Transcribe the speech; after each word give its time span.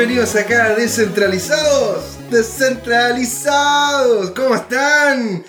bienvenidos 0.00 0.34
acá 0.34 0.64
a 0.64 0.74
Descentralizados. 0.74 2.30
Descentralizados. 2.30 4.30
¿Cómo 4.30 4.54
están? 4.54 5.44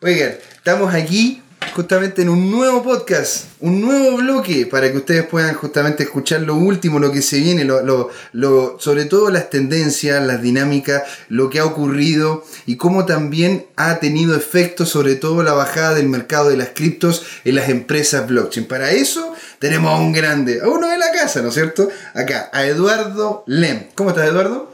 Oigan, 0.00 0.36
estamos 0.54 0.94
aquí 0.94 1.42
justamente 1.74 2.22
en 2.22 2.28
un 2.28 2.50
nuevo 2.50 2.82
podcast, 2.82 3.46
un 3.60 3.80
nuevo 3.80 4.16
bloque 4.16 4.66
para 4.66 4.90
que 4.90 4.98
ustedes 4.98 5.26
puedan 5.26 5.54
justamente 5.54 6.02
escuchar 6.02 6.40
lo 6.42 6.54
último, 6.54 6.98
lo 6.98 7.12
que 7.12 7.22
se 7.22 7.38
viene, 7.38 7.64
lo, 7.64 8.10
lo- 8.32 8.76
sobre 8.80 9.04
todo 9.04 9.30
las 9.30 9.50
tendencias, 9.50 10.24
las 10.26 10.42
dinámicas, 10.42 11.02
lo 11.28 11.50
que 11.50 11.58
ha 11.60 11.64
ocurrido 11.64 12.44
y 12.66 12.76
cómo 12.76 13.06
también 13.06 13.66
ha 13.76 13.98
tenido 14.00 14.36
efecto 14.36 14.86
sobre 14.86 15.14
todo 15.16 15.42
la 15.42 15.52
bajada 15.52 15.94
del 15.94 16.08
mercado 16.08 16.50
de 16.50 16.56
las 16.56 16.68
criptos 16.74 17.24
en 17.44 17.54
las 17.54 17.68
empresas 17.68 18.26
blockchain. 18.26 18.66
Para 18.66 18.90
eso 18.92 19.34
tenemos 19.58 19.92
a 19.92 19.96
un 19.98 20.12
grande, 20.12 20.60
a 20.62 20.68
uno 20.68 20.88
de 20.88 20.98
la 20.98 21.10
casa, 21.12 21.42
¿no 21.42 21.48
es 21.48 21.54
cierto? 21.54 21.88
Acá, 22.14 22.50
a 22.52 22.64
Eduardo 22.66 23.44
Lem. 23.46 23.84
¿Cómo 23.94 24.10
estás, 24.10 24.28
Eduardo? 24.28 24.72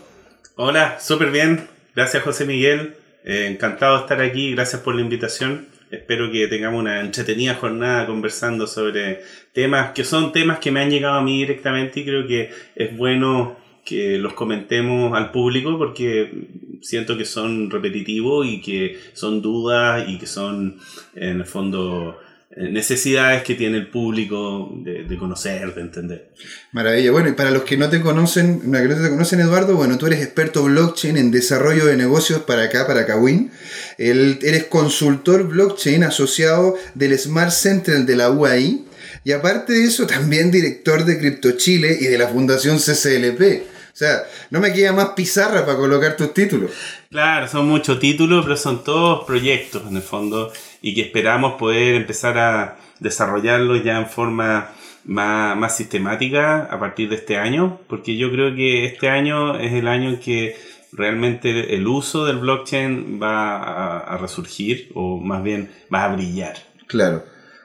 Hola, 0.56 0.98
súper 1.00 1.30
bien. 1.30 1.68
Gracias 1.94 2.22
José 2.22 2.44
Miguel. 2.44 2.96
Eh, 3.24 3.48
encantado 3.50 3.96
de 3.96 4.02
estar 4.02 4.20
aquí. 4.20 4.54
Gracias 4.54 4.82
por 4.82 4.94
la 4.94 5.00
invitación. 5.00 5.68
Espero 5.94 6.30
que 6.30 6.48
tengamos 6.48 6.80
una 6.80 7.00
entretenida 7.00 7.54
jornada 7.54 8.06
conversando 8.06 8.66
sobre 8.66 9.20
temas 9.52 9.92
que 9.92 10.04
son 10.04 10.32
temas 10.32 10.58
que 10.58 10.70
me 10.70 10.80
han 10.80 10.90
llegado 10.90 11.14
a 11.14 11.22
mí 11.22 11.38
directamente 11.38 12.00
y 12.00 12.04
creo 12.04 12.26
que 12.26 12.50
es 12.74 12.96
bueno 12.96 13.56
que 13.84 14.18
los 14.18 14.32
comentemos 14.32 15.16
al 15.16 15.30
público 15.30 15.78
porque 15.78 16.32
siento 16.80 17.16
que 17.16 17.24
son 17.24 17.70
repetitivos 17.70 18.46
y 18.46 18.60
que 18.60 18.98
son 19.12 19.40
dudas 19.40 20.08
y 20.08 20.18
que 20.18 20.26
son 20.26 20.78
en 21.14 21.40
el 21.40 21.46
fondo 21.46 22.18
necesidades 22.56 23.42
que 23.42 23.54
tiene 23.54 23.78
el 23.78 23.88
público 23.88 24.70
de, 24.76 25.16
conocer, 25.18 25.74
de 25.74 25.80
entender. 25.80 26.28
Maravilla. 26.72 27.10
Bueno, 27.10 27.28
y 27.28 27.32
para 27.32 27.50
los 27.50 27.64
que 27.64 27.76
no 27.76 27.90
te 27.90 28.00
conocen, 28.00 28.62
los 28.66 28.80
que 28.80 28.88
no 28.88 29.02
te 29.02 29.10
conocen, 29.10 29.40
Eduardo, 29.40 29.74
bueno, 29.74 29.98
tú 29.98 30.06
eres 30.06 30.22
experto 30.22 30.62
blockchain 30.64 31.16
en 31.16 31.30
desarrollo 31.30 31.86
de 31.86 31.96
negocios 31.96 32.42
para 32.42 32.64
acá, 32.64 32.86
para 32.86 33.06
Kawin. 33.06 33.50
Eres 33.98 34.64
consultor 34.64 35.48
blockchain 35.48 36.04
asociado 36.04 36.76
del 36.94 37.18
Smart 37.18 37.50
Center 37.50 38.04
de 38.04 38.16
la 38.16 38.30
UAI. 38.30 38.84
Y 39.24 39.32
aparte 39.32 39.72
de 39.72 39.84
eso, 39.84 40.06
también 40.06 40.50
director 40.50 41.04
de 41.04 41.18
Crypto 41.18 41.52
Chile 41.52 41.96
y 42.00 42.06
de 42.06 42.18
la 42.18 42.28
Fundación 42.28 42.78
CCLP. 42.78 43.74
O 43.94 43.96
sea, 43.96 44.24
no 44.50 44.58
me 44.58 44.72
queda 44.72 44.92
más 44.92 45.10
pizarra 45.10 45.64
para 45.64 45.78
colocar 45.78 46.16
tus 46.16 46.34
títulos. 46.34 46.72
Claro, 47.14 47.46
son 47.46 47.68
muchos 47.68 48.00
títulos, 48.00 48.44
pero 48.44 48.56
son 48.56 48.82
todos 48.82 49.24
proyectos 49.24 49.84
en 49.88 49.94
el 49.94 50.02
fondo 50.02 50.52
y 50.82 50.96
que 50.96 51.02
esperamos 51.02 51.52
poder 51.60 51.94
empezar 51.94 52.36
a 52.38 52.76
desarrollarlos 52.98 53.84
ya 53.84 53.98
en 53.98 54.08
forma 54.08 54.70
más, 55.04 55.56
más 55.56 55.76
sistemática 55.76 56.64
a 56.64 56.80
partir 56.80 57.08
de 57.08 57.14
este 57.14 57.36
año, 57.36 57.78
porque 57.86 58.16
yo 58.16 58.32
creo 58.32 58.56
que 58.56 58.86
este 58.86 59.10
año 59.10 59.56
es 59.60 59.74
el 59.74 59.86
año 59.86 60.10
en 60.10 60.18
que 60.18 60.56
realmente 60.90 61.76
el 61.76 61.86
uso 61.86 62.24
del 62.24 62.38
blockchain 62.38 63.20
va 63.22 63.98
a, 64.00 64.18
resurgir 64.18 64.90
o 64.96 65.20
más 65.20 65.44
bien 65.44 65.70
va 65.94 66.06
a 66.06 66.16
brillar. 66.16 66.56
Claro. 66.88 67.18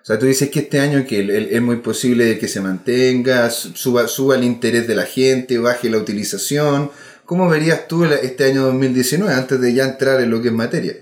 O 0.03 0.05
sea, 0.05 0.19
tú 0.19 0.27
dices 0.27 0.51
que 0.51 0.59
este 0.59 0.79
año 0.79 1.03
que 1.07 1.47
es 1.49 1.61
muy 1.63 1.77
posible 1.77 2.37
que 2.37 2.47
se 2.47 2.61
mantenga, 2.61 3.49
su- 3.49 3.75
suba, 3.75 4.07
suba 4.07 4.35
el 4.35 4.43
interés 4.43 4.87
de 4.87 4.93
la 4.93 5.05
gente, 5.05 5.57
baje 5.57 5.89
la 5.89 5.97
utilización. 5.97 6.91
¿Cómo 7.29 7.47
verías 7.47 7.87
tú 7.87 8.05
este 8.05 8.45
año 8.45 8.63
2019 8.63 9.31
antes 9.31 9.61
de 9.61 9.71
ya 9.71 9.83
entrar 9.83 10.19
en 10.19 10.31
lo 10.31 10.41
que 10.41 10.47
es 10.47 10.53
materia? 10.55 10.93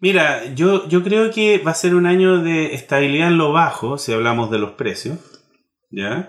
Mira, 0.00 0.52
yo, 0.52 0.88
yo 0.88 1.04
creo 1.04 1.30
que 1.30 1.58
va 1.58 1.70
a 1.70 1.74
ser 1.74 1.94
un 1.94 2.06
año 2.06 2.42
de 2.42 2.74
estabilidad 2.74 3.28
en 3.28 3.38
lo 3.38 3.52
bajo, 3.52 3.96
si 3.96 4.12
hablamos 4.12 4.50
de 4.50 4.58
los 4.58 4.72
precios, 4.72 5.18
¿ya? 5.92 6.28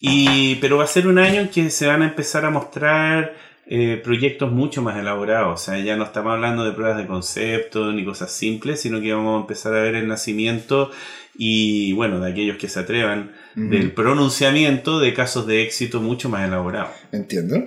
Y, 0.00 0.56
pero 0.56 0.76
va 0.76 0.82
a 0.82 0.88
ser 0.88 1.06
un 1.06 1.20
año 1.20 1.42
en 1.42 1.50
que 1.50 1.70
se 1.70 1.86
van 1.86 2.02
a 2.02 2.06
empezar 2.06 2.44
a 2.44 2.50
mostrar 2.50 3.36
eh, 3.68 4.00
proyectos 4.02 4.50
mucho 4.50 4.82
más 4.82 4.98
elaborados, 4.98 5.62
o 5.62 5.64
sea, 5.64 5.78
ya 5.78 5.94
no 5.94 6.02
estamos 6.02 6.32
hablando 6.32 6.64
de 6.64 6.72
pruebas 6.72 6.98
de 6.98 7.06
concepto 7.06 7.92
ni 7.92 8.04
cosas 8.04 8.32
simples, 8.32 8.80
sino 8.80 9.00
que 9.00 9.14
vamos 9.14 9.38
a 9.38 9.40
empezar 9.42 9.72
a 9.72 9.82
ver 9.82 9.94
el 9.94 10.08
nacimiento 10.08 10.90
y, 11.36 11.92
bueno, 11.92 12.18
de 12.18 12.32
aquellos 12.32 12.56
que 12.56 12.68
se 12.68 12.80
atrevan, 12.80 13.30
del 13.54 13.92
pronunciamiento 13.92 14.98
de 14.98 15.14
casos 15.14 15.46
de 15.46 15.62
éxito 15.62 16.00
mucho 16.00 16.28
más 16.28 16.44
elaborados. 16.44 16.90
Entiendo. 17.12 17.62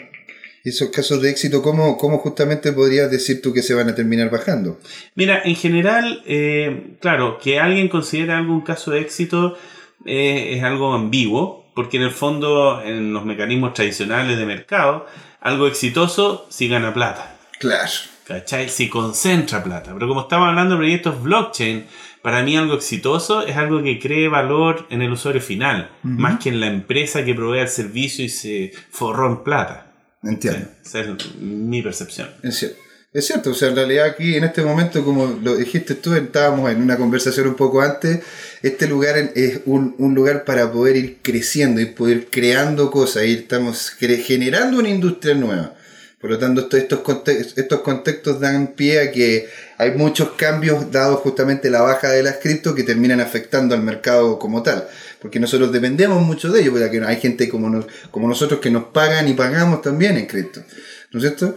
¿Y 0.63 0.69
esos 0.69 0.89
casos 0.89 1.21
de 1.21 1.29
éxito, 1.31 1.61
cómo, 1.61 1.97
cómo 1.97 2.19
justamente 2.19 2.71
podrías 2.71 3.09
decir 3.09 3.41
tú 3.41 3.51
que 3.53 3.63
se 3.63 3.73
van 3.73 3.89
a 3.89 3.95
terminar 3.95 4.29
bajando? 4.29 4.79
Mira, 5.15 5.41
en 5.43 5.55
general, 5.55 6.21
eh, 6.25 6.95
claro, 6.99 7.39
que 7.39 7.59
alguien 7.59 7.87
considere 7.89 8.33
algún 8.33 8.61
caso 8.61 8.91
de 8.91 9.01
éxito 9.01 9.57
eh, 10.05 10.53
es 10.55 10.63
algo 10.63 10.93
ambiguo, 10.93 11.71
porque 11.75 11.97
en 11.97 12.03
el 12.03 12.11
fondo, 12.11 12.81
en 12.83 13.13
los 13.13 13.25
mecanismos 13.25 13.73
tradicionales 13.73 14.37
de 14.37 14.45
mercado, 14.45 15.05
algo 15.39 15.67
exitoso 15.67 16.45
sí 16.49 16.67
gana 16.67 16.93
plata, 16.93 17.37
Claro. 17.59 17.89
¿cachai? 18.27 18.69
Si 18.69 18.87
concentra 18.89 19.63
plata. 19.63 19.91
Pero 19.93 20.07
como 20.07 20.21
estamos 20.21 20.47
hablando 20.49 20.75
de 20.75 20.79
proyectos 20.79 21.21
blockchain, 21.23 21.85
para 22.21 22.43
mí 22.43 22.55
algo 22.55 22.75
exitoso 22.75 23.45
es 23.47 23.57
algo 23.57 23.81
que 23.81 23.99
cree 23.99 24.27
valor 24.27 24.85
en 24.91 25.01
el 25.01 25.11
usuario 25.11 25.41
final, 25.41 25.89
más 26.03 26.39
que 26.41 26.49
en 26.49 26.59
la 26.59 26.67
empresa 26.67 27.25
que 27.25 27.33
provee 27.33 27.59
el 27.59 27.67
servicio 27.67 28.23
y 28.23 28.29
se 28.29 28.71
forró 28.91 29.27
en 29.27 29.43
plata. 29.43 29.90
Entiendo. 30.23 30.67
Esa 30.85 30.99
es 31.01 31.35
mi 31.39 31.81
percepción. 31.81 32.29
Es 32.43 32.57
cierto. 32.57 32.77
Es 33.13 33.27
cierto, 33.27 33.49
o 33.49 33.53
sea, 33.53 33.67
en 33.67 33.75
realidad 33.75 34.05
aquí 34.05 34.35
en 34.37 34.45
este 34.45 34.61
momento, 34.61 35.03
como 35.03 35.37
lo 35.43 35.57
dijiste 35.57 35.95
tú, 35.95 36.13
estábamos 36.13 36.71
en 36.71 36.81
una 36.81 36.95
conversación 36.95 37.47
un 37.47 37.55
poco 37.55 37.81
antes, 37.81 38.21
este 38.61 38.87
lugar 38.87 39.17
es 39.35 39.59
un, 39.65 39.95
un 39.97 40.15
lugar 40.15 40.45
para 40.45 40.71
poder 40.71 40.95
ir 40.95 41.17
creciendo 41.21 41.81
y 41.81 41.87
poder 41.87 42.27
creando 42.31 42.89
cosas, 42.89 43.25
y 43.25 43.33
estamos 43.33 43.89
generando 43.89 44.79
una 44.79 44.87
industria 44.87 45.35
nueva. 45.35 45.75
Por 46.21 46.29
lo 46.29 46.37
tanto, 46.39 46.61
esto- 46.61 46.77
estos, 46.77 46.99
conte- 46.99 47.45
estos 47.57 47.81
contextos 47.81 48.39
dan 48.39 48.67
pie 48.77 49.01
a 49.01 49.11
que 49.11 49.49
hay 49.77 49.91
muchos 49.91 50.31
cambios 50.37 50.89
dados 50.91 51.19
justamente 51.19 51.69
la 51.69 51.81
baja 51.81 52.11
de 52.11 52.23
las 52.23 52.37
cripto 52.37 52.75
que 52.75 52.83
terminan 52.83 53.19
afectando 53.19 53.75
al 53.75 53.81
mercado 53.81 54.39
como 54.39 54.63
tal. 54.63 54.87
Porque 55.21 55.39
nosotros 55.39 55.71
dependemos 55.71 56.21
mucho 56.23 56.51
de 56.51 56.61
ello, 56.61 56.71
porque 56.71 56.99
hay 57.05 57.15
gente 57.17 57.47
como, 57.47 57.85
como 58.09 58.27
nosotros 58.27 58.59
que 58.59 58.71
nos 58.71 58.85
pagan 58.85 59.27
y 59.27 59.33
pagamos 59.33 59.81
también 59.81 60.17
en 60.17 60.25
cripto. 60.25 60.63
¿No 61.11 61.19
es 61.19 61.25
cierto? 61.25 61.55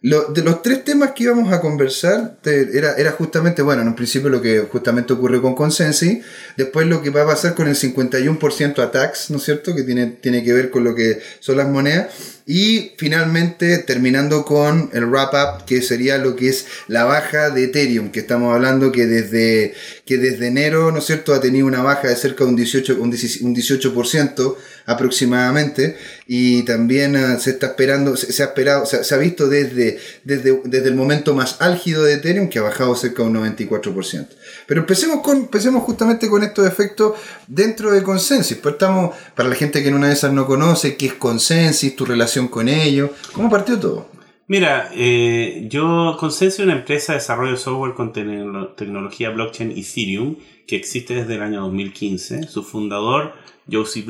Lo- 0.00 0.26
de 0.26 0.42
los 0.44 0.62
tres 0.62 0.84
temas 0.84 1.10
que 1.10 1.24
íbamos 1.24 1.52
a 1.52 1.60
conversar, 1.60 2.38
te- 2.40 2.76
era, 2.78 2.94
era 2.94 3.10
justamente, 3.12 3.62
bueno, 3.62 3.82
en 3.82 3.88
un 3.88 3.96
principio 3.96 4.28
lo 4.30 4.40
que 4.40 4.60
justamente 4.60 5.12
ocurrió 5.12 5.42
con 5.42 5.56
Consensi, 5.56 6.20
después 6.56 6.86
lo 6.86 7.02
que 7.02 7.10
va 7.10 7.22
a 7.22 7.26
pasar 7.26 7.54
con 7.56 7.66
el 7.66 7.74
51% 7.74 8.78
attacks, 8.80 9.30
¿no 9.30 9.38
es 9.38 9.42
cierto? 9.42 9.74
Que 9.74 9.82
tiene, 9.82 10.06
tiene 10.06 10.44
que 10.44 10.52
ver 10.52 10.70
con 10.70 10.84
lo 10.84 10.94
que 10.94 11.20
son 11.40 11.56
las 11.56 11.68
monedas. 11.68 12.08
Y 12.46 12.92
finalmente 12.96 13.76
terminando 13.78 14.44
con 14.44 14.88
el 14.94 15.04
wrap-up, 15.04 15.66
que 15.66 15.82
sería 15.82 16.16
lo 16.16 16.34
que 16.34 16.48
es 16.48 16.66
la 16.86 17.04
baja 17.04 17.50
de 17.50 17.64
Ethereum, 17.64 18.10
que 18.10 18.20
estamos 18.20 18.54
hablando 18.54 18.90
que 18.90 19.06
desde, 19.06 19.74
que 20.06 20.16
desde 20.16 20.46
enero, 20.46 20.90
¿no 20.90 20.98
es 21.00 21.04
cierto?, 21.04 21.34
ha 21.34 21.40
tenido 21.40 21.66
una 21.66 21.82
baja 21.82 22.08
de 22.08 22.16
cerca 22.16 22.44
de 22.44 22.50
un 22.50 22.56
18%, 22.56 22.96
un 23.00 23.10
18, 23.10 23.44
un 23.46 23.54
18% 23.54 24.56
aproximadamente, 24.88 25.96
y 26.26 26.62
también 26.62 27.14
ah, 27.16 27.38
se 27.38 27.50
está 27.50 27.68
esperando, 27.68 28.16
se, 28.16 28.42
ha 28.42 28.46
esperado, 28.46 28.86
se, 28.86 29.14
ha 29.14 29.18
visto 29.18 29.48
desde, 29.48 29.98
desde, 30.24 30.60
desde 30.64 30.88
el 30.88 30.94
momento 30.94 31.34
más 31.34 31.60
álgido 31.60 32.02
de 32.04 32.14
Ethereum 32.14 32.48
que 32.48 32.58
ha 32.58 32.62
bajado 32.62 32.94
cerca 32.96 33.22
de 33.22 33.28
un 33.28 33.36
94%. 33.36 34.28
Pero 34.66 34.80
empecemos 34.80 35.20
con, 35.22 35.36
empecemos 35.36 35.82
justamente 35.84 36.28
con 36.28 36.42
estos 36.42 36.66
efectos 36.66 37.14
dentro 37.46 37.92
de 37.92 38.02
Consensus. 38.02 38.58
Pues 38.58 38.74
estamos, 38.74 39.14
para 39.34 39.48
la 39.48 39.54
gente 39.54 39.82
que 39.82 39.88
en 39.88 39.94
una 39.94 40.08
de 40.08 40.14
esas 40.14 40.32
no 40.32 40.46
conoce, 40.46 40.96
¿qué 40.96 41.06
es 41.06 41.14
Consensus? 41.14 41.94
¿Tu 41.94 42.04
relación 42.04 42.48
con 42.48 42.68
ellos? 42.68 43.10
¿Cómo 43.32 43.48
partió 43.50 43.78
todo? 43.78 44.08
Mira, 44.50 44.90
eh, 44.94 45.66
yo 45.70 46.16
Consensus 46.18 46.60
es 46.60 46.64
una 46.64 46.72
empresa 46.74 47.12
de 47.12 47.18
desarrollo 47.18 47.52
de 47.52 47.58
software 47.58 47.92
con 47.94 48.14
tecno- 48.14 48.74
tecnología 48.74 49.28
blockchain 49.28 49.72
Ethereum 49.72 50.36
que 50.66 50.76
existe 50.76 51.14
desde 51.14 51.34
el 51.34 51.42
año 51.42 51.60
2015. 51.62 52.44
Su 52.48 52.62
fundador, 52.62 53.32
Josie 53.70 54.04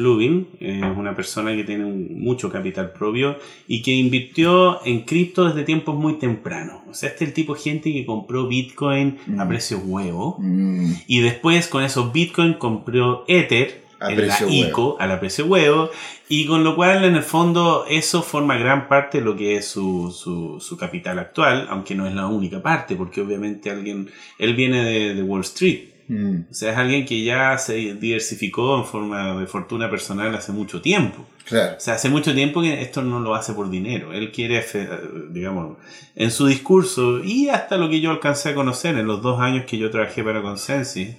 eh, 0.61 0.81
es 0.83 0.97
una 0.97 1.15
persona 1.17 1.55
que 1.55 1.65
tiene 1.65 1.85
un- 1.85 2.21
mucho 2.21 2.51
capital 2.51 2.93
propio 2.93 3.37
y 3.67 3.83
que 3.83 3.93
invirtió 3.95 4.85
en 4.87 5.01
cripto 5.03 5.47
desde 5.49 5.65
tiempos 5.65 5.95
muy 5.97 6.15
tempranos. 6.15 6.83
O 6.89 6.95
sea, 6.95 7.09
este 7.11 7.25
es 7.25 7.29
el 7.31 7.35
tipo 7.35 7.55
de 7.55 7.61
gente 7.61 7.93
que 7.93 8.07
compró 8.07 8.47
Bitcoin 8.47 9.19
a 9.39 9.45
Mm. 9.45 9.49
precio 9.49 9.79
huevo 9.79 10.37
Mm, 10.39 10.93
y 11.07 11.21
después 11.21 11.67
con 11.69 11.83
esos 11.83 12.13
Bitcoin 12.13 12.55
compró 12.55 13.25
Ether 13.29 13.83
A 14.01 14.13
en 14.13 14.29
la 14.29 14.37
huevo. 14.47 14.69
ICO 14.69 14.97
a 15.01 15.07
la 15.09 15.19
precio 15.19 15.47
huevo 15.47 15.91
y 16.29 16.47
con 16.47 16.63
lo 16.63 16.77
cual 16.77 17.05
en 17.05 17.17
el 17.17 17.23
fondo 17.25 17.85
eso 17.89 18.23
forma 18.23 18.57
gran 18.57 18.87
parte 18.89 19.19
de 19.19 19.25
lo 19.25 19.35
que 19.35 19.57
es 19.57 19.67
su, 19.67 20.13
su, 20.17 20.61
su 20.61 20.77
capital 20.77 21.19
actual, 21.19 21.67
aunque 21.69 21.97
no 21.97 22.07
es 22.07 22.15
la 22.15 22.29
única 22.29 22.63
parte, 22.63 22.95
porque 22.95 23.21
obviamente 23.23 23.71
alguien, 23.71 24.09
él 24.39 24.55
viene 24.55 24.85
de, 24.85 25.15
de 25.17 25.23
Wall 25.25 25.41
Street, 25.41 25.81
mm, 26.09 26.51
o 26.51 26.55
sea, 26.55 26.73
es 26.73 26.79
alguien 26.79 27.05
que 27.05 27.23
ya 27.23 27.57
se 27.59 27.95
diversificó 27.95 28.79
en 28.79 28.85
forma 28.85 29.39
de 29.39 29.47
fortuna 29.47 29.91
personal 29.91 30.35
hace 30.35 30.53
mucho 30.53 30.81
tiempo. 30.81 31.27
claro. 31.45 31.77
O 31.77 31.81
sea, 31.81 31.95
hace 31.95 32.09
mucho 32.09 32.35
tiempo 32.35 32.63
que 32.63 32.83
esto 32.83 33.03
no 33.03 33.21
lo 33.21 33.35
hace 33.35 33.53
por 33.53 33.71
dinero. 33.71 34.13
Él 34.13 34.33
quiere, 34.33 34.65
digamos, 35.31 35.79
en 36.15 36.31
su 36.31 36.47
discurso 36.47 37.23
y 37.23 37.49
hasta 37.49 37.77
lo 37.77 37.89
que 37.89 38.01
yo 38.01 38.11
alcancé 38.11 38.51
a 38.51 38.55
conocer 38.55 38.97
en 38.99 39.07
los 39.07 39.23
dos 39.23 39.41
años 39.41 39.65
que 39.67 39.79
yo 39.79 39.91
trabajé 39.91 40.25
para 40.25 40.43
Consensi 40.43 41.17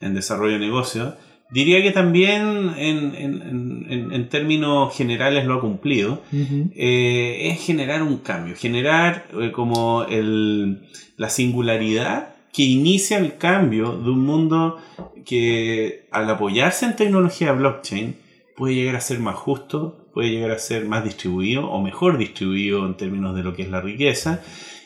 en 0.00 0.14
desarrollo 0.14 0.54
de 0.54 0.60
negocios, 0.60 1.14
Diría 1.50 1.82
que 1.82 1.90
también 1.90 2.74
en, 2.76 4.28
términos 4.28 4.96
generales 4.96 5.44
lo 5.46 5.54
ha 5.54 5.60
cumplido. 5.60 6.22
Eh, 6.32 7.48
es 7.50 7.60
generar 7.60 8.02
un 8.04 8.18
cambio, 8.18 8.54
generar 8.56 9.26
eh, 9.40 9.50
como 9.50 10.04
el, 10.04 10.82
la 11.16 11.28
singularidad 11.28 12.34
que 12.52 12.62
inicia 12.62 13.18
el 13.18 13.36
cambio 13.38 13.92
de 13.92 14.10
un 14.10 14.24
mundo 14.24 14.78
que 15.24 16.06
al 16.10 16.28
apoyarse 16.28 16.86
en 16.86 16.96
tecnología 16.96 17.52
blockchain 17.52 18.16
puede 18.56 18.74
llegar 18.74 18.96
a 18.96 19.00
ser 19.00 19.20
más 19.20 19.36
justo, 19.36 20.08
puede 20.12 20.30
llegar 20.30 20.50
a 20.50 20.58
ser 20.58 20.84
más 20.86 21.04
distribuido 21.04 21.70
o 21.70 21.80
mejor 21.80 22.18
distribuido 22.18 22.84
en 22.86 22.96
términos 22.96 23.34
de 23.34 23.42
lo 23.42 23.54
que 23.54 23.62
es 23.62 23.70
la 23.70 23.80
riqueza 23.80 24.42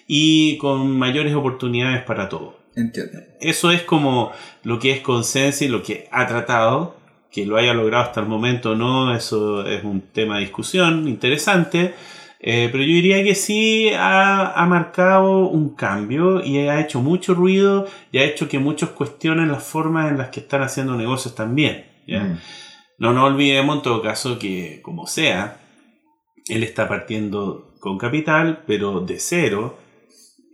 y 0.06 0.58
con 0.58 0.99
mayores 0.99 1.34
oportunidades 1.34 2.02
para 2.02 2.28
todos. 2.28 2.55
Entiendo. 2.76 3.20
Eso 3.40 3.70
es 3.70 3.82
como 3.82 4.32
lo 4.62 4.78
que 4.78 4.90
es 4.93 5.00
Consensi, 5.00 5.69
lo 5.69 5.82
que 5.82 6.08
ha 6.10 6.26
tratado, 6.26 6.96
que 7.31 7.46
lo 7.46 7.56
haya 7.56 7.75
logrado 7.75 8.05
hasta 8.05 8.20
el 8.20 8.26
momento 8.26 8.72
o 8.72 8.75
no, 8.75 9.14
eso 9.14 9.67
es 9.67 9.82
un 9.84 10.00
tema 10.12 10.37
de 10.37 10.43
discusión 10.43 11.08
interesante. 11.08 11.94
Eh, 12.46 12.69
pero 12.70 12.85
yo 12.85 12.91
diría 12.91 13.25
que 13.25 13.35
sí 13.35 13.91
ha, 13.96 14.67
marcado 14.69 15.49
un 15.49 15.75
cambio 15.75 16.44
y 16.44 16.58
ha 16.58 16.79
hecho 16.79 17.00
mucho 17.00 17.32
ruido 17.32 17.87
y 18.12 18.19
ha 18.19 18.25
hecho 18.25 18.50
que 18.50 18.58
muchos 18.58 18.91
cuestionen 18.91 19.50
las 19.50 19.64
formas 19.64 20.11
en 20.11 20.19
las 20.19 20.29
que 20.29 20.41
están 20.41 20.61
haciendo 20.61 20.94
negocios 20.94 21.35
también. 21.35 21.87
Mm. 22.06 22.35
No 22.99 23.14
nos 23.14 23.32
olvidemos 23.32 23.76
en 23.76 23.82
todo 23.82 24.02
caso 24.02 24.38
que, 24.38 24.81
como 24.82 25.06
sea, 25.06 25.56
él 26.46 26.62
está 26.62 26.87
partiendo 26.87 27.73
con 27.81 27.96
capital, 27.96 28.62
pero 28.67 29.00
de 29.00 29.19
cero, 29.20 29.79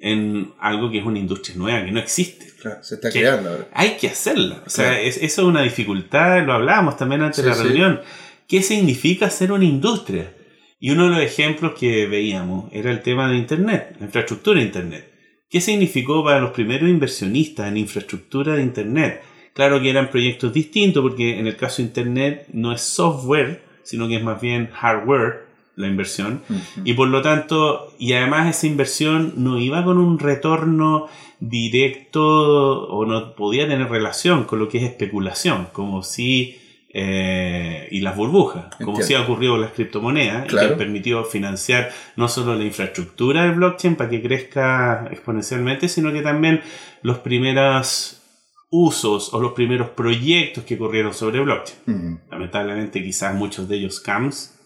en 0.00 0.52
algo 0.60 0.92
que 0.92 0.98
es 1.00 1.04
una 1.04 1.18
industria 1.18 1.56
nueva, 1.56 1.84
que 1.84 1.90
no 1.90 1.98
existe. 1.98 2.52
se 2.82 2.94
está 2.94 3.10
creando 3.10 3.50
ahora. 3.50 3.68
Hay 3.72 3.96
que 3.96 4.06
hacerla. 4.06 4.62
O 4.64 4.70
sea, 4.70 5.00
eso 5.00 5.20
es 5.20 5.38
una 5.38 5.62
dificultad, 5.62 6.46
lo 6.46 6.52
hablábamos 6.52 6.96
también 6.96 7.22
antes 7.22 7.44
de 7.44 7.50
la 7.50 7.56
reunión. 7.56 8.00
¿Qué 8.46 8.62
significa 8.62 9.28
ser 9.28 9.50
una 9.50 9.64
industria? 9.64 10.36
Y 10.80 10.90
uno 10.90 11.04
de 11.04 11.10
los 11.10 11.20
ejemplos 11.20 11.74
que 11.78 12.06
veíamos 12.06 12.64
era 12.72 12.90
el 12.90 13.02
tema 13.02 13.30
de 13.30 13.36
Internet, 13.36 13.96
la 14.00 14.06
infraestructura 14.06 14.58
de 14.58 14.66
Internet. 14.66 15.12
¿Qué 15.50 15.60
significó 15.60 16.24
para 16.24 16.40
los 16.40 16.52
primeros 16.52 16.88
inversionistas 16.88 17.68
en 17.68 17.76
infraestructura 17.76 18.54
de 18.54 18.62
Internet? 18.62 19.22
Claro 19.52 19.82
que 19.82 19.90
eran 19.90 20.10
proyectos 20.10 20.54
distintos 20.54 21.02
porque 21.02 21.38
en 21.38 21.46
el 21.46 21.56
caso 21.56 21.82
de 21.82 21.88
Internet 21.88 22.46
no 22.54 22.72
es 22.72 22.80
software, 22.80 23.62
sino 23.82 24.08
que 24.08 24.16
es 24.16 24.22
más 24.22 24.40
bien 24.40 24.70
hardware 24.72 25.50
la 25.76 25.86
inversión. 25.86 26.42
Y 26.84 26.94
por 26.94 27.08
lo 27.08 27.20
tanto, 27.20 27.92
y 27.98 28.14
además 28.14 28.56
esa 28.56 28.66
inversión 28.66 29.34
no 29.36 29.58
iba 29.58 29.84
con 29.84 29.98
un 29.98 30.18
retorno 30.18 31.08
directo 31.40 32.86
o 32.88 33.04
no 33.04 33.34
podía 33.34 33.68
tener 33.68 33.88
relación 33.90 34.44
con 34.44 34.58
lo 34.58 34.68
que 34.68 34.78
es 34.78 34.84
especulación, 34.84 35.68
como 35.72 36.02
si... 36.02 36.56
Eh, 36.92 37.86
y 37.92 38.00
las 38.00 38.16
burbujas, 38.16 38.74
como 38.84 39.00
si 39.00 39.14
ha 39.14 39.22
ocurrido 39.22 39.52
con 39.52 39.60
las 39.60 39.72
criptomonedas, 39.72 40.46
y 40.46 40.56
que 40.56 40.60
han 40.60 40.76
permitido 40.76 41.24
financiar 41.24 41.90
no 42.16 42.26
solo 42.26 42.56
la 42.56 42.64
infraestructura 42.64 43.44
del 43.44 43.52
blockchain 43.52 43.94
para 43.94 44.10
que 44.10 44.20
crezca 44.20 45.06
exponencialmente, 45.12 45.88
sino 45.88 46.12
que 46.12 46.22
también 46.22 46.62
los 47.02 47.18
primeros 47.18 48.22
usos 48.70 49.32
o 49.34 49.40
los 49.40 49.52
primeros 49.52 49.90
proyectos 49.90 50.64
que 50.64 50.78
corrieron 50.78 51.14
sobre 51.14 51.40
blockchain. 51.40 52.20
Lamentablemente 52.30 53.02
quizás 53.04 53.34
muchos 53.36 53.68
de 53.68 53.76
ellos 53.76 53.96
scams, 53.96 54.58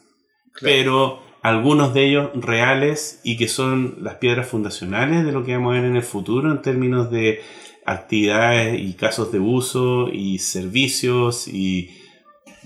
pero 0.63 1.23
algunos 1.43 1.93
de 1.93 2.07
ellos 2.07 2.31
reales 2.35 3.21
y 3.23 3.37
que 3.37 3.49
son 3.49 3.97
las 4.01 4.15
piedras 4.15 4.49
fundacionales 4.49 5.27
de 5.27 5.33
lo 5.33 5.45
que 5.45 5.55
vamos 5.55 5.73
a 5.73 5.81
ver 5.81 5.91
en 5.91 5.97
el 5.97 6.03
futuro 6.03 6.51
en 6.51 6.63
términos 6.63 7.11
de 7.11 7.43
actividades 7.85 8.81
y 8.81 8.95
casos 8.95 9.31
de 9.31 9.41
uso 9.41 10.09
y 10.11 10.39
servicios 10.39 11.49
y 11.49 12.01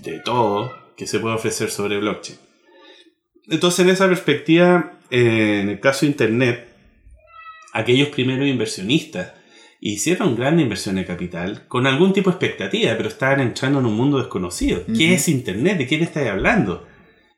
de 0.01 0.19
todo 0.19 0.71
que 0.95 1.07
se 1.07 1.19
puede 1.19 1.35
ofrecer 1.35 1.69
sobre 1.69 1.99
blockchain. 1.99 2.37
Entonces, 3.49 3.79
en 3.85 3.89
esa 3.89 4.07
perspectiva, 4.07 4.99
eh, 5.09 5.61
en 5.61 5.69
el 5.69 5.79
caso 5.79 6.01
de 6.01 6.11
Internet, 6.11 6.67
aquellos 7.73 8.09
primeros 8.09 8.47
inversionistas 8.47 9.33
hicieron 9.81 10.35
gran 10.35 10.59
inversión 10.59 10.95
de 10.95 11.05
capital 11.05 11.65
con 11.67 11.87
algún 11.87 12.13
tipo 12.13 12.29
de 12.29 12.35
expectativa, 12.35 12.93
pero 12.97 13.09
estaban 13.09 13.39
entrando 13.39 13.79
en 13.79 13.85
un 13.85 13.95
mundo 13.95 14.17
desconocido. 14.17 14.83
¿Qué 14.85 15.13
es 15.13 15.27
Internet? 15.29 15.77
¿De 15.77 15.87
quién 15.87 16.01
estáis 16.01 16.29
hablando? 16.29 16.85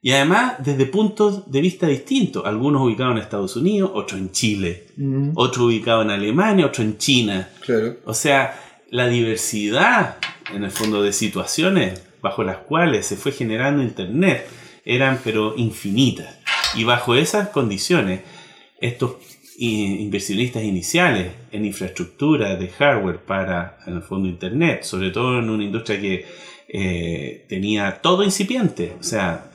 Y 0.02 0.12
además 0.12 0.56
desde 0.58 0.88
puntos 0.88 1.52
de 1.52 1.62
vista 1.62 1.86
distintos, 1.86 2.44
algunos 2.46 2.82
ubicados 2.82 3.14
en 3.14 3.22
Estados 3.22 3.56
Unidos, 3.56 3.92
otros 3.94 4.20
en 4.20 4.32
Chile, 4.32 4.88
otros 5.36 5.68
ubicados 5.68 6.04
en 6.06 6.12
Alemania, 6.12 6.66
otros 6.66 6.88
en 6.88 6.98
China. 6.98 7.50
Claro. 7.64 7.98
O 8.06 8.16
sea, 8.16 8.60
la 8.90 9.08
diversidad 9.08 10.18
en 10.52 10.64
el 10.64 10.72
fondo 10.72 11.04
de 11.04 11.14
situaciones 11.14 12.02
bajo 12.22 12.44
las 12.44 12.58
cuales 12.58 13.06
se 13.06 13.16
fue 13.16 13.32
generando 13.32 13.82
Internet 13.82 14.48
eran 14.86 15.20
pero 15.24 15.54
infinitas. 15.58 16.38
Y 16.76 16.84
bajo 16.84 17.16
esas 17.16 17.50
condiciones, 17.50 18.22
estos 18.80 19.18
inversionistas 19.58 20.64
iniciales 20.64 21.34
en 21.52 21.66
infraestructura 21.66 22.56
de 22.56 22.70
hardware 22.70 23.20
para, 23.20 23.78
en 23.86 23.96
el 23.98 24.02
fondo, 24.02 24.28
Internet, 24.28 24.84
sobre 24.84 25.12
todo 25.12 25.38
en 25.40 25.50
una 25.50 25.64
industria 25.64 26.02
que 26.02 26.26
eh, 26.68 27.46
tenía 27.48 28.02
todo 28.02 28.24
incipiente, 28.24 28.94
o 29.00 29.04
sea, 29.04 29.52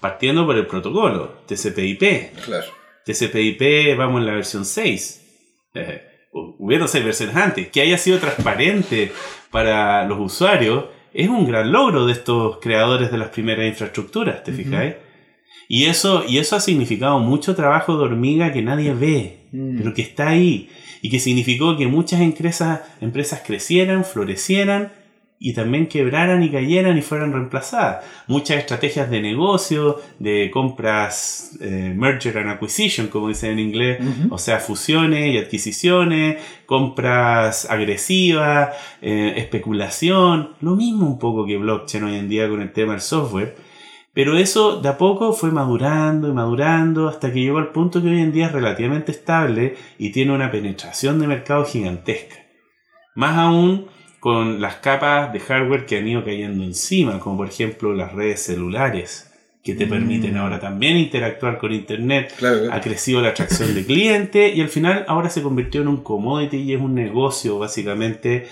partiendo 0.00 0.44
por 0.44 0.56
el 0.56 0.66
protocolo, 0.66 1.42
TCP/IP. 1.46 2.32
Claro. 2.44 2.66
TCP/IP, 3.04 3.96
vamos 3.96 4.20
en 4.20 4.26
la 4.26 4.32
versión 4.32 4.64
6. 4.64 5.24
Eh, 5.74 6.02
hubieron 6.32 6.88
seis 6.88 7.04
versiones 7.04 7.36
antes. 7.36 7.68
Que 7.68 7.80
haya 7.80 7.98
sido 7.98 8.18
transparente 8.18 9.12
para 9.50 10.04
los 10.04 10.18
usuarios 10.18 10.86
es 11.18 11.28
un 11.28 11.48
gran 11.48 11.72
logro 11.72 12.06
de 12.06 12.12
estos 12.12 12.58
creadores 12.58 13.10
de 13.10 13.18
las 13.18 13.30
primeras 13.30 13.66
infraestructuras, 13.66 14.44
¿te 14.44 14.52
fijáis? 14.52 14.94
Y 15.66 15.86
eso, 15.86 16.22
y 16.24 16.38
eso 16.38 16.54
ha 16.54 16.60
significado 16.60 17.18
mucho 17.18 17.56
trabajo 17.56 17.98
de 17.98 18.04
hormiga 18.04 18.52
que 18.52 18.62
nadie 18.62 18.94
ve, 18.94 19.40
mm. 19.50 19.78
pero 19.78 19.94
que 19.94 20.02
está 20.02 20.28
ahí. 20.28 20.70
Y 21.02 21.10
que 21.10 21.18
significó 21.18 21.76
que 21.76 21.88
muchas 21.88 22.20
empresas, 22.20 22.82
empresas 23.00 23.42
crecieran, 23.44 24.04
florecieran 24.04 24.92
y 25.40 25.52
también 25.54 25.86
quebraran 25.86 26.42
y 26.42 26.50
cayeran 26.50 26.98
y 26.98 27.02
fueran 27.02 27.32
reemplazadas. 27.32 28.04
Muchas 28.26 28.58
estrategias 28.58 29.08
de 29.08 29.20
negocio, 29.20 30.00
de 30.18 30.50
compras, 30.52 31.56
eh, 31.60 31.92
merger 31.96 32.38
and 32.38 32.50
acquisition, 32.50 33.06
como 33.06 33.28
dicen 33.28 33.52
en 33.52 33.58
inglés, 33.60 33.98
o 34.30 34.38
sea, 34.38 34.58
fusiones 34.58 35.32
y 35.32 35.38
adquisiciones, 35.38 36.42
compras 36.66 37.70
agresivas, 37.70 38.70
eh, 39.00 39.34
especulación, 39.36 40.54
lo 40.60 40.74
mismo 40.74 41.06
un 41.06 41.18
poco 41.18 41.46
que 41.46 41.56
blockchain 41.56 42.04
hoy 42.04 42.16
en 42.16 42.28
día 42.28 42.48
con 42.48 42.60
el 42.60 42.72
tema 42.72 42.92
del 42.92 43.00
software. 43.00 43.54
Pero 44.12 44.36
eso 44.36 44.80
de 44.80 44.88
a 44.88 44.98
poco 44.98 45.32
fue 45.32 45.52
madurando 45.52 46.28
y 46.28 46.32
madurando 46.32 47.06
hasta 47.06 47.32
que 47.32 47.40
llegó 47.40 47.58
al 47.58 47.70
punto 47.70 48.02
que 48.02 48.08
hoy 48.08 48.20
en 48.20 48.32
día 48.32 48.46
es 48.46 48.52
relativamente 48.52 49.12
estable 49.12 49.76
y 49.96 50.10
tiene 50.10 50.32
una 50.32 50.50
penetración 50.50 51.20
de 51.20 51.28
mercado 51.28 51.64
gigantesca. 51.64 52.34
Más 53.14 53.38
aún 53.38 53.86
con 54.20 54.60
las 54.60 54.76
capas 54.76 55.32
de 55.32 55.40
hardware 55.40 55.86
que 55.86 55.98
han 55.98 56.08
ido 56.08 56.24
cayendo 56.24 56.64
encima, 56.64 57.20
como 57.20 57.38
por 57.38 57.48
ejemplo 57.48 57.94
las 57.94 58.12
redes 58.12 58.42
celulares 58.42 59.30
que 59.62 59.74
te 59.74 59.86
permiten 59.86 60.34
mm. 60.34 60.38
ahora 60.38 60.60
también 60.60 60.96
interactuar 60.96 61.58
con 61.58 61.72
Internet. 61.72 62.32
Ha 62.72 62.80
crecido 62.80 63.20
la 63.20 63.28
atracción 63.28 63.74
de 63.74 63.84
clientes 63.84 64.56
y 64.56 64.60
al 64.60 64.68
final 64.68 65.04
ahora 65.08 65.28
se 65.28 65.42
convirtió 65.42 65.82
en 65.82 65.88
un 65.88 66.02
commodity 66.02 66.56
y 66.56 66.72
es 66.72 66.80
un 66.80 66.94
negocio 66.94 67.58
básicamente 67.58 68.46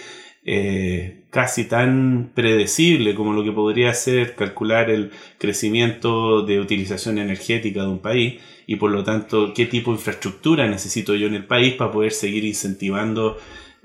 eh, 0.45 1.23
casi 1.31 1.65
tan 1.65 2.31
predecible 2.35 3.15
como 3.15 3.33
lo 3.33 3.43
que 3.43 3.53
podría 3.53 3.93
ser 3.95 4.37
calcular 4.37 4.91
el 4.91 5.11
crecimiento 5.39 6.43
de 6.43 6.61
utilización 6.61 7.19
energética 7.19 7.83
de 7.83 7.89
un 7.89 7.99
país 7.99 8.41
y 8.67 8.77
por 8.77 8.91
lo 8.91 9.03
tanto 9.03 9.53
qué 9.55 9.67
tipo 9.67 9.91
de 9.91 9.97
infraestructura 9.97 10.69
necesito 10.69 11.15
yo 11.15 11.27
en 11.27 11.35
el 11.35 11.47
país 11.47 11.75
para 11.75 11.91
poder 11.91 12.13
seguir 12.13 12.45
incentivando 12.45 13.39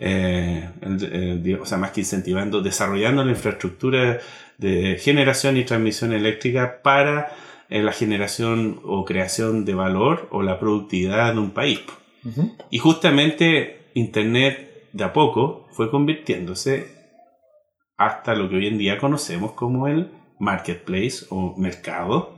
eh, 0.03 0.67
eh, 0.81 1.59
o 1.61 1.65
sea, 1.65 1.77
más 1.77 1.91
que 1.91 2.01
incentivando, 2.01 2.61
desarrollando 2.61 3.23
la 3.23 3.31
infraestructura 3.31 4.19
de 4.57 4.97
generación 4.99 5.57
y 5.57 5.63
transmisión 5.63 6.11
eléctrica 6.11 6.81
para 6.81 7.31
eh, 7.69 7.83
la 7.83 7.91
generación 7.91 8.79
o 8.83 9.05
creación 9.05 9.63
de 9.63 9.75
valor 9.75 10.27
o 10.31 10.41
la 10.41 10.59
productividad 10.59 11.33
de 11.33 11.39
un 11.39 11.51
país. 11.51 11.81
Y 12.71 12.79
justamente 12.79 13.89
Internet 13.93 14.89
de 14.91 15.03
a 15.03 15.13
poco 15.13 15.67
fue 15.71 15.91
convirtiéndose 15.91 16.87
hasta 17.97 18.33
lo 18.33 18.49
que 18.49 18.55
hoy 18.55 18.67
en 18.67 18.79
día 18.79 18.97
conocemos 18.97 19.51
como 19.51 19.87
el 19.87 20.11
marketplace 20.39 21.25
o 21.29 21.55
mercado 21.57 22.35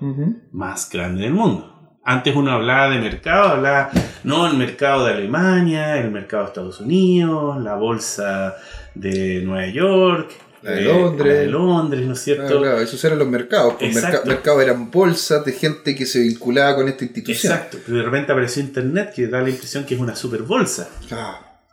más 0.51 0.89
grande 0.89 1.23
del 1.23 1.33
mundo. 1.33 1.72
Antes 2.05 2.35
uno 2.35 2.51
hablaba 2.51 2.89
de 2.89 2.99
mercado, 2.99 3.49
hablaba, 3.51 3.89
no, 4.23 4.45
el 4.47 4.57
mercado 4.57 5.05
de 5.05 5.13
Alemania, 5.13 5.97
el 5.99 6.11
mercado 6.11 6.43
de 6.43 6.47
Estados 6.49 6.81
Unidos, 6.81 7.61
la 7.63 7.75
bolsa 7.75 8.55
de 8.93 9.41
Nueva 9.41 9.67
York, 9.67 10.31
la 10.63 10.71
de 10.71 10.81
Londres. 10.81 11.33
de 11.39 11.47
Londres, 11.47 12.05
¿no 12.05 12.13
es 12.13 12.19
cierto? 12.19 12.57
Ah, 12.57 12.61
claro, 12.61 12.79
esos 12.81 13.03
eran 13.03 13.19
los 13.19 13.27
mercados. 13.27 13.73
Los 13.81 13.93
pues, 13.93 14.25
mercados 14.25 14.63
eran 14.63 14.91
bolsas 14.91 15.45
de 15.45 15.53
gente 15.53 15.95
que 15.95 16.05
se 16.05 16.19
vinculaba 16.19 16.75
con 16.75 16.87
esta 16.87 17.03
institución. 17.03 17.53
Exacto, 17.53 17.77
pero 17.85 17.97
de 17.97 18.03
repente 18.03 18.31
apareció 18.31 18.61
Internet 18.61 19.13
que 19.13 19.27
da 19.27 19.41
la 19.41 19.49
impresión 19.49 19.85
que 19.85 19.95
es 19.95 19.99
una 19.99 20.15
super 20.15 20.43
bolsa. 20.43 20.89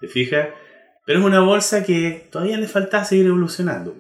¿Te 0.01 0.09
fijas? 0.09 0.49
Pero 1.07 1.21
es 1.21 1.25
una 1.25 1.41
bolsa 1.41 1.85
que 1.85 2.29
todavía 2.31 2.57
le 2.57 2.69
falta 2.69 3.05
seguir 3.05 3.27
evolucionando. 3.27 3.97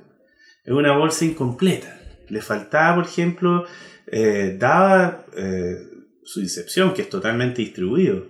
Es 0.64 0.70
es 0.70 0.72
una 0.72 0.96
bolsa 0.96 1.25
incompleta. 1.25 1.99
Le 2.28 2.40
faltaba, 2.40 2.96
por 2.96 3.04
ejemplo, 3.06 3.66
eh, 4.06 4.56
daba 4.58 5.25
eh, 5.37 5.89
su 6.30 6.40
incepción, 6.40 6.94
que 6.94 7.02
es 7.02 7.08
totalmente 7.08 7.60
distribuido. 7.60 8.25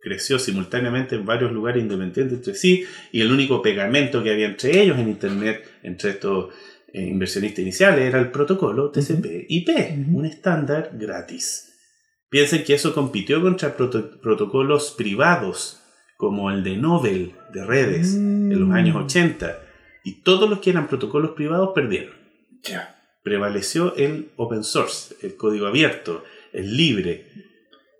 Creció 0.00 0.38
simultáneamente 0.38 1.16
en 1.16 1.26
varios 1.26 1.52
lugares 1.52 1.82
independientes 1.82 2.38
entre 2.38 2.54
sí 2.54 2.86
y 3.12 3.20
el 3.20 3.30
único 3.30 3.60
pegamento 3.60 4.22
que 4.22 4.30
había 4.30 4.46
entre 4.46 4.80
ellos 4.80 4.98
en 4.98 5.10
Internet, 5.10 5.62
entre 5.82 6.10
estos 6.12 6.54
eh, 6.94 7.02
inversionistas 7.02 7.60
iniciales, 7.60 8.06
era 8.06 8.18
el 8.18 8.30
protocolo 8.30 8.90
TCP/IP, 8.90 10.08
un 10.14 10.24
estándar 10.24 10.92
gratis. 10.94 11.74
Piensen 12.30 12.64
que 12.64 12.72
eso 12.72 12.94
compitió 12.94 13.42
contra 13.42 13.76
protocolos 13.76 14.94
privados, 14.96 15.82
como 16.16 16.50
el 16.50 16.64
de 16.64 16.76
Nobel 16.76 17.34
de 17.52 17.66
redes 17.66 18.14
en 18.14 18.58
los 18.58 18.70
años 18.70 18.96
80, 18.96 19.46
mm. 19.46 20.08
y 20.08 20.22
todos 20.22 20.48
los 20.48 20.60
que 20.60 20.70
eran 20.70 20.88
protocolos 20.88 21.32
privados 21.32 21.72
perdieron. 21.74 22.14
Ya 22.62 22.96
prevaleció 23.22 23.94
el 23.96 24.30
open 24.36 24.64
source, 24.64 25.14
el 25.22 25.36
código 25.36 25.66
abierto, 25.66 26.24
el 26.52 26.76
libre. 26.76 27.26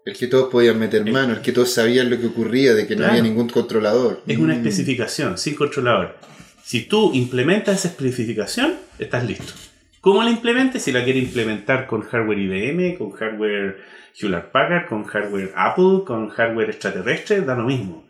El 0.05 0.17
que 0.17 0.27
todos 0.27 0.51
podían 0.51 0.79
meter 0.79 1.11
mano, 1.11 1.35
el 1.35 1.41
que 1.41 1.53
todos 1.53 1.73
sabían 1.73 2.11
lo 2.11 2.19
que 2.19 2.27
ocurría, 2.27 2.75
de 2.75 2.87
que 2.87 2.97
no 2.97 3.07
había 3.07 3.23
ningún 3.23 3.49
controlador. 3.49 4.23
Es 4.27 4.39
una 4.39 4.55
mm. 4.55 4.59
especificación, 4.59 5.39
sin 5.39 5.55
controlador. 5.55 6.17
Si 6.65 6.83
tú 6.83 7.13
implementas 7.13 7.81
esa 7.81 7.89
especificación, 7.89 8.75
estás 8.99 9.27
listo. 9.27 9.53
¿Cómo 10.01 10.23
la 10.23 10.31
implementes? 10.31 10.83
Si 10.83 10.93
la 10.93 11.05
quieres 11.05 11.25
implementar 11.25 11.87
con 11.87 12.03
hardware 12.03 12.39
IBM, 12.39 12.97
con 12.97 13.11
hardware 13.11 13.79
Hewlett 14.19 14.51
Packard, 14.51 14.89
con 14.89 15.05
hardware 15.05 15.53
Apple, 15.55 16.05
con 16.07 16.29
hardware 16.29 16.71
extraterrestre, 16.71 17.43
da 17.43 17.55
lo 17.55 17.65
mismo. 17.65 18.09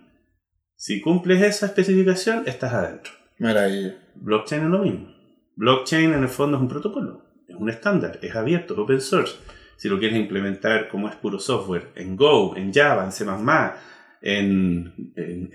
Si 0.76 1.00
cumples 1.00 1.42
esa 1.42 1.66
especificación, 1.66 2.44
estás 2.46 2.72
adentro. 2.72 3.12
Maravilla. 3.38 3.96
Blockchain 4.14 4.62
es 4.62 4.68
lo 4.68 4.78
mismo. 4.78 5.14
Blockchain 5.56 6.12
en 6.14 6.22
el 6.22 6.28
fondo 6.28 6.56
es 6.56 6.62
un 6.62 6.68
protocolo, 6.68 7.24
es 7.48 7.56
un 7.56 7.68
estándar, 7.68 8.18
es 8.22 8.34
abierto, 8.34 8.74
es 8.74 8.80
open 8.80 9.00
source. 9.00 9.34
Si 9.80 9.88
lo 9.88 9.98
quieres 9.98 10.18
implementar 10.18 10.88
como 10.88 11.08
es 11.08 11.16
puro 11.16 11.38
software, 11.38 11.88
en 11.96 12.14
Go, 12.14 12.54
en 12.54 12.70
Java, 12.70 13.02
en 13.02 13.12
C++, 13.12 13.24
en, 14.20 14.92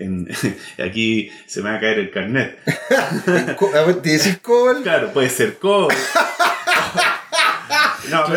en, 0.00 0.28
aquí 0.84 1.30
se 1.46 1.62
me 1.62 1.70
va 1.70 1.76
a 1.76 1.80
caer 1.80 2.00
el 2.00 2.10
carnet. 2.10 2.58
¿Te 4.02 4.10
decís 4.10 4.38
COBOL? 4.42 4.82
Claro, 4.82 5.12
puede 5.12 5.28
ser 5.30 5.58
COBOL. 5.58 5.94
No, 8.10 8.28
yo, 8.28 8.34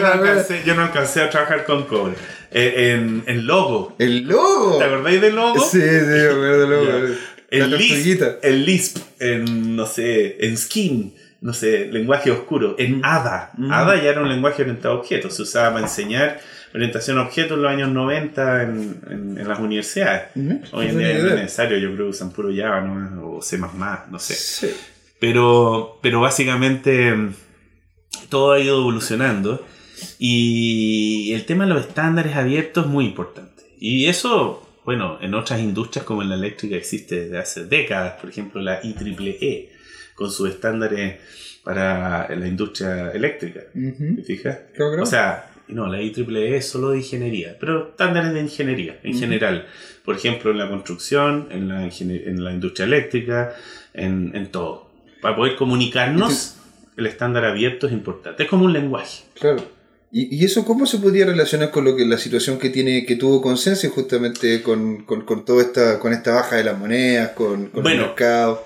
no, 0.00 0.06
alcancé, 0.06 0.62
yo, 0.64 0.76
no, 0.76 0.82
alcancé, 0.82 1.22
a 1.22 1.30
trabajar 1.30 1.64
con 1.64 1.84
COBOL. 1.84 2.14
Eh, 2.52 2.94
en, 2.94 3.24
en 3.26 3.46
Logo. 3.46 3.96
¿El 3.98 4.28
Logo? 4.28 4.78
¿Te 4.78 4.84
acordáis 4.84 5.20
del 5.20 5.34
Logo? 5.34 5.60
Sí, 5.60 5.80
sí, 5.80 5.86
me 5.86 6.30
acuerdo 6.30 6.60
del 6.60 6.70
Logo. 6.70 7.14
El 7.50 7.70
Lisp, 7.76 8.22
el 8.42 8.64
Lisp, 8.64 8.98
en, 9.18 9.74
no 9.74 9.86
sé, 9.86 10.36
en 10.44 10.56
Skin, 10.56 11.14
no 11.40 11.52
sé, 11.52 11.86
lenguaje 11.92 12.30
oscuro, 12.30 12.74
en 12.78 13.00
ADA. 13.04 13.52
Mm. 13.56 13.72
ADA 13.72 14.02
ya 14.02 14.10
era 14.10 14.22
un 14.22 14.28
lenguaje 14.28 14.62
orientado 14.62 14.94
a 14.94 14.98
objetos, 14.98 15.34
se 15.34 15.42
usaba 15.42 15.74
para 15.74 15.86
enseñar 15.86 16.40
orientación 16.74 17.18
a 17.18 17.22
objetos 17.22 17.56
en 17.56 17.62
los 17.62 17.72
años 17.72 17.88
90 17.90 18.62
en, 18.62 19.00
en, 19.10 19.48
las 19.48 19.58
universidades. 19.58 20.30
Hoy 20.72 20.86
en 20.86 20.98
día 20.98 21.16
es 21.16 21.22
necesario, 21.24 21.78
yo 21.78 21.92
creo 21.94 22.06
que 22.06 22.10
usan 22.10 22.30
puro 22.30 22.50
Java 22.54 22.80
¿no? 22.82 23.36
o 23.36 23.42
C++, 23.42 23.58
no 23.58 24.18
sé. 24.18 24.74
Pero, 25.20 25.98
pero 26.02 26.20
básicamente 26.20 27.14
todo 28.28 28.52
ha 28.52 28.60
ido 28.60 28.78
evolucionando 28.78 29.66
y 30.18 31.32
el 31.32 31.44
tema 31.46 31.66
de 31.66 31.74
los 31.74 31.86
estándares 31.86 32.36
abiertos 32.36 32.84
es 32.84 32.90
muy 32.90 33.06
importante. 33.06 33.62
Y 33.78 34.06
eso 34.06 34.68
bueno, 34.88 35.18
en 35.20 35.34
otras 35.34 35.60
industrias 35.60 36.06
como 36.06 36.22
en 36.22 36.30
la 36.30 36.36
eléctrica 36.36 36.74
existe 36.74 37.24
desde 37.24 37.36
hace 37.36 37.66
décadas, 37.66 38.18
por 38.18 38.30
ejemplo 38.30 38.62
la 38.62 38.80
IEEE, 38.82 39.70
con 40.18 40.32
sus 40.32 40.50
estándares 40.50 41.20
para 41.62 42.28
la 42.34 42.48
industria 42.48 43.12
eléctrica. 43.12 43.60
¿Te 43.72 44.22
fijas? 44.24 44.58
O 45.00 45.06
sea, 45.06 45.52
no, 45.68 45.86
la 45.86 46.02
IEEE 46.02 46.56
es 46.56 46.68
solo 46.68 46.90
de 46.90 46.98
ingeniería, 46.98 47.56
pero 47.60 47.90
estándares 47.90 48.32
de 48.32 48.40
ingeniería 48.40 48.98
en 49.04 49.16
general. 49.16 49.66
Por 50.04 50.16
ejemplo, 50.16 50.50
en 50.50 50.58
la 50.58 50.68
construcción, 50.68 51.48
en 51.52 51.68
la, 51.68 51.84
en 51.84 52.44
la 52.44 52.52
industria 52.52 52.86
eléctrica, 52.86 53.54
en, 53.94 54.34
en 54.34 54.50
todo. 54.50 54.90
Para 55.22 55.36
poder 55.36 55.54
comunicarnos, 55.54 56.56
el 56.96 57.06
estándar 57.06 57.44
abierto 57.44 57.86
es 57.86 57.92
importante. 57.92 58.42
Es 58.42 58.48
como 58.48 58.64
un 58.64 58.72
lenguaje. 58.72 59.22
Claro. 59.38 59.62
¿Y, 60.10 60.42
eso 60.44 60.64
cómo 60.64 60.86
se 60.86 60.98
podría 60.98 61.26
relacionar 61.26 61.70
con 61.70 61.84
lo 61.84 61.94
que 61.94 62.06
la 62.06 62.16
situación 62.16 62.58
que 62.58 62.70
tiene 62.70 63.04
que 63.04 63.16
tuvo 63.16 63.42
Consenso 63.42 63.90
justamente 63.90 64.62
con, 64.62 65.04
con, 65.04 65.20
con 65.26 65.44
toda 65.44 65.62
esta 65.62 65.98
con 65.98 66.14
esta 66.14 66.32
baja 66.32 66.56
de 66.56 66.64
las 66.64 66.78
monedas, 66.78 67.32
con, 67.32 67.66
con 67.66 67.86
el 67.86 67.98
mercado? 67.98 68.64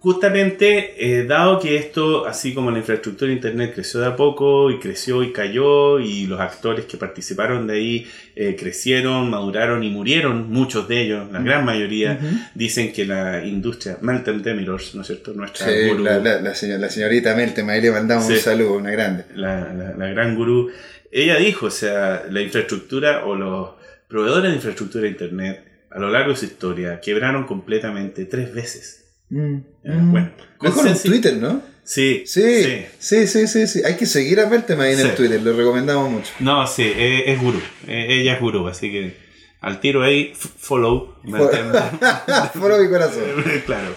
Justamente, 0.00 0.94
eh, 0.96 1.24
dado 1.24 1.58
que 1.58 1.74
esto, 1.74 2.24
así 2.24 2.54
como 2.54 2.70
la 2.70 2.78
infraestructura 2.78 3.30
de 3.30 3.34
Internet 3.34 3.72
creció 3.74 3.98
de 3.98 4.06
a 4.06 4.14
poco 4.14 4.70
y 4.70 4.78
creció 4.78 5.24
y 5.24 5.32
cayó 5.32 5.98
y 5.98 6.28
los 6.28 6.38
actores 6.38 6.84
que 6.84 6.96
participaron 6.96 7.66
de 7.66 7.74
ahí 7.74 8.06
eh, 8.36 8.54
crecieron, 8.56 9.28
maduraron 9.28 9.82
y 9.82 9.90
murieron, 9.90 10.52
muchos 10.52 10.86
de 10.86 11.02
ellos, 11.02 11.32
la 11.32 11.40
gran 11.40 11.64
mayoría, 11.64 12.20
dicen 12.54 12.92
que 12.92 13.06
la 13.06 13.44
industria, 13.44 13.98
Meltem 14.00 14.40
Demirors, 14.40 14.94
¿no 14.94 15.00
es 15.00 15.08
cierto? 15.08 15.32
Nuestra 15.32 15.66
sí, 15.66 15.90
la, 15.98 16.18
la, 16.20 16.40
la, 16.40 16.54
señorita 16.54 17.34
Meltem, 17.34 17.68
ahí 17.68 17.80
le 17.80 17.90
mandamos 17.90 18.28
un 18.28 18.36
saludo, 18.36 18.74
una 18.74 18.92
grande. 18.92 19.24
La, 19.34 19.72
la 19.72 20.06
gran 20.06 20.36
gurú. 20.36 20.70
Ella 21.10 21.38
dijo, 21.38 21.66
o 21.66 21.70
sea, 21.70 22.24
la 22.30 22.40
infraestructura 22.40 23.24
o 23.24 23.34
los 23.34 23.70
proveedores 24.06 24.50
de 24.50 24.56
infraestructura 24.56 25.02
de 25.02 25.10
Internet 25.10 25.64
a 25.90 25.98
lo 25.98 26.08
largo 26.08 26.30
de 26.30 26.36
su 26.36 26.44
historia 26.44 27.00
quebraron 27.00 27.46
completamente 27.46 28.26
tres 28.26 28.54
veces. 28.54 29.07
Mm, 29.30 29.56
mm. 29.84 30.10
Bueno, 30.10 30.30
Mejor 30.60 30.88
en 30.88 31.02
Twitter, 31.02 31.36
¿no? 31.36 31.62
Sí 31.84 32.24
sí, 32.26 32.84
sí, 32.98 33.26
sí, 33.26 33.46
sí, 33.46 33.66
sí, 33.66 33.82
Hay 33.82 33.96
que 33.96 34.04
seguir 34.04 34.40
a 34.40 34.46
Meltem 34.46 34.78
ahí 34.80 34.92
en 34.92 35.00
el 35.00 35.14
Twitter, 35.14 35.40
lo 35.40 35.54
recomendamos 35.54 36.10
mucho. 36.10 36.32
No, 36.40 36.66
sí, 36.66 36.92
es, 36.94 37.40
gurú. 37.40 37.60
ella 37.86 38.34
es 38.34 38.40
gurú, 38.40 38.68
así 38.68 38.90
que 38.90 39.16
al 39.60 39.80
tiro 39.80 40.02
ahí, 40.02 40.32
follow. 40.34 41.14
follow 42.54 42.82
mi 42.82 42.88
corazón. 42.88 43.22
claro. 43.66 43.94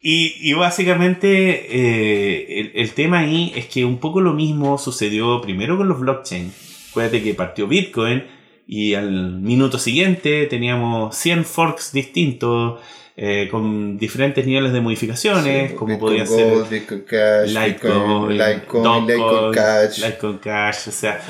Y, 0.00 0.34
y 0.38 0.52
básicamente 0.52 1.66
eh, 1.70 2.60
el, 2.60 2.72
el, 2.74 2.90
tema 2.92 3.20
ahí 3.20 3.52
es 3.56 3.66
que 3.66 3.84
un 3.84 3.98
poco 3.98 4.20
lo 4.20 4.34
mismo 4.34 4.76
sucedió 4.78 5.40
primero 5.40 5.76
con 5.76 5.88
los 5.88 5.98
blockchain. 5.98 6.52
Acuérdate 6.90 7.22
que 7.22 7.34
partió 7.34 7.66
Bitcoin 7.66 8.24
y 8.66 8.94
al 8.94 9.40
minuto 9.40 9.78
siguiente 9.78 10.46
teníamos 10.46 11.16
100 11.16 11.44
forks 11.44 11.92
distintos 11.92 12.80
eh, 13.16 13.48
con 13.50 13.98
diferentes 13.98 14.46
niveles 14.46 14.72
de 14.72 14.80
modificaciones, 14.80 15.72
como 15.72 15.98
podía 15.98 16.24
ser 16.24 16.64
Bitcoin 16.70 17.02
Cash, 17.02 17.50
Litecoin, 17.50 18.38
Litecoin, 18.38 19.52
Cash. 19.52 19.98
Litecoin 19.98 20.38
Cash, 20.38 20.88
o 20.88 20.92
sea, 20.92 21.20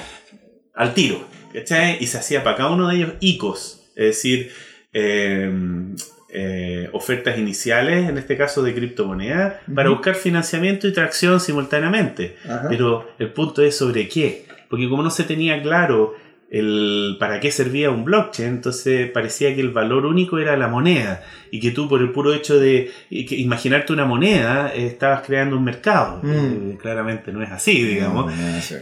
al 0.75 0.95
tiro, 0.95 1.25
¿cachai? 1.53 1.97
Y 2.01 2.07
se 2.07 2.19
hacía 2.19 2.45
para 2.45 2.57
cada 2.57 2.71
uno 2.71 2.89
de 2.89 2.97
ellos 2.97 3.13
ICOs, 3.19 3.91
es 3.97 4.05
decir, 4.07 4.53
em, 4.93 5.97
eh, 6.29 6.89
ofertas 6.93 7.37
iniciales, 7.37 8.09
en 8.09 8.17
este 8.17 8.37
caso 8.37 8.63
de 8.63 8.75
criptomonedas, 8.75 9.57
para 9.75 9.91
buscar 9.91 10.15
financiamiento 10.15 10.87
y 10.87 10.93
tracción 10.93 11.41
simultáneamente. 11.41 12.37
Pero 12.69 13.09
el 13.19 13.33
punto 13.33 13.61
es 13.63 13.77
sobre 13.77 14.09
qué, 14.09 14.47
porque 14.71 14.89
como 14.89 15.03
no 15.03 15.11
se 15.11 15.25
tenía 15.25 15.61
claro 15.61 16.15
el 16.53 17.17
para 17.19 17.41
qué 17.41 17.51
servía 17.51 17.91
un 17.91 18.05
blockchain, 18.05 18.51
entonces 18.51 19.11
parecía 19.11 19.55
que 19.55 19.63
el 19.63 19.71
valor 19.71 20.05
único 20.05 20.39
era 20.39 20.55
la 20.55 20.69
moneda 20.69 21.25
y 21.51 21.61
que 21.61 21.71
tú 21.71 21.89
por 21.89 22.03
el 22.03 22.13
puro 22.13 22.35
hecho 22.35 22.61
de 22.61 22.93
imaginarte 23.09 23.95
una 23.95 24.05
moneda 24.05 24.71
eh, 24.75 24.87
estabas 24.87 25.23
creando 25.23 25.57
un 25.57 25.65
mercado. 25.65 26.21
Mm. 26.23 26.73
Eh, 26.73 26.79
claramente 26.79 27.33
no 27.33 27.43
es 27.43 27.51
así, 27.51 27.83
digamos. 27.83 28.31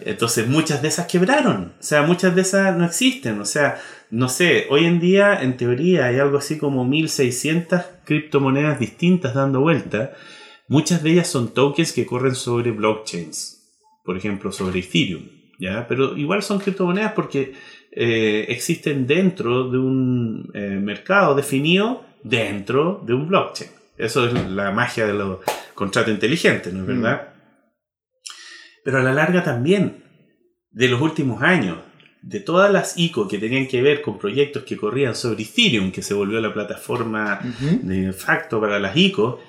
Entonces 0.04 0.48
muchas 0.48 0.82
de 0.82 0.88
esas 0.88 1.06
quebraron, 1.06 1.72
o 1.78 1.82
sea, 1.82 2.02
muchas 2.02 2.34
de 2.34 2.42
esas 2.42 2.76
no 2.76 2.84
existen, 2.84 3.40
o 3.40 3.44
sea, 3.44 3.80
no 4.10 4.28
sé, 4.28 4.66
hoy 4.68 4.86
en 4.86 4.98
día 4.98 5.40
en 5.40 5.56
teoría 5.56 6.06
hay 6.06 6.18
algo 6.18 6.38
así 6.38 6.58
como 6.58 6.84
1600 6.84 7.82
criptomonedas 8.04 8.80
distintas 8.80 9.32
dando 9.32 9.60
vuelta. 9.60 10.12
Muchas 10.66 11.04
de 11.04 11.12
ellas 11.12 11.28
son 11.28 11.54
tokens 11.54 11.92
que 11.92 12.04
corren 12.04 12.34
sobre 12.34 12.72
blockchains, 12.72 13.62
por 14.04 14.16
ejemplo, 14.16 14.50
sobre 14.50 14.80
Ethereum. 14.80 15.39
¿Ya? 15.61 15.87
Pero 15.87 16.17
igual 16.17 16.43
son 16.43 16.59
criptomonedas 16.59 17.12
porque 17.12 17.52
eh, 17.93 18.47
existen 18.49 19.07
dentro 19.07 19.71
de 19.71 19.79
un 19.79 20.50
eh, 20.55 20.81
mercado 20.83 21.35
definido 21.35 22.05
dentro 22.23 23.02
de 23.07 23.14
un 23.14 23.29
blockchain. 23.29 23.71
Eso 23.97 24.26
es 24.26 24.49
la 24.49 24.71
magia 24.71 25.07
de 25.07 25.12
los 25.12 25.40
contratos 25.75 26.12
inteligentes, 26.12 26.73
¿no 26.73 26.81
es 26.81 26.85
mm. 26.85 27.02
verdad? 27.02 27.29
Pero 28.85 28.99
a 28.99 29.02
la 29.02 29.12
larga 29.12 29.45
también, 29.45 30.02
de 30.71 30.88
los 30.88 31.00
últimos 31.00 31.43
años, 31.43 31.79
de 32.23 32.40
todas 32.40 32.73
las 32.73 32.99
ICO 32.99 33.29
que 33.29 33.38
tenían 33.38 33.67
que 33.67 33.83
ver 33.83 34.02
con 34.02 34.19
proyectos 34.19 34.64
que 34.64 34.76
corrían 34.76 35.14
sobre 35.14 35.43
Ethereum, 35.43 35.90
que 35.90 36.02
se 36.02 36.14
volvió 36.14 36.40
la 36.40 36.52
plataforma 36.52 37.40
de 37.83 38.12
facto 38.12 38.61
para 38.61 38.79
las 38.79 38.97
ICO, 38.97 39.40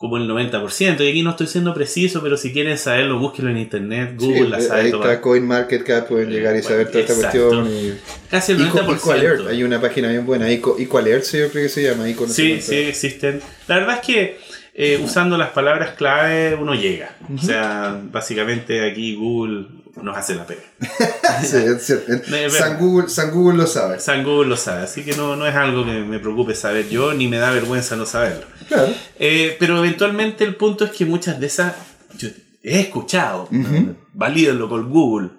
como 0.00 0.16
el 0.16 0.26
90%. 0.26 1.04
Y 1.04 1.10
aquí 1.10 1.22
no 1.22 1.30
estoy 1.30 1.46
siendo 1.46 1.74
preciso, 1.74 2.22
pero 2.22 2.38
si 2.38 2.54
quieren 2.54 2.78
saberlo, 2.78 3.18
búsquenlo 3.18 3.50
en 3.50 3.58
internet, 3.58 4.14
Google, 4.16 4.48
la 4.48 4.60
sabe 4.62 4.80
Ahí 4.80 4.86
está 4.88 5.20
CoinMarketCap, 5.20 6.08
pueden 6.08 6.30
llegar 6.30 6.56
y 6.56 6.62
saber 6.62 6.88
toda 6.88 7.00
esta 7.00 7.14
cuestión. 7.14 7.70
Y... 7.70 7.98
Casi 8.30 8.52
el 8.52 8.60
90%. 8.60 9.48
hay 9.48 9.62
una 9.62 9.78
página 9.78 10.08
bien 10.08 10.24
buena, 10.24 10.50
EcoAlert, 10.50 11.24
yo 11.24 11.50
creo 11.50 11.64
que 11.64 11.68
se 11.68 11.82
llama. 11.82 12.06
sí, 12.28 12.62
sí, 12.62 12.76
existen. 12.76 13.42
La 13.68 13.76
verdad 13.76 13.96
es 14.00 14.06
que 14.06 14.38
eh, 14.82 14.98
usando 15.04 15.36
las 15.36 15.50
palabras 15.50 15.90
clave 15.90 16.54
uno 16.54 16.74
llega. 16.74 17.14
O 17.34 17.38
sea, 17.38 18.00
básicamente 18.10 18.90
aquí 18.90 19.14
Google 19.14 19.66
nos 20.00 20.16
hace 20.16 20.34
la 20.34 20.46
pega. 20.46 20.62
Sí, 21.42 21.56
es 21.56 21.86
cierto. 21.86 22.12
Es 22.12 22.30
verdad. 22.30 22.58
San, 22.58 22.78
Google, 22.78 23.08
San 23.08 23.30
Google 23.30 23.58
lo 23.58 23.66
sabe. 23.66 24.00
San 24.00 24.24
Google 24.24 24.48
lo 24.48 24.56
sabe, 24.56 24.82
así 24.82 25.02
que 25.02 25.14
no, 25.14 25.36
no 25.36 25.46
es 25.46 25.54
algo 25.54 25.84
que 25.84 25.92
me 26.00 26.18
preocupe 26.18 26.54
saber 26.54 26.88
yo, 26.88 27.12
ni 27.14 27.28
me 27.28 27.38
da 27.38 27.50
vergüenza 27.50 27.96
no 27.96 28.06
saberlo. 28.06 28.46
Claro. 28.68 28.92
Eh, 29.18 29.56
pero 29.58 29.78
eventualmente 29.78 30.44
el 30.44 30.56
punto 30.56 30.84
es 30.86 30.90
que 30.92 31.04
muchas 31.04 31.38
de 31.40 31.46
esas 31.46 31.74
yo 32.18 32.28
he 32.62 32.80
escuchado, 32.80 33.48
Ujú. 33.50 33.96
valídenlo 34.14 34.68
con 34.68 34.90
Google, 34.90 35.30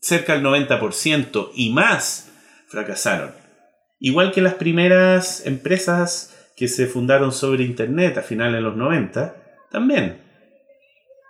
cerca 0.00 0.34
del 0.34 0.42
90% 0.42 1.50
y 1.54 1.70
más 1.70 2.28
fracasaron. 2.68 3.32
Igual 4.00 4.32
que 4.32 4.40
las 4.42 4.54
primeras 4.54 5.46
empresas 5.46 6.31
que 6.56 6.68
se 6.68 6.86
fundaron 6.86 7.32
sobre 7.32 7.64
Internet 7.64 8.18
a 8.18 8.22
finales 8.22 8.54
de 8.56 8.60
los 8.60 8.76
90, 8.76 9.34
también. 9.70 10.18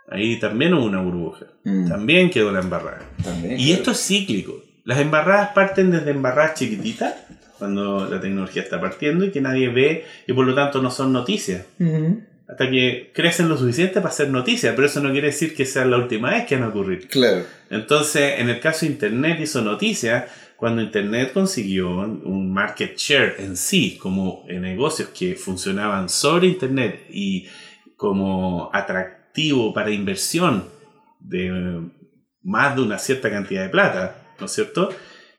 Ahí 0.09 0.39
también 0.39 0.75
hubo 0.75 0.85
una 0.85 1.01
burbuja. 1.01 1.47
Mm. 1.65 1.89
También 1.89 2.31
quedó 2.31 2.53
la 2.53 2.61
embarrada. 2.61 3.03
También, 3.23 3.55
Y 3.59 3.67
claro. 3.67 3.79
esto 3.79 3.91
es 3.93 4.07
cíclico. 4.07 4.63
Las 4.85 4.99
embarradas 4.99 5.51
parten 5.55 5.91
desde 5.91 6.11
embarradas 6.11 6.55
chiquititas, 6.55 7.15
cuando 7.59 8.09
la 8.09 8.21
tecnología 8.21 8.63
está 8.63 8.81
partiendo 8.81 9.25
y 9.25 9.31
que 9.31 9.41
nadie 9.41 9.69
ve 9.69 10.05
y 10.27 10.33
por 10.33 10.45
lo 10.45 10.55
tanto 10.55 10.83
no 10.83 10.91
son 10.91 11.13
noticias. 11.13 11.65
Hasta 12.49 12.69
que 12.69 13.13
crecen 13.15 13.49
lo 13.49 13.57
suficiente 13.57 14.01
para 14.01 14.13
ser 14.13 14.29
noticias, 14.29 14.75
pero 14.75 14.89
eso 14.89 15.01
no 15.01 15.13
quiere 15.13 15.29
decir 15.29 15.55
que 15.55 15.65
sea 15.65 15.85
la 15.85 15.97
última 15.97 16.31
vez 16.31 16.45
que 16.45 16.57
van 16.57 16.65
a 16.65 16.69
ocurrir. 16.69 17.07
Claro. 17.07 17.45
Entonces, 17.71 18.41
en 18.41 18.51
el 18.51 18.59
caso 18.59 18.85
de 18.85 18.93
Internet 18.93 19.39
hizo 19.41 19.63
noticia 19.63 20.27
cuando 20.63 20.81
Internet 20.81 21.33
consiguió 21.33 21.91
un 21.91 22.53
market 22.53 22.97
share 22.97 23.35
en 23.41 23.57
sí, 23.57 23.99
como 24.01 24.45
en 24.47 24.63
negocios 24.63 25.09
que 25.09 25.35
funcionaban 25.35 26.09
sobre 26.09 26.47
Internet 26.47 27.07
y 27.11 27.49
como 27.97 28.71
atractivo 28.73 29.75
para 29.75 29.91
inversión 29.91 30.69
de 31.19 31.83
más 32.45 32.77
de 32.77 32.83
una 32.83 33.01
cierta 33.01 33.29
cantidad 33.29 33.65
de 33.65 33.71
plata, 33.71 34.35
¿no 34.39 34.47
es 34.47 34.53
cierto? 34.53 34.91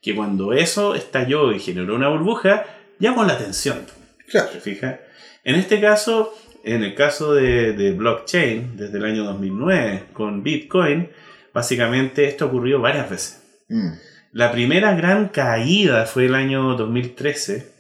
Que 0.02 0.14
cuando 0.14 0.52
eso 0.52 0.94
estalló 0.94 1.54
y 1.54 1.60
generó 1.62 1.96
una 1.96 2.10
burbuja, 2.10 2.66
llamó 3.00 3.24
la 3.24 3.32
atención. 3.32 3.80
Claro. 4.28 4.50
¿Te 4.50 4.60
fijas? 4.60 5.00
En 5.46 5.56
este 5.56 5.80
caso, 5.80 6.34
en 6.66 6.84
el 6.84 6.96
caso 6.96 7.34
de, 7.34 7.72
de 7.72 7.94
blockchain, 7.94 8.76
desde 8.76 8.98
el 8.98 9.06
año 9.06 9.24
2009 9.24 10.08
con 10.12 10.44
Bitcoin, 10.44 11.08
básicamente 11.54 12.26
esto 12.26 12.48
ocurrió 12.48 12.82
varias 12.82 13.10
veces. 13.10 13.42
Mm. 13.70 13.94
La 14.34 14.52
primera 14.52 14.96
gran 14.96 15.30
caída 15.30 16.06
fue 16.06 16.26
el 16.26 16.36
año 16.36 16.76
2013. 16.76 17.72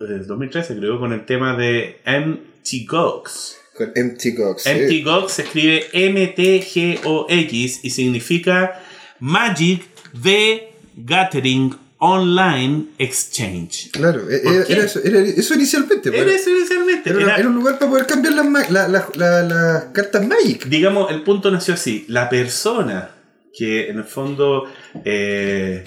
eh, 0.00 0.04
2013 0.26 0.76
creo, 0.78 0.98
con 0.98 1.12
el 1.12 1.26
tema 1.26 1.56
de 1.56 2.00
MTGOX. 2.06 3.56
Con 3.76 3.92
Empty 3.94 4.32
Gox. 4.32 4.62
sí. 4.62 4.70
MTGOX 4.70 5.32
se 5.32 5.42
escribe 5.42 5.86
M-T-G-O-X 5.92 7.80
y 7.84 7.90
significa 7.90 8.80
Magic 9.20 9.84
the 10.22 10.72
Gathering 10.96 11.74
Online 11.98 12.86
Exchange. 12.98 13.90
Claro, 13.92 14.28
eh, 14.30 14.40
¿Por 14.42 14.52
era, 14.54 14.64
qué? 14.64 14.72
era 14.72 14.84
eso, 14.84 15.00
era 15.04 15.20
eso 15.20 15.54
inicialmente. 15.54 16.10
pues. 16.10 16.22
Era 16.22 16.32
eso 16.34 16.50
inicialmente. 16.50 17.10
Era, 17.10 17.20
era- 17.22 17.36
era 17.36 17.48
un 17.48 17.54
lugar 17.56 17.78
para 17.78 17.90
poder 17.90 18.06
cambiar 18.06 18.34
las, 18.34 18.46
ma- 18.46 18.68
la- 18.70 18.88
la- 18.88 19.08
la- 19.14 19.42
las 19.42 19.84
cartas 19.92 20.26
Magic. 20.26 20.64
digamos, 20.66 21.10
el 21.12 21.22
punto 21.22 21.50
nació 21.50 21.74
así. 21.74 22.04
La 22.08 22.28
persona 22.28 23.10
que 23.58 23.88
en 23.90 23.98
el 23.98 24.04
fondo 24.04 24.64
eh, 25.04 25.82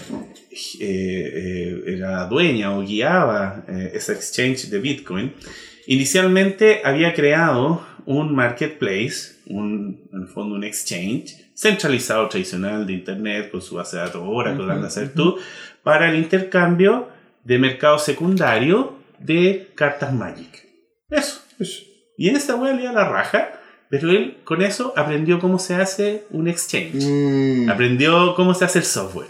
eh, 0.80 0.82
eh, 0.82 1.84
era 1.88 2.26
dueña 2.26 2.76
o 2.76 2.82
guiaba 2.82 3.64
eh, 3.70 3.92
ese 3.94 4.12
exchange 4.12 4.70
de 4.70 4.80
Bitcoin, 4.80 5.34
inicialmente 5.88 6.82
había 6.84 7.14
creado 7.14 7.82
un 8.06 8.36
marketplace, 8.36 9.38
un, 9.48 10.10
en 10.12 10.22
el 10.24 10.28
fondo 10.28 10.56
un 10.56 10.66
exchange 10.66 11.54
centralizado 11.56 12.28
tradicional 12.28 12.86
de 12.86 12.94
Internet 12.94 13.52
con 13.52 13.62
su 13.62 13.76
base 13.76 13.96
de 13.96 14.04
datos 14.04 14.24
Oracle, 14.26 14.70
a 14.70 14.90
ser 14.90 15.06
ujú. 15.06 15.16
tú, 15.16 15.40
para 15.84 16.10
el 16.10 16.18
intercambio 16.18 17.08
de 17.44 17.58
mercado 17.58 17.98
secundario 18.00 18.98
de 19.20 19.72
cartas 19.76 20.14
Magic. 20.14 20.68
Eso. 21.10 21.42
Eso. 21.60 21.84
Y 22.18 22.28
en 22.28 22.36
esta 22.36 22.56
wea 22.56 22.74
le 22.74 22.84
la 22.84 23.08
raja, 23.08 23.61
pero 23.92 24.10
él 24.10 24.38
con 24.46 24.62
eso 24.62 24.94
aprendió 24.96 25.38
cómo 25.38 25.60
se 25.60 25.76
hace 25.76 26.24
un 26.32 26.48
exchange. 26.48 27.06
Mm. 27.06 27.70
Aprendió 27.70 28.34
cómo 28.36 28.54
se 28.54 28.64
hace 28.64 28.80
el 28.80 28.86
software. 28.86 29.28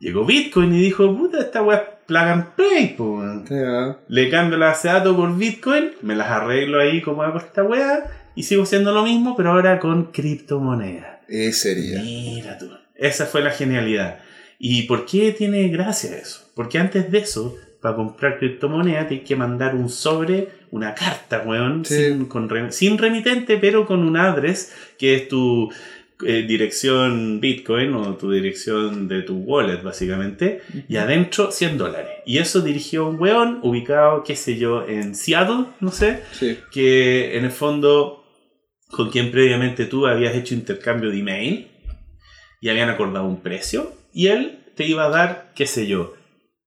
Llegó 0.00 0.26
Bitcoin 0.26 0.74
y 0.74 0.80
dijo, 0.80 1.16
puta, 1.16 1.38
esta 1.38 1.62
wea 1.62 1.76
es 1.76 1.82
plug 2.06 2.22
and 2.22 2.46
play, 2.56 2.88
po, 2.98 3.18
weón". 3.18 3.46
Ya. 3.46 4.00
Le 4.08 4.28
cambio 4.28 4.58
la 4.58 4.66
base 4.66 4.88
de 4.88 4.94
datos 4.94 5.14
por 5.14 5.38
Bitcoin, 5.38 5.92
me 6.02 6.16
las 6.16 6.28
arreglo 6.28 6.80
ahí 6.80 7.00
como 7.00 7.22
hago 7.22 7.38
esta 7.38 7.62
wea, 7.62 8.10
y 8.34 8.42
sigo 8.42 8.64
haciendo 8.64 8.92
lo 8.92 9.04
mismo, 9.04 9.36
pero 9.36 9.52
ahora 9.52 9.78
con 9.78 10.06
criptomonedas. 10.06 11.20
Ese 11.28 11.74
sería. 11.74 12.02
Mira 12.02 12.58
tú. 12.58 12.70
Esa 12.96 13.26
fue 13.26 13.40
la 13.40 13.52
genialidad. 13.52 14.18
¿Y 14.58 14.82
por 14.82 15.06
qué 15.06 15.30
tiene 15.30 15.68
gracia 15.68 16.16
eso? 16.16 16.50
Porque 16.56 16.78
antes 16.78 17.08
de 17.12 17.18
eso, 17.18 17.54
para 17.80 17.94
comprar 17.94 18.40
criptomonedas, 18.40 19.06
tienes 19.06 19.28
que 19.28 19.36
mandar 19.36 19.76
un 19.76 19.88
sobre, 19.88 20.48
una 20.72 20.94
carta, 20.94 21.42
weón, 21.46 21.84
Sí. 21.84 21.94
sin, 22.06 22.24
con 22.26 22.48
re- 22.48 22.72
sin 22.72 22.98
remitente, 22.98 23.56
pero 23.58 23.86
con 23.86 24.00
un 24.02 24.16
address, 24.16 24.74
que 24.98 25.14
es 25.14 25.28
tu 25.28 25.70
eh, 26.24 26.44
dirección 26.46 27.40
Bitcoin 27.40 27.94
o 27.94 28.14
tu 28.16 28.30
dirección 28.30 29.08
de 29.08 29.22
tu 29.22 29.38
wallet, 29.38 29.82
básicamente, 29.82 30.60
y 30.88 30.96
adentro 30.96 31.50
100 31.50 31.76
dólares. 31.78 32.10
Y 32.26 32.38
eso 32.38 32.60
dirigió 32.60 33.06
a 33.06 33.08
un 33.08 33.20
weón 33.20 33.58
ubicado, 33.62 34.22
qué 34.22 34.36
sé 34.36 34.56
yo, 34.56 34.86
en 34.86 35.14
Seattle, 35.16 35.66
no 35.80 35.90
sé, 35.90 36.20
Sí. 36.32 36.58
que 36.72 37.36
en 37.36 37.44
el 37.44 37.50
fondo 37.50 38.24
con 38.88 39.10
quien 39.10 39.30
previamente 39.32 39.86
tú 39.86 40.06
habías 40.06 40.34
hecho 40.36 40.54
intercambio 40.54 41.10
de 41.10 41.18
email 41.18 41.68
y 42.60 42.68
habían 42.68 42.88
acordado 42.90 43.26
un 43.26 43.40
precio 43.42 43.90
y 44.12 44.28
él 44.28 44.60
te 44.76 44.86
iba 44.86 45.06
a 45.06 45.08
dar, 45.08 45.52
qué 45.56 45.66
sé 45.66 45.86
yo, 45.88 46.14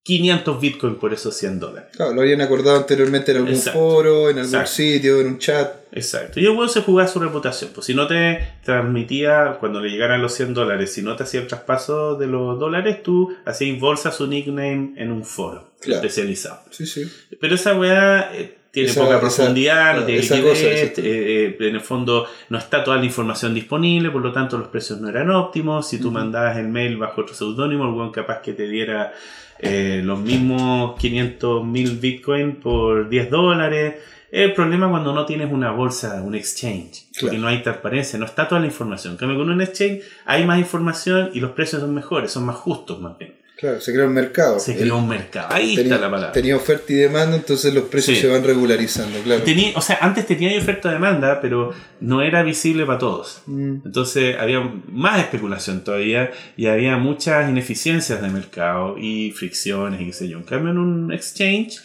500 0.05 0.61
bitcoins 0.61 0.97
por 0.99 1.13
esos 1.15 1.35
100 1.35 1.59
dólares. 1.59 1.89
Claro, 1.95 2.13
lo 2.13 2.21
habían 2.21 2.39
acordado 2.41 2.77
anteriormente 2.77 3.31
en 3.31 3.37
algún 3.37 3.53
Exacto. 3.55 3.79
foro, 3.79 4.29
en 4.29 4.37
algún 4.37 4.43
Exacto. 4.53 4.71
sitio, 4.71 5.19
en 5.19 5.25
un 5.27 5.39
chat. 5.39 5.77
Exacto. 5.91 6.39
Y 6.39 6.43
el 6.45 6.51
weón 6.51 6.69
se 6.69 6.81
jugaba 6.81 7.07
su 7.09 7.19
reputación. 7.19 7.71
Pues 7.73 7.87
si 7.87 7.95
no 7.95 8.05
te 8.05 8.37
transmitía, 8.63 9.57
cuando 9.59 9.79
le 9.81 9.89
llegaran 9.89 10.21
los 10.21 10.33
100 10.35 10.53
dólares, 10.53 10.93
si 10.93 11.01
no 11.01 11.15
te 11.15 11.23
hacía 11.23 11.39
el 11.41 11.47
traspaso 11.47 12.15
de 12.17 12.27
los 12.27 12.59
dólares, 12.59 13.01
tú 13.01 13.35
hacías 13.45 13.79
bolsa 13.79 14.11
su 14.11 14.27
nickname 14.27 14.93
en 14.97 15.11
un 15.11 15.25
foro 15.25 15.71
Claro. 15.81 16.01
especializado. 16.05 16.61
Sí, 16.69 16.85
sí. 16.85 17.11
Pero 17.41 17.55
esa 17.55 17.73
weá 17.75 18.29
eh, 18.31 18.57
tiene 18.75 18.89
Esa- 18.91 19.01
poca 19.01 19.17
esa- 19.17 19.21
profundidad, 19.21 19.95
no 19.97 20.03
tiene 20.05 20.21
esa 20.21 20.35
liquidez, 20.35 20.59
cosa, 20.59 20.71
exacto. 20.71 21.01
eh, 21.01 21.45
eh, 21.45 21.57
en 21.59 21.75
el 21.75 21.81
fondo 21.81 22.27
no 22.49 22.57
está 22.59 22.83
toda 22.83 22.97
la 22.97 23.05
información 23.05 23.53
disponible, 23.55 24.11
por 24.11 24.21
lo 24.21 24.31
tanto 24.31 24.57
los 24.59 24.67
precios 24.67 25.01
no 25.01 25.09
eran 25.09 25.31
óptimos. 25.31 25.87
Si 25.89 25.99
tú 25.99 26.11
mandabas 26.11 26.57
el 26.57 26.67
mail 26.67 26.97
bajo 26.97 27.21
otro 27.21 27.33
seudónimo, 27.33 27.85
el 27.85 27.91
weón 27.95 28.11
capaz 28.11 28.41
que 28.41 28.53
te 28.53 28.67
diera 28.67 29.13
eh, 29.59 30.01
los 30.03 30.19
mismos 30.19 30.99
500 30.99 31.65
mil 31.65 31.91
bitcoin 31.97 32.57
por 32.57 33.09
10 33.09 33.29
dólares. 33.31 33.95
El 34.31 34.51
problema 34.53 34.89
cuando 34.89 35.13
no 35.13 35.25
tienes 35.25 35.49
una 35.49 35.71
bolsa, 35.71 36.21
un 36.21 36.35
exchange, 36.35 37.05
porque 37.21 37.37
no 37.37 37.47
hay 37.47 37.61
transparencia, 37.63 38.19
no 38.19 38.25
está 38.25 38.47
toda 38.49 38.59
la 38.59 38.67
información. 38.67 39.13
En 39.13 39.17
cambio, 39.17 39.37
con 39.37 39.49
un 39.49 39.61
exchange 39.61 40.01
hay 40.25 40.45
más 40.45 40.59
información 40.59 41.29
y 41.33 41.39
los 41.39 41.51
precios 41.51 41.81
son 41.81 41.93
mejores, 41.95 42.31
son 42.31 42.45
más 42.45 42.57
justos 42.57 42.99
más 42.99 43.17
bien. 43.17 43.35
Claro, 43.57 43.79
se 43.79 43.93
crea 43.93 44.05
un 44.05 44.13
mercado. 44.13 44.59
Se 44.59 44.75
creó 44.75 44.97
un 44.97 45.07
mercado. 45.07 45.47
Ahí 45.49 45.75
tenía, 45.77 45.93
está 45.93 46.05
la 46.05 46.11
palabra. 46.11 46.31
tenía 46.33 46.57
oferta 46.57 46.91
y 46.91 46.95
demanda, 46.95 47.37
entonces 47.37 47.73
los 47.73 47.85
precios 47.85 48.17
Sí. 48.17 48.21
se 48.23 48.27
van 48.27 48.43
regularizando, 48.43 49.17
claro. 49.19 49.43
Tenía, 49.43 49.71
o 49.77 49.81
sea, 49.81 49.97
antes 50.01 50.25
tenía 50.27 50.57
oferta 50.59 50.91
demanda, 50.91 51.39
pero 51.39 51.73
no 52.01 52.21
era 52.21 52.43
visible 52.43 52.85
para 52.85 52.99
todos. 52.99 53.43
Mm, 53.45 53.77
Entonces 53.85 54.35
había 54.37 54.59
más 54.89 55.19
especulación 55.21 55.85
todavía 55.85 56.31
y 56.57 56.67
había 56.67 56.97
muchas 56.97 57.49
ineficiencias 57.49 58.21
de 58.21 58.27
mercado 58.27 58.97
y 58.97 59.31
fricciones 59.31 60.01
y 60.01 60.05
qué 60.07 60.13
sé 60.13 60.27
yo. 60.27 60.37
En 60.37 60.43
cambio, 60.43 60.71
en 60.71 60.77
un 60.77 61.13
exchange, 61.13 61.79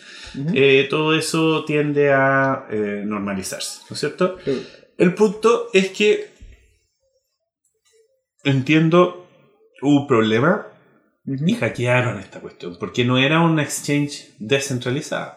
eh, 0.55 0.89
todo 0.91 1.15
eso 1.17 1.65
tiende 1.65 2.11
a 2.13 2.67
eh, 2.71 3.03
normalizarse, 3.07 3.83
¿no 3.89 3.95
es 3.95 4.01
cierto? 4.01 4.39
El 4.99 5.15
punto 5.15 5.69
es 5.73 5.91
que 5.91 6.31
entiendo 8.45 9.27
hubo 9.83 10.01
un 10.03 10.07
problema 10.07 10.67
Y 11.47 11.55
hackearon 11.55 12.19
esta 12.19 12.41
cuestión, 12.41 12.77
porque 12.79 13.05
no 13.05 13.19
era 13.19 13.41
un 13.41 13.61
exchange 13.61 14.31
descentralizado. 14.39 15.37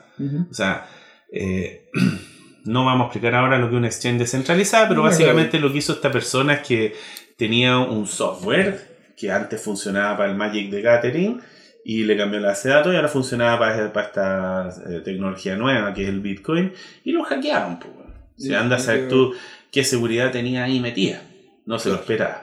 O 0.49 0.53
sea, 0.53 0.87
eh, 1.31 1.89
no 2.65 2.85
vamos 2.85 3.03
a 3.03 3.05
explicar 3.07 3.35
ahora 3.35 3.57
lo 3.57 3.67
que 3.69 3.75
es 3.75 3.79
un 3.79 3.85
exchange 3.85 4.19
descentralizado, 4.19 4.87
pero 4.89 5.03
básicamente 5.03 5.59
lo 5.59 5.71
que 5.71 5.79
hizo 5.79 5.93
esta 5.93 6.11
persona 6.11 6.53
es 6.53 6.67
que 6.67 6.95
tenía 7.37 7.77
un 7.77 8.07
software 8.07 9.13
que 9.17 9.31
antes 9.31 9.61
funcionaba 9.61 10.17
para 10.17 10.31
el 10.31 10.37
Magic 10.37 10.69
de 10.71 10.81
Gathering 10.81 11.41
y 11.85 12.03
le 12.05 12.17
cambió 12.17 12.39
la 12.39 12.49
base 12.49 12.69
de 12.69 12.75
datos 12.75 12.93
y 12.93 12.95
ahora 12.95 13.09
funcionaba 13.09 13.59
para, 13.59 13.93
para 13.93 14.07
esta 14.07 14.69
eh, 14.89 14.99
tecnología 15.01 15.55
nueva 15.55 15.93
que 15.93 16.03
es 16.03 16.09
el 16.09 16.21
Bitcoin 16.21 16.73
y 17.03 17.11
lo 17.11 17.23
hackearon. 17.23 17.79
Pues, 17.79 17.93
bueno. 17.93 18.13
Sí, 18.37 18.53
anda 18.53 18.77
a 18.77 18.79
saber 18.79 19.09
tú 19.09 19.33
qué 19.71 19.83
seguridad 19.83 20.31
tenía 20.31 20.63
ahí 20.63 20.79
metida. 20.79 21.21
No 21.65 21.79
se 21.79 21.89
lo 21.89 21.95
esperaba. 21.95 22.42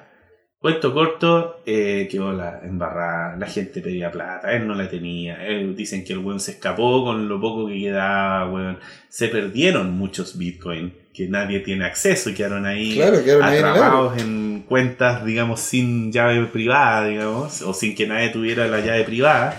Cuento 0.60 0.92
corto, 0.92 1.62
eh, 1.64 2.06
quedó 2.10 2.32
la 2.34 2.60
embarrada, 2.62 3.34
la 3.36 3.46
gente 3.46 3.80
pedía 3.80 4.12
plata, 4.12 4.52
él 4.52 4.68
no 4.68 4.74
la 4.74 4.90
tenía, 4.90 5.46
él, 5.46 5.74
dicen 5.74 6.04
que 6.04 6.12
el 6.12 6.18
weón 6.18 6.38
se 6.38 6.50
escapó 6.50 7.02
con 7.02 7.30
lo 7.30 7.40
poco 7.40 7.66
que 7.66 7.80
quedaba, 7.80 8.46
weón. 8.50 8.78
Se 9.08 9.28
perdieron 9.28 9.92
muchos 9.92 10.36
bitcoins 10.36 10.92
que 11.14 11.28
nadie 11.28 11.60
tiene 11.60 11.86
acceso, 11.86 12.34
quedaron 12.36 12.66
ahí 12.66 12.94
Claro, 12.96 13.24
quedaron 13.24 13.42
ahí 13.44 13.58
en 13.58 13.64
el 13.64 13.70
atrapados 13.70 14.20
en 14.20 14.64
cuentas, 14.68 15.24
digamos, 15.24 15.60
sin 15.60 16.12
llave 16.12 16.44
privada, 16.44 17.06
digamos, 17.06 17.62
o 17.62 17.72
sin 17.72 17.94
que 17.94 18.06
nadie 18.06 18.28
tuviera 18.28 18.66
la 18.68 18.80
llave 18.80 19.04
privada. 19.04 19.56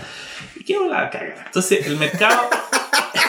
Y 0.54 0.62
quedó 0.62 0.88
la 0.88 1.10
caga. 1.10 1.42
Entonces 1.46 1.84
el 1.84 1.96
mercado... 1.96 2.48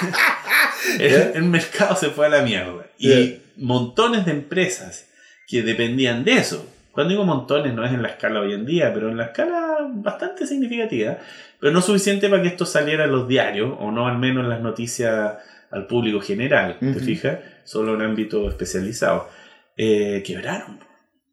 el, 1.00 1.32
el 1.34 1.44
mercado 1.46 1.96
se 1.96 2.10
fue 2.10 2.28
a 2.28 2.30
la 2.30 2.44
mierda. 2.44 2.86
Y 3.00 3.10
Ya. 3.10 3.38
montones 3.58 4.26
de 4.26 4.32
empresas 4.32 5.08
que 5.48 5.64
dependían 5.64 6.24
de 6.24 6.34
eso. 6.38 6.70
Cuando 6.94 7.10
digo 7.10 7.26
montones 7.26 7.74
no 7.74 7.84
es 7.84 7.92
en 7.92 8.04
la 8.04 8.10
escala 8.10 8.40
hoy 8.40 8.54
en 8.54 8.68
día, 8.68 8.94
pero 8.94 9.10
en 9.10 9.18
la 9.18 9.26
escala 9.26 9.90
bastante 9.96 10.46
significativa, 10.46 11.18
pero 11.60 11.74
no 11.74 11.82
suficiente 11.82 12.30
para 12.30 12.44
que 12.44 12.50
esto 12.50 12.68
saliera 12.68 13.06
en 13.06 13.12
los 13.12 13.28
diarios, 13.28 13.76
o 13.80 13.92
no 13.92 14.08
al 14.08 14.20
menos 14.20 14.44
en 14.44 14.50
las 14.50 14.62
noticias 14.62 15.38
al 15.72 15.88
público 15.88 16.22
general, 16.22 16.78
¿te 16.80 17.00
fijas? 17.00 17.40
Solo 17.64 17.96
en 17.96 18.04
ámbito 18.04 18.48
especializado. 18.48 19.28
Eh, 19.76 20.22
quebraron. 20.24 20.80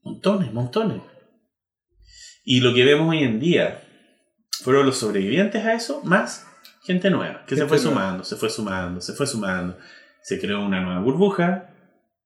Montones, 0.03 0.51
montones. 0.51 1.03
Y 2.42 2.61
lo 2.61 2.73
que 2.73 2.87
vemos 2.87 3.11
hoy 3.11 3.23
en 3.23 3.38
día 3.38 3.83
fueron 4.62 4.87
los 4.87 4.96
sobrevivientes 4.96 5.62
a 5.66 5.75
eso, 5.75 6.01
más 6.05 6.46
gente 6.85 7.11
nueva, 7.11 7.44
que 7.46 7.55
se 7.55 7.66
fue 7.66 7.77
nueva. 7.77 7.90
sumando, 7.90 8.25
se 8.25 8.37
fue 8.37 8.49
sumando, 8.49 9.01
se 9.03 9.12
fue 9.12 9.27
sumando. 9.27 9.77
Se 10.23 10.40
creó 10.40 10.64
una 10.64 10.81
nueva 10.81 11.01
burbuja, 11.01 11.75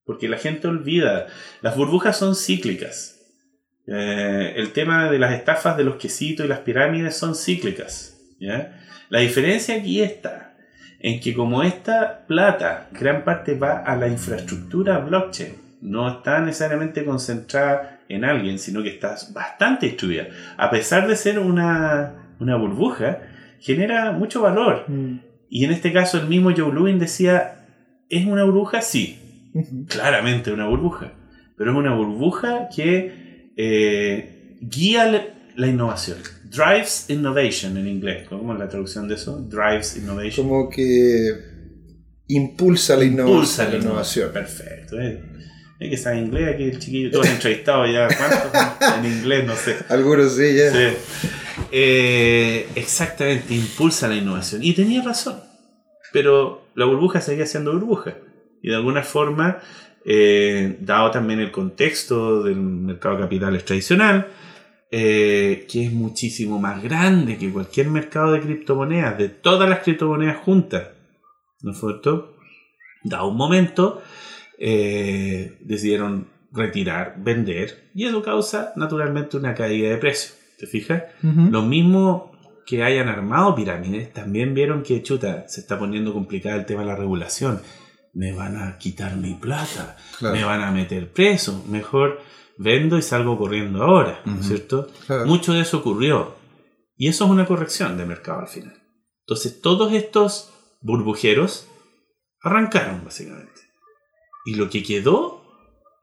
porque 0.05 0.29
la 0.29 0.39
gente 0.39 0.69
olvida. 0.69 1.27
Las 1.63 1.77
burbujas 1.77 2.17
son 2.17 2.37
cíclicas. 2.37 3.14
Eh, 3.87 4.55
el 4.57 4.73
tema 4.73 5.11
de 5.11 5.19
las 5.19 5.33
estafas 5.33 5.77
de 5.77 5.85
los 5.85 5.97
quesitos 5.97 6.47
y 6.47 6.49
las 6.49 6.61
pirámides 6.61 7.17
son 7.17 7.35
cíclicas. 7.35 8.19
¿ya? 8.41 8.81
La 9.11 9.21
diferencia 9.21 9.77
aquí 9.77 10.03
está 10.03 10.57
en 11.01 11.21
que 11.21 11.35
como 11.35 11.63
esta 11.63 12.25
plata 12.27 12.89
gran 12.93 13.25
parte 13.25 13.55
va 13.55 13.79
a 13.79 13.95
la 13.97 14.09
infraestructura 14.09 14.99
blockchain, 15.01 15.53
no 15.83 16.09
está 16.09 16.41
necesariamente 16.41 17.05
concentrada 17.05 18.01
en 18.09 18.25
alguien, 18.25 18.59
sino 18.59 18.83
que 18.83 18.89
está 18.89 19.15
bastante 19.33 19.87
distribuida. 19.87 20.29
A 20.57 20.71
pesar 20.71 21.07
de 21.07 21.15
ser 21.17 21.39
una, 21.39 22.35
una 22.41 22.57
burbuja, 22.57 23.19
genera 23.61 24.13
mucho 24.13 24.41
valor. 24.41 24.87
Y 25.51 25.65
en 25.65 25.73
este 25.73 25.93
caso 25.93 26.19
el 26.19 26.27
mismo 26.27 26.53
Joe 26.57 26.73
Lubin 26.73 26.99
decía, 26.99 27.67
¿es 28.09 28.25
una 28.25 28.45
burbuja? 28.45 28.81
Sí, 28.81 29.19
claramente 29.89 30.53
una 30.53 30.67
burbuja, 30.67 31.13
pero 31.57 31.73
es 31.73 31.77
una 31.77 31.95
burbuja 31.95 32.69
que 32.75 33.24
eh, 33.57 34.57
guía 34.61 35.07
la- 35.57 35.67
innovación. 35.67 36.19
Drives 36.45 37.07
innovation 37.09 37.77
en 37.77 37.89
inglés. 37.89 38.27
¿Cómo 38.29 38.53
es 38.53 38.59
la 38.59 38.69
traducción 38.69 39.09
de 39.09 39.15
eso? 39.17 39.41
Drives 39.49 39.97
innovation. 39.97 40.47
Como 40.49 40.71
que 40.71 41.31
impulsa 42.29 42.97
la 42.97 43.05
innovación. 43.05 43.35
Impulsa 43.37 43.69
la 43.69 43.77
innovación. 43.77 44.33
Perfecto. 44.33 45.01
Eh. 45.01 45.21
Es 45.81 45.91
que 45.91 45.97
sabe 45.97 46.19
inglés 46.19 46.55
aquí 46.55 46.63
el 46.65 46.79
chiquillo. 46.79 47.11
Todos 47.11 47.29
entrevistados 47.29 47.89
ya. 47.93 48.07
¿Cuántos 48.09 48.99
en 48.99 49.13
inglés? 49.13 49.45
No 49.47 49.57
sé. 49.57 49.77
Algunos 49.89 50.35
sí, 50.37 50.55
ya. 50.55 50.71
Sí. 50.73 50.97
Eh, 51.73 52.69
exactamente, 52.77 53.53
impulsa 53.55 54.07
la 54.09 54.15
innovación. 54.15 54.63
Y 54.63 54.73
tenía 54.75 55.03
razón. 55.03 55.41
Pero 56.13 56.69
la 56.77 56.85
burbuja 56.87 57.21
seguía 57.21 57.47
siendo 57.47 57.73
burbuja. 57.73 58.17
Y 58.63 58.69
de 58.71 58.77
alguna 58.77 59.03
forma, 59.03 59.59
eh, 60.05 60.77
dado 60.81 61.11
también 61.11 61.41
el 61.41 61.51
contexto 61.51 62.43
del 62.43 62.57
mercado 62.57 63.17
de 63.17 63.23
capitales 63.23 63.65
tradicional, 63.65 64.29
eh, 64.91 65.67
que 65.69 65.87
es 65.87 65.93
muchísimo 65.93 66.61
más 66.61 66.83
grande 66.83 67.39
que 67.39 67.51
cualquier 67.51 67.89
mercado 67.89 68.33
de 68.33 68.41
criptomonedas, 68.41 69.19
de 69.19 69.29
todas 69.29 69.69
las 69.69 69.81
criptomonedas 69.81 70.37
juntas, 70.39 70.89
¿no 71.63 71.73
es 71.73 71.81
cierto? 71.81 72.37
Dado 73.03 73.29
un 73.29 73.37
momento, 73.37 74.03
eh, 74.59 75.59
decidieron 75.61 76.29
retirar, 76.53 77.17
vender, 77.19 77.91
y 77.95 78.05
eso 78.05 78.23
causa 78.23 78.73
naturalmente 78.77 79.37
una 79.37 79.55
caída 79.55 79.89
de 79.89 79.97
precio. 79.97 80.35
¿Te 80.59 80.67
fijas? 80.67 81.03
Ujú. 81.23 81.51
Lo 81.51 81.63
mismo 81.63 82.31
que 82.65 82.83
hayan 82.83 83.09
armado 83.09 83.55
pirámides, 83.55 84.13
también 84.13 84.55
vieron 84.55 84.83
que, 84.83 85.03
chuta, 85.03 85.49
se 85.49 85.61
está 85.61 85.79
poniendo 85.79 86.13
complicado 86.13 86.59
el 86.59 86.67
tema 86.67 86.83
de 86.83 86.89
la 86.89 86.97
regulación. 86.97 87.61
Me 88.15 88.33
van 88.33 88.57
a 88.57 88.79
quitar 88.79 89.17
mi 89.17 89.35
plata, 89.35 89.97
Claro. 90.19 90.35
me 90.37 90.45
van 90.45 90.63
a 90.63 90.71
meter 90.71 91.13
preso. 91.13 91.65
Mejor 91.69 92.21
vendo 92.57 92.97
y 92.97 93.03
salgo 93.03 93.37
corriendo 93.37 93.83
ahora, 93.83 94.21
¿no 94.25 94.41
es 94.41 94.47
cierto? 94.47 94.89
Claro. 95.07 95.27
Mucho 95.27 95.53
de 95.53 95.61
eso 95.63 95.79
ocurrió. 95.79 96.37
Y 96.97 97.09
eso 97.09 97.25
es 97.25 97.31
una 97.31 97.47
corrección 97.47 97.97
de 97.99 98.07
mercado 98.07 98.41
al 98.41 98.49
final. 98.49 98.75
Entonces, 99.27 99.61
todos 99.61 99.93
estos 99.93 100.53
burbujeros 100.81 101.69
arrancaron, 102.43 103.05
básicamente. 103.05 103.63
Y 104.47 104.55
lo 104.55 104.71
que 104.71 104.83
quedó 104.83 105.43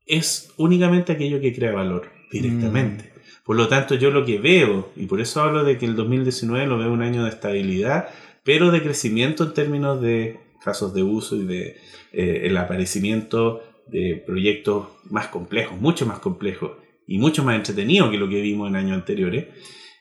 es 0.06 0.52
únicamente 0.58 1.14
aquello 1.14 1.40
que 1.40 1.54
crea 1.56 1.72
valor 1.72 2.10
directamente. 2.32 3.14
Por 3.46 3.56
lo 3.56 3.68
tanto, 3.68 3.96
yo 3.96 4.12
lo 4.12 4.26
que 4.26 4.40
veo, 4.40 4.90
y 4.96 5.06
por 5.06 5.22
eso 5.22 5.42
hablo 5.42 5.64
de 5.64 5.78
que 5.78 5.86
el 5.86 5.96
2019 5.96 6.66
lo 6.68 6.78
veo 6.78 6.92
un 6.92 7.02
año 7.02 7.24
de 7.24 7.30
estabilidad, 7.30 8.10
pero 8.44 8.72
de 8.72 8.82
crecimiento 8.82 9.44
en 9.46 9.54
términos 9.54 10.02
de 10.02 10.40
casos 10.64 10.94
de 10.94 11.04
uso 11.04 11.36
y 11.36 11.46
de 11.46 11.78
eh, 12.14 12.42
el 12.44 12.58
aparecimiento 12.58 13.62
de 13.88 14.24
proyectos 14.26 14.88
más 15.10 15.28
complejos, 15.28 15.80
mucho 15.80 16.06
más 16.06 16.20
complejos 16.20 16.72
y 17.08 17.18
mucho 17.18 17.44
más 17.44 17.56
entretenidos 17.56 18.10
que 18.10 18.18
lo 18.18 18.30
que 18.30 18.42
vimos 18.42 18.70
en 18.70 18.76
años 18.76 18.94
anteriores, 18.94 19.48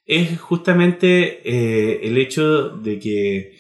es 0.06 0.40
justamente 0.40 1.40
eh, 1.44 2.00
el 2.02 2.18
hecho 2.18 2.70
de 2.70 2.98
que 2.98 3.56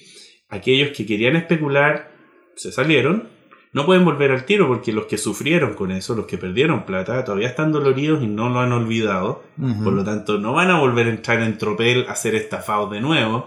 aquellos 0.48 0.90
que 0.90 1.06
querían 1.06 1.36
especular 1.36 2.12
se 2.56 2.72
salieron, 2.72 3.28
no 3.72 3.86
pueden 3.86 4.04
volver 4.04 4.32
al 4.32 4.44
tiro 4.44 4.66
porque 4.66 4.92
los 4.92 5.06
que 5.06 5.16
sufrieron 5.16 5.74
con 5.74 5.92
eso, 5.92 6.16
los 6.16 6.26
que 6.26 6.38
perdieron 6.38 6.84
plata, 6.84 7.24
todavía 7.24 7.48
están 7.48 7.70
doloridos 7.70 8.22
y 8.22 8.26
no 8.26 8.48
lo 8.48 8.60
han 8.60 8.72
olvidado. 8.72 9.44
Por 9.84 9.92
lo 9.92 10.02
tanto, 10.02 10.38
no 10.38 10.52
van 10.52 10.70
a 10.70 10.80
volver 10.80 11.06
a 11.06 11.10
entrar 11.10 11.40
en 11.40 11.56
tropel 11.56 12.06
a 12.08 12.16
ser 12.16 12.34
estafados 12.34 12.90
de 12.90 13.00
nuevo. 13.00 13.46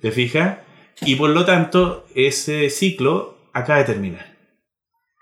¿Te 0.00 0.10
fijas? 0.10 0.58
Y 1.00 1.16
por 1.16 1.30
lo 1.30 1.44
tanto, 1.44 2.06
ese 2.14 2.70
ciclo 2.70 3.38
acaba 3.52 3.78
de 3.78 3.84
terminar. 3.84 4.32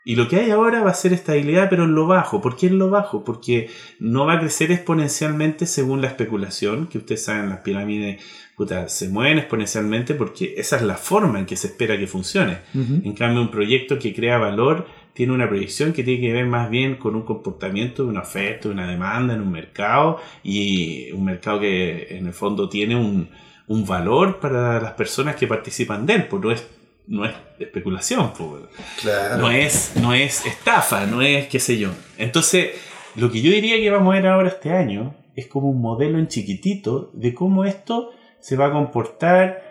Y 0.05 0.17
lo 0.17 0.29
que 0.29 0.37
hay 0.37 0.51
ahora 0.51 0.83
va 0.83 0.91
a 0.91 0.95
ser 0.95 1.13
estabilidad, 1.13 1.69
pero 1.69 1.85
en 1.85 1.95
lo 1.95 2.07
bajo. 2.07 2.41
¿Por 2.41 2.57
qué 2.57 2.69
en 2.69 2.79
lo 2.79 2.89
bajo? 2.89 3.23
Porque 3.23 3.69
no 3.99 4.25
va 4.27 4.35
a 4.35 4.41
crecer 4.41 4.73
exponencialmente 4.73 5.67
según 5.67 6.01
la 6.01 6.09
especulación, 6.09 6.87
que 6.87 6.99
ustedes 6.99 7.25
saben, 7.25 7.51
las 7.51 7.61
pirámides 7.61 8.23
puta, 8.57 8.89
se 8.89 9.09
mueven 9.09 9.39
exponencialmente 9.39 10.15
porque 10.15 10.55
esa 10.57 10.77
es 10.77 10.83
la 10.83 10.97
forma 10.97 11.39
en 11.39 11.47
que 11.47 11.57
se 11.57 11.69
espera 11.69 11.99
que 11.99 12.07
funcione. 12.07 12.59
En 12.75 13.15
cambio, 13.15 13.41
un 13.41 13.51
proyecto 13.51 13.99
que 13.99 14.15
crea 14.15 14.39
valor 14.39 14.87
tiene 15.15 15.33
una 15.33 15.49
proyección 15.49 15.93
que 15.93 16.05
tiene 16.05 16.21
que 16.21 16.33
ver 16.33 16.47
más 16.47 16.69
bien 16.71 16.97
con 16.97 17.15
un 17.15 17.23
comportamiento 17.23 18.05
de 18.05 18.11
una 18.11 18.21
oferta, 18.21 18.69
de 18.69 18.75
una 18.75 18.87
demanda 18.87 19.35
en 19.35 19.41
un 19.41 19.51
mercado 19.51 20.19
y 20.43 21.11
un 21.13 21.25
mercado 21.25 21.61
que 21.61 22.09
en 22.11 22.27
el 22.27 22.33
fondo 22.33 22.69
tiene 22.69 22.97
un, 22.97 23.31
un 23.71 23.87
valor 23.87 24.41
para 24.41 24.81
las 24.81 24.95
personas 24.95 25.37
que 25.37 25.47
participan 25.47 26.05
de 26.05 26.15
él, 26.15 26.27
pues 26.27 26.43
no 26.43 26.51
es, 26.51 26.69
no 27.07 27.25
es 27.25 27.33
especulación, 27.61 28.33
pues. 28.37 28.65
Claro. 29.01 29.37
no, 29.39 29.49
es, 29.49 29.93
no 29.95 30.13
es 30.13 30.45
estafa, 30.45 31.07
no 31.07 31.23
es 31.23 31.47
qué 31.47 31.61
sé 31.61 31.79
yo. 31.79 31.91
Entonces, 32.19 32.71
lo 33.15 33.31
que 33.31 33.41
yo 33.41 33.53
diría 33.53 33.77
que 33.77 33.89
vamos 33.89 34.13
a 34.13 34.17
ver 34.17 34.27
ahora 34.27 34.49
este 34.49 34.73
año 34.73 35.15
es 35.37 35.47
como 35.47 35.71
un 35.71 35.81
modelo 35.81 36.19
en 36.19 36.27
chiquitito 36.27 37.13
de 37.15 37.33
cómo 37.33 37.65
esto 37.65 38.11
se 38.41 38.57
va 38.57 38.67
a 38.67 38.73
comportar 38.73 39.63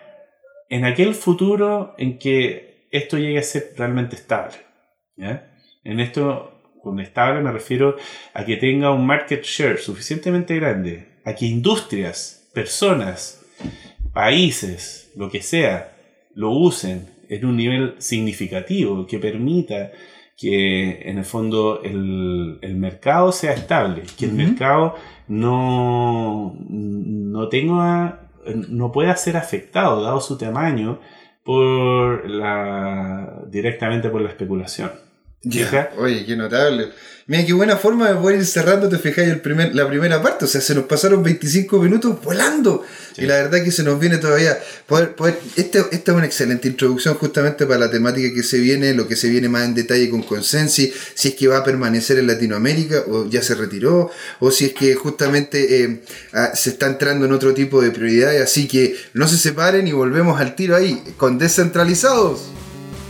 en 0.69 0.85
aquel 0.85 1.13
futuro 1.13 1.93
en 1.97 2.19
que 2.19 2.87
esto 2.91 3.17
llegue 3.17 3.39
a 3.39 3.43
ser 3.43 3.73
realmente 3.75 4.15
estable. 4.15 4.55
¿ya? 5.17 5.51
En 5.83 5.99
esto, 5.99 6.61
con 6.81 7.01
estable 7.01 7.41
me 7.41 7.51
refiero 7.51 7.97
a 8.33 8.45
que 8.45 8.55
tenga 8.55 8.91
un 8.91 9.05
market 9.05 9.43
share 9.43 9.77
suficientemente 9.77 10.55
grande, 10.55 11.19
a 11.25 11.35
que 11.35 11.47
industrias, 11.47 12.49
personas, 12.53 13.38
países, 14.13 15.11
lo 15.15 15.29
que 15.29 15.41
sea, 15.41 15.91
lo 16.35 16.51
usen 16.51 17.07
en 17.29 17.45
un 17.45 17.57
nivel 17.57 17.95
significativo 17.99 19.05
que 19.05 19.19
permita 19.19 19.91
que 20.37 21.01
en 21.09 21.17
el 21.17 21.25
fondo 21.25 21.81
el, 21.83 22.59
el 22.61 22.75
mercado 22.75 23.31
sea 23.31 23.53
estable, 23.53 24.03
que 24.17 24.25
el 24.25 24.33
mercado 24.33 24.95
no, 25.27 26.55
no 26.69 27.49
tenga 27.49 28.29
no 28.69 28.91
pueda 28.91 29.15
ser 29.15 29.37
afectado 29.37 30.01
dado 30.01 30.21
su 30.21 30.37
tamaño 30.37 30.99
por 31.43 32.29
la 32.29 33.43
directamente 33.47 34.09
por 34.09 34.21
la 34.21 34.29
especulación. 34.29 34.91
Ya, 35.43 35.91
oye, 35.97 36.25
qué 36.25 36.35
notable. 36.35 36.89
Mira, 37.29 37.45
qué 37.45 37.53
buena 37.53 37.77
forma 37.77 38.09
de 38.09 38.15
poder 38.15 38.39
ir 38.39 38.45
cerrando, 38.47 38.89
te 38.89 38.97
fijáis, 38.97 39.29
el 39.29 39.39
primer, 39.39 39.75
la 39.75 39.87
primera 39.87 40.19
parte. 40.19 40.45
O 40.45 40.47
sea, 40.47 40.61
se 40.61 40.73
nos 40.73 40.85
pasaron 40.85 41.21
25 41.21 41.79
minutos 41.79 42.19
volando. 42.23 42.83
Y 43.17 43.27
la 43.27 43.35
verdad 43.35 43.63
que 43.63 43.71
se 43.71 43.83
nos 43.83 43.99
viene 43.99 44.17
todavía. 44.17 44.57
Poder, 44.87 45.13
poder, 45.13 45.39
esta, 45.55 45.85
esta 45.91 46.11
es 46.11 46.17
una 46.17 46.25
excelente 46.25 46.67
introducción 46.67 47.13
justamente 47.13 47.67
para 47.67 47.81
la 47.81 47.91
temática 47.91 48.33
que 48.33 48.41
se 48.41 48.57
viene, 48.57 48.95
lo 48.95 49.07
que 49.07 49.15
se 49.15 49.29
viene 49.29 49.47
más 49.47 49.65
en 49.65 49.75
detalle 49.75 50.09
con 50.09 50.23
Consensi, 50.23 50.91
si 51.13 51.27
es 51.27 51.35
que 51.35 51.47
va 51.47 51.59
a 51.59 51.63
permanecer 51.63 52.17
en 52.17 52.25
Latinoamérica 52.25 53.03
o 53.07 53.29
ya 53.29 53.43
se 53.43 53.53
retiró, 53.53 54.09
o 54.39 54.49
si 54.49 54.65
es 54.65 54.73
que 54.73 54.95
justamente 54.95 55.83
eh, 55.83 56.01
ah, 56.33 56.51
se 56.55 56.71
está 56.71 56.87
entrando 56.87 57.27
en 57.27 57.31
otro 57.31 57.53
tipo 57.53 57.79
de 57.79 57.91
prioridades. 57.91 58.41
Así 58.41 58.67
que 58.67 58.97
no 59.13 59.27
se 59.27 59.37
separen 59.37 59.87
y 59.87 59.91
volvemos 59.91 60.41
al 60.41 60.55
tiro 60.55 60.75
ahí, 60.75 60.99
con 61.17 61.37
descentralizados. 61.37 62.41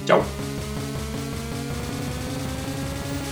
Chao. 0.05 0.48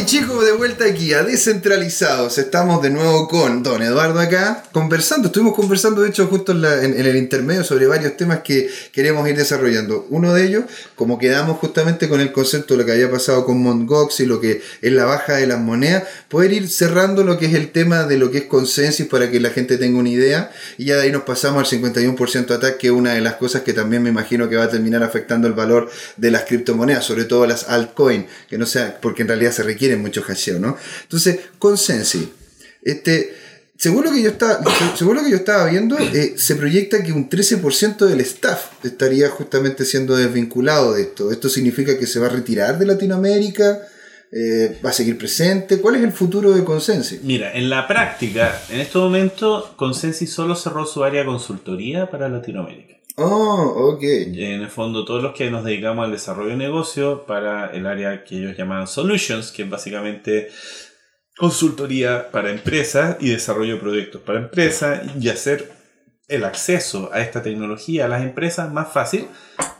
Chicos, 0.00 0.44
de 0.44 0.52
vuelta 0.52 0.86
aquí 0.86 1.12
a 1.12 1.22
Descentralizados. 1.22 2.38
Estamos 2.38 2.82
de 2.82 2.88
nuevo 2.88 3.28
con 3.28 3.62
Don 3.62 3.82
Eduardo 3.82 4.18
acá, 4.20 4.64
conversando. 4.72 5.28
Estuvimos 5.28 5.54
conversando, 5.54 6.00
de 6.00 6.08
hecho, 6.08 6.26
justo 6.26 6.52
en, 6.52 6.98
el 6.98 7.14
intermedio 7.14 7.62
sobre 7.62 7.86
varios 7.86 8.16
temas 8.16 8.40
que 8.40 8.70
queremos 8.90 9.28
ir 9.28 9.36
desarrollando. 9.36 10.06
Uno 10.08 10.32
de 10.32 10.46
ellos, 10.46 10.64
como 10.96 11.18
quedamos 11.18 11.58
justamente 11.58 12.08
con 12.08 12.20
el 12.20 12.32
concepto 12.32 12.74
de 12.74 12.80
lo 12.80 12.86
que 12.86 12.92
había 12.92 13.10
pasado 13.10 13.44
con 13.44 13.86
Gox 13.86 14.20
y 14.20 14.26
lo 14.26 14.40
que 14.40 14.62
es 14.80 14.92
la 14.92 15.04
baja 15.04 15.34
de 15.34 15.46
las 15.46 15.60
monedas, 15.60 16.04
poder 16.28 16.54
ir 16.54 16.68
cerrando 16.68 17.22
lo 17.22 17.38
que 17.38 17.46
es 17.46 17.54
el 17.54 17.70
tema 17.70 18.04
de 18.04 18.16
lo 18.16 18.30
que 18.30 18.38
es 18.38 18.44
consensus 18.44 19.06
para 19.06 19.30
que 19.30 19.40
la 19.40 19.50
gente 19.50 19.76
tenga 19.76 19.98
una 19.98 20.08
idea. 20.08 20.50
Y 20.78 20.86
ya 20.86 20.96
de 20.96 21.02
ahí 21.02 21.12
nos 21.12 21.22
pasamos 21.22 21.70
al 21.70 21.80
51% 21.80 22.50
ataque, 22.50 22.78
que 22.78 22.86
es 22.88 22.92
una 22.92 23.12
de 23.12 23.20
las 23.20 23.34
cosas 23.34 23.62
que 23.62 23.74
también 23.74 24.02
me 24.02 24.08
imagino 24.08 24.48
que 24.48 24.56
va 24.56 24.64
a 24.64 24.70
terminar 24.70 25.02
afectando 25.02 25.46
el 25.46 25.52
valor 25.52 25.90
de 26.16 26.30
las 26.30 26.44
criptomonedas, 26.44 27.04
sobre 27.04 27.24
todo 27.24 27.46
las 27.46 27.68
altcoins, 27.68 28.24
que 28.48 28.56
no 28.56 28.64
sea, 28.66 28.98
porque 29.00 29.22
en 29.22 29.28
realidad 29.28 29.52
se 29.52 29.62
requiere 29.62 29.81
quieren 29.82 30.00
mucho 30.00 30.22
hasheo, 30.22 30.60
¿no? 30.60 30.76
Entonces, 31.02 31.40
Consensi, 31.58 32.28
este, 32.82 33.34
según 33.76 34.04
lo 34.04 34.12
que 34.12 34.22
yo 34.22 34.30
estaba, 34.30 34.62
según 34.94 35.16
lo 35.16 35.24
que 35.24 35.30
yo 35.32 35.38
estaba 35.38 35.66
viendo, 35.66 35.98
eh, 35.98 36.34
se 36.36 36.54
proyecta 36.54 37.02
que 37.02 37.10
un 37.10 37.28
13% 37.28 38.06
del 38.06 38.20
staff 38.20 38.84
estaría 38.84 39.28
justamente 39.28 39.84
siendo 39.84 40.14
desvinculado 40.14 40.94
de 40.94 41.02
esto. 41.02 41.32
¿Esto 41.32 41.48
significa 41.48 41.98
que 41.98 42.06
se 42.06 42.20
va 42.20 42.26
a 42.26 42.30
retirar 42.30 42.78
de 42.78 42.86
Latinoamérica? 42.86 43.80
Eh, 44.30 44.78
¿Va 44.86 44.90
a 44.90 44.92
seguir 44.92 45.18
presente? 45.18 45.80
¿Cuál 45.80 45.96
es 45.96 46.04
el 46.04 46.12
futuro 46.12 46.52
de 46.52 46.62
Consensi? 46.62 47.18
Mira, 47.24 47.52
en 47.52 47.68
la 47.68 47.88
práctica, 47.88 48.62
en 48.70 48.80
este 48.80 48.98
momento, 48.98 49.74
Consensi 49.76 50.28
solo 50.28 50.54
cerró 50.54 50.86
su 50.86 51.02
área 51.02 51.22
de 51.22 51.26
consultoría 51.26 52.08
para 52.08 52.28
Latinoamérica. 52.28 53.01
Oh, 53.16 53.92
ok. 53.92 54.02
En 54.02 54.62
el 54.62 54.68
fondo, 54.68 55.04
todos 55.04 55.22
los 55.22 55.34
que 55.34 55.50
nos 55.50 55.64
dedicamos 55.64 56.04
al 56.04 56.12
desarrollo 56.12 56.50
de 56.50 56.56
negocio 56.56 57.24
para 57.26 57.66
el 57.72 57.86
área 57.86 58.24
que 58.24 58.38
ellos 58.38 58.56
llaman 58.56 58.86
Solutions, 58.86 59.52
que 59.52 59.62
es 59.62 59.70
básicamente 59.70 60.48
consultoría 61.36 62.30
para 62.30 62.50
empresas 62.50 63.16
y 63.20 63.30
desarrollo 63.30 63.74
de 63.74 63.80
proyectos 63.80 64.20
para 64.22 64.38
empresas 64.38 65.02
y 65.20 65.28
hacer 65.28 65.72
el 66.28 66.44
acceso 66.44 67.10
a 67.12 67.20
esta 67.20 67.42
tecnología 67.42 68.06
a 68.06 68.08
las 68.08 68.22
empresas 68.22 68.72
más 68.72 68.92
fácil. 68.92 69.26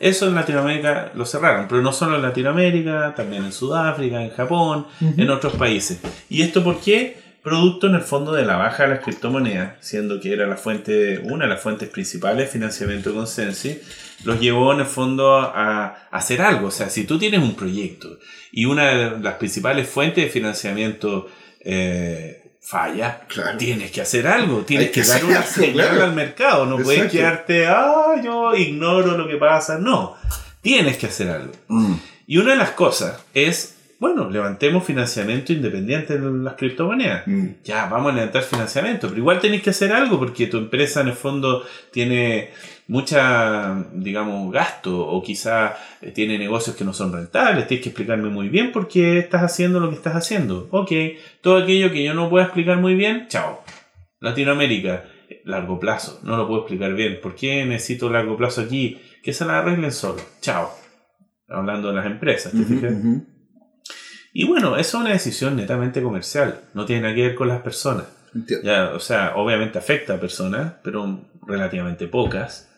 Eso 0.01 0.27
en 0.27 0.35
Latinoamérica 0.35 1.12
lo 1.14 1.25
cerraron, 1.25 1.68
pero 1.68 1.81
no 1.81 1.92
solo 1.92 2.16
en 2.16 2.23
Latinoamérica, 2.23 3.14
también 3.14 3.45
en 3.45 3.53
Sudáfrica, 3.53 4.23
en 4.23 4.31
Japón, 4.31 4.87
en 5.01 5.31
otros 5.31 5.55
países. 5.55 6.01
¿Y 6.29 6.42
esto 6.42 6.62
por 6.62 6.81
qué? 6.81 7.16
Producto 7.43 7.89
en 7.89 7.97
el 7.97 8.03
fondo 8.03 8.33
de 8.33 8.45
la 8.45 8.57
baja 8.57 8.85
de 8.85 8.91
las 8.91 9.01
criptomonedas, 9.01 9.75
siendo 9.81 10.21
que 10.21 10.33
era 10.33 10.47
la 10.47 10.57
fuente, 10.57 11.19
una 11.19 11.45
de 11.45 11.51
las 11.51 11.61
fuentes 11.61 11.89
principales 11.89 12.47
de 12.47 12.47
financiamiento 12.47 13.13
con 13.13 13.27
Sensi, 13.27 13.81
los 14.25 14.41
llevó 14.41 14.73
en 14.73 14.81
el 14.81 14.87
fondo 14.87 15.37
a, 15.37 16.07
hacer 16.11 16.41
algo. 16.41 16.69
O 16.69 16.71
sea, 16.71 16.89
si 16.89 17.05
tú 17.05 17.19
tienes 17.19 17.41
un 17.41 17.55
proyecto 17.57 18.19
y 18.53 18.65
una 18.65 18.87
de 18.87 19.19
las 19.19 19.35
principales 19.35 19.89
fuentes 19.89 20.25
de 20.25 20.31
financiamiento 20.31 21.29
eh, 21.61 22.53
falla, 22.61 23.23
tienes 23.59 23.91
que 23.91 24.01
hacer 24.01 24.29
algo, 24.29 24.61
tienes 24.61 24.91
que, 24.91 25.03
dar 25.03 25.25
una 25.25 25.43
señal 25.43 26.01
al 26.01 26.15
mercado, 26.15 26.65
no 26.65 26.79
puedes 26.79 27.11
quedarte, 27.11 27.67
ah, 27.67 28.21
yo 28.23 28.55
ignoro 28.55 29.19
lo 29.19 29.27
que 29.27 29.37
pasa, 29.37 29.79
no, 29.79 30.17
tienes 30.61 30.97
que 30.97 31.07
hacer 31.07 31.29
algo. 31.29 31.53
Mm. 31.67 31.95
Y 32.29 32.39
una 32.39 32.53
de 32.53 32.59
las 32.59 32.71
cosas 32.71 33.21
es 33.35 33.75
bueno, 34.03 34.29
levantemos 34.29 34.83
financiamiento 34.83 35.53
independiente 35.53 36.15
en 36.15 36.43
las 36.43 36.55
criptomonedas. 36.55 37.25
Mm. 37.25 37.47
Ya, 37.62 37.87
vamos 37.87 38.11
a 38.11 38.17
levantar 38.17 38.43
financiamiento, 38.43 39.07
pero 39.07 39.21
igual 39.21 39.38
tenéis 39.38 39.62
que 39.62 39.71
hacer 39.71 39.93
algo 39.93 40.19
porque 40.19 40.49
tu 40.49 40.59
empresa 40.59 41.03
en 41.03 41.07
el 41.07 41.12
fondo 41.12 41.62
tiene 41.93 42.51
mucha, 42.88 43.87
digamos, 43.93 44.53
gasto 44.53 45.07
o 45.07 45.23
quizá 45.23 45.77
eh, 46.01 46.11
tiene 46.11 46.37
negocios 46.37 46.75
que 46.75 46.85
no 46.85 46.93
son 46.93 47.12
rentables. 47.12 47.69
Tienes 47.69 47.85
que 47.85 47.91
explicarme 47.91 48.29
muy 48.29 48.49
bien 48.49 48.73
por 48.73 48.88
qué 48.88 49.21
estás 49.21 49.43
haciendo 49.43 49.79
lo 49.79 49.88
que 49.88 49.95
estás 49.95 50.17
haciendo. 50.17 50.67
Ok, 50.73 50.91
todo 51.41 51.59
aquello 51.59 51.93
que 51.93 52.03
yo 52.03 52.12
no 52.12 52.29
puedo 52.29 52.45
explicar 52.45 52.79
muy 52.79 52.97
bien, 52.97 53.29
chao. 53.29 53.62
Latinoamérica, 54.19 55.05
largo 55.45 55.79
plazo, 55.79 56.19
no 56.25 56.37
lo 56.37 56.49
puedo 56.49 56.62
explicar 56.62 56.93
bien. 56.95 57.21
¿Por 57.23 57.37
qué 57.37 57.65
necesito 57.65 58.11
largo 58.11 58.37
plazo 58.37 58.62
aquí? 58.62 59.01
Que 59.23 59.33
se 59.33 59.45
la 59.45 59.61
arreglen 59.61 59.93
solo. 59.93 60.21
Chao. 60.41 60.73
Hablando 61.49 61.91
de 61.91 61.95
las 61.95 62.07
empresas, 62.07 62.51
¿te 62.51 62.65
fijas? 62.65 62.95
Y 64.33 64.47
bueno, 64.47 64.77
eso 64.77 64.99
es 64.99 65.03
una 65.03 65.12
decisión 65.12 65.57
netamente 65.57 66.03
comercial, 66.03 66.61
no 66.75 66.87
tiene 66.87 67.03
nada 67.03 67.14
que 67.14 67.23
ver 67.23 67.35
con 67.35 67.49
las 67.49 67.61
personas. 67.61 68.07
Ya, 68.62 68.92
o 68.95 68.99
sea, 68.99 69.35
obviamente 69.37 69.79
afecta 69.79 70.14
a 70.14 70.21
personas, 70.21 70.73
pero 70.83 71.21
relativamente 71.47 72.07
pocas. 72.07 72.68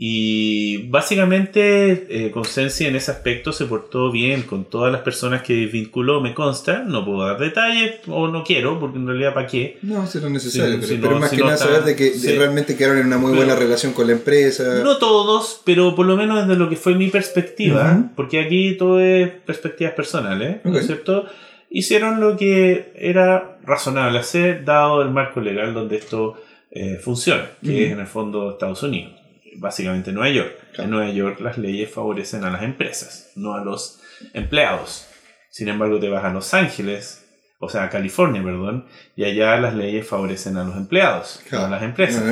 Y 0.00 0.86
básicamente 0.90 2.06
eh, 2.08 2.30
Consensi 2.30 2.86
en 2.86 2.94
ese 2.94 3.10
aspecto 3.10 3.52
se 3.52 3.64
portó 3.64 4.12
bien 4.12 4.42
con 4.42 4.64
todas 4.64 4.92
las 4.92 5.00
personas 5.00 5.42
que 5.42 5.66
vinculó, 5.66 6.20
me 6.20 6.34
consta. 6.34 6.84
No 6.84 7.04
puedo 7.04 7.26
dar 7.26 7.36
detalles 7.36 7.96
o 8.06 8.28
no 8.28 8.44
quiero, 8.44 8.78
porque 8.78 8.96
en 8.96 9.08
realidad 9.08 9.34
¿para 9.34 9.48
qué? 9.48 9.76
No, 9.82 10.06
si 10.06 10.20
no 10.20 10.28
es 10.28 10.34
necesario. 10.34 10.78
pero, 11.00 11.18
más 11.18 11.32
que 11.32 11.38
nada 11.38 11.56
saber 11.56 11.82
de 11.82 11.96
que 11.96 12.12
realmente 12.36 12.76
quedaron 12.76 12.98
en 12.98 13.06
una 13.06 13.18
muy 13.18 13.34
buena 13.34 13.56
relación 13.56 13.92
con 13.92 14.06
la 14.06 14.12
empresa. 14.12 14.82
No 14.84 14.98
todos, 14.98 15.62
pero 15.64 15.96
por 15.96 16.06
lo 16.06 16.16
menos 16.16 16.46
desde 16.46 16.56
lo 16.56 16.68
que 16.68 16.76
fue 16.76 16.94
mi 16.94 17.08
perspectiva, 17.08 18.12
porque 18.14 18.38
aquí 18.38 18.76
todo 18.78 19.00
es 19.00 19.28
perspectivas 19.30 19.94
personales, 19.94 20.58
¿no 20.62 20.78
es 20.78 20.86
cierto? 20.86 21.26
Hicieron 21.70 22.20
lo 22.20 22.36
que 22.36 22.92
era 22.94 23.58
razonable 23.64 24.20
hacer, 24.20 24.64
dado 24.64 25.02
el 25.02 25.10
marco 25.10 25.40
legal 25.40 25.74
donde 25.74 25.96
esto 25.96 26.40
eh, 26.70 27.00
funciona, 27.02 27.50
que 27.64 27.86
es 27.86 27.92
en 27.92 27.98
el 27.98 28.06
fondo 28.06 28.52
Estados 28.52 28.84
Unidos 28.84 29.18
básicamente 29.58 30.12
Nueva 30.12 30.30
York. 30.30 30.54
En 30.78 30.90
Nueva 30.90 31.10
York 31.10 31.40
las 31.40 31.58
leyes 31.58 31.90
favorecen 31.90 32.44
a 32.44 32.50
las 32.50 32.62
empresas, 32.62 33.32
no 33.36 33.54
a 33.54 33.64
los 33.64 34.00
empleados. 34.32 35.06
Sin 35.50 35.68
embargo, 35.68 35.98
te 35.98 36.08
vas 36.08 36.24
a 36.24 36.30
Los 36.30 36.54
Ángeles, 36.54 37.24
o 37.58 37.68
sea, 37.68 37.84
a 37.84 37.90
California, 37.90 38.42
perdón, 38.42 38.86
y 39.16 39.24
allá 39.24 39.56
las 39.56 39.74
leyes 39.74 40.06
favorecen 40.06 40.56
a 40.56 40.64
los 40.64 40.76
empleados, 40.76 41.42
no 41.50 41.64
a 41.64 41.68
las 41.68 41.82
empresas. 41.82 42.22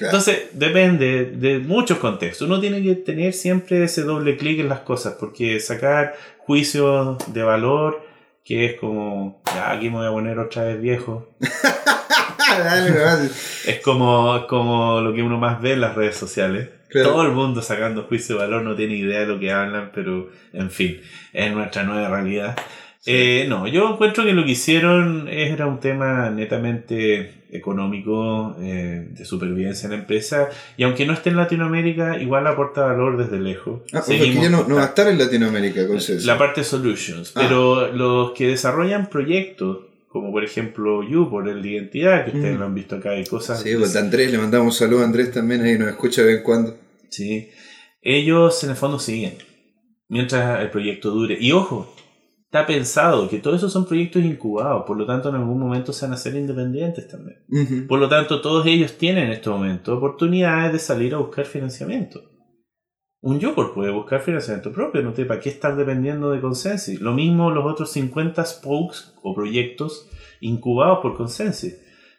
Entonces, 0.00 0.50
depende 0.52 1.24
de 1.24 1.58
muchos 1.58 1.98
contextos. 1.98 2.46
Uno 2.46 2.60
tiene 2.60 2.82
que 2.82 2.94
tener 2.94 3.32
siempre 3.32 3.84
ese 3.84 4.02
doble 4.02 4.36
clic 4.36 4.60
en 4.60 4.68
las 4.68 4.80
cosas, 4.80 5.14
porque 5.18 5.58
sacar 5.60 6.14
juicios 6.38 7.18
de 7.32 7.42
valor, 7.42 8.06
que 8.44 8.66
es 8.66 8.80
como, 8.80 9.42
ya 9.46 9.72
aquí 9.72 9.90
me 9.90 9.96
voy 9.96 10.06
a 10.06 10.10
poner 10.10 10.38
otra 10.38 10.64
vez 10.64 10.80
viejo. 10.80 11.34
es 13.66 13.80
como, 13.80 14.46
como 14.46 15.00
lo 15.00 15.14
que 15.14 15.22
uno 15.22 15.38
más 15.38 15.60
ve 15.60 15.72
en 15.72 15.80
las 15.80 15.94
redes 15.94 16.16
sociales. 16.16 16.68
Todo 16.90 17.22
el 17.22 17.32
mundo 17.32 17.60
sacando 17.60 18.04
juicio 18.04 18.36
de 18.36 18.42
valor 18.42 18.62
no 18.62 18.74
tiene 18.74 18.96
idea 18.96 19.20
de 19.20 19.26
lo 19.26 19.38
que 19.38 19.52
hablan, 19.52 19.90
pero 19.94 20.30
en 20.52 20.70
fin, 20.70 21.00
es 21.32 21.52
nuestra 21.52 21.82
nueva 21.82 22.08
realidad. 22.08 22.56
Eh, 23.04 23.46
no, 23.48 23.66
yo 23.66 23.92
encuentro 23.92 24.24
que 24.24 24.32
lo 24.32 24.44
que 24.44 24.52
hicieron 24.52 25.28
era 25.28 25.66
un 25.66 25.80
tema 25.80 26.30
netamente 26.30 27.38
económico, 27.50 28.56
eh, 28.60 29.06
de 29.10 29.24
supervivencia 29.24 29.86
en 29.86 29.92
la 29.92 29.98
empresa, 29.98 30.50
y 30.76 30.82
aunque 30.82 31.06
no 31.06 31.14
esté 31.14 31.30
en 31.30 31.36
Latinoamérica, 31.36 32.18
igual 32.18 32.46
aporta 32.46 32.82
valor 32.82 33.16
desde 33.16 33.40
lejos. 33.40 33.80
Ah, 33.92 34.02
ya 34.06 34.50
no, 34.50 34.68
va 34.68 34.82
a 34.82 34.86
estar 34.86 35.08
en 35.08 35.18
Latinoamérica 35.18 35.86
con 35.86 35.98
La 36.24 36.36
parte 36.36 36.64
solutions, 36.64 37.32
ah. 37.34 37.40
pero 37.42 37.92
los 37.92 38.32
que 38.32 38.48
desarrollan 38.48 39.08
proyectos 39.08 39.87
como 40.08 40.32
por 40.32 40.42
ejemplo 40.44 41.02
You 41.02 41.28
por 41.30 41.48
el 41.48 41.62
de 41.62 41.68
identidad, 41.70 42.24
que 42.24 42.36
ustedes 42.36 42.56
Mm. 42.56 42.58
lo 42.60 42.64
han 42.66 42.74
visto 42.74 42.96
acá, 42.96 43.10
hay 43.10 43.24
cosas. 43.24 43.60
Sí, 43.60 43.74
pues 43.78 43.94
Andrés 43.96 44.32
le 44.32 44.38
mandamos 44.38 44.66
un 44.66 44.72
saludo 44.86 45.02
a 45.02 45.04
Andrés 45.04 45.32
también, 45.32 45.60
ahí 45.62 45.78
nos 45.78 45.88
escucha 45.88 46.22
de 46.22 46.28
vez 46.28 46.38
en 46.38 46.44
cuando. 46.44 46.76
Sí. 47.10 47.48
Ellos 48.02 48.62
en 48.64 48.70
el 48.70 48.76
fondo 48.76 48.98
siguen 48.98 49.34
mientras 50.08 50.60
el 50.62 50.70
proyecto 50.70 51.10
dure. 51.10 51.36
Y 51.38 51.52
ojo, 51.52 51.94
está 52.44 52.64
pensado 52.66 53.28
que 53.28 53.38
todos 53.38 53.58
esos 53.58 53.72
son 53.72 53.86
proyectos 53.86 54.24
incubados, 54.24 54.84
por 54.86 54.96
lo 54.96 55.04
tanto 55.04 55.28
en 55.28 55.34
algún 55.34 55.58
momento 55.60 55.92
se 55.92 56.06
van 56.06 56.12
a 56.12 56.14
hacer 56.14 56.34
independientes 56.34 57.06
también. 57.08 57.86
Por 57.86 57.98
lo 57.98 58.08
tanto, 58.08 58.40
todos 58.40 58.66
ellos 58.66 58.96
tienen 58.96 59.24
en 59.26 59.32
este 59.32 59.50
momento 59.50 59.96
oportunidades 59.96 60.72
de 60.72 60.78
salir 60.78 61.14
a 61.14 61.18
buscar 61.18 61.44
financiamiento. 61.44 62.22
Un 63.20 63.40
Yopor 63.40 63.74
puede 63.74 63.90
buscar 63.90 64.20
financiamiento 64.20 64.70
propio, 64.72 65.02
no 65.02 65.12
te 65.12 65.24
para 65.24 65.40
qué 65.40 65.48
estar 65.48 65.74
dependiendo 65.76 66.30
de 66.30 66.40
Consensi. 66.40 66.98
Lo 66.98 67.12
mismo 67.12 67.50
los 67.50 67.66
otros 67.66 67.90
50 67.92 68.44
spokes 68.44 69.12
o 69.22 69.34
proyectos 69.34 70.08
incubados 70.40 71.00
por 71.02 71.16
Consensi. 71.16 71.74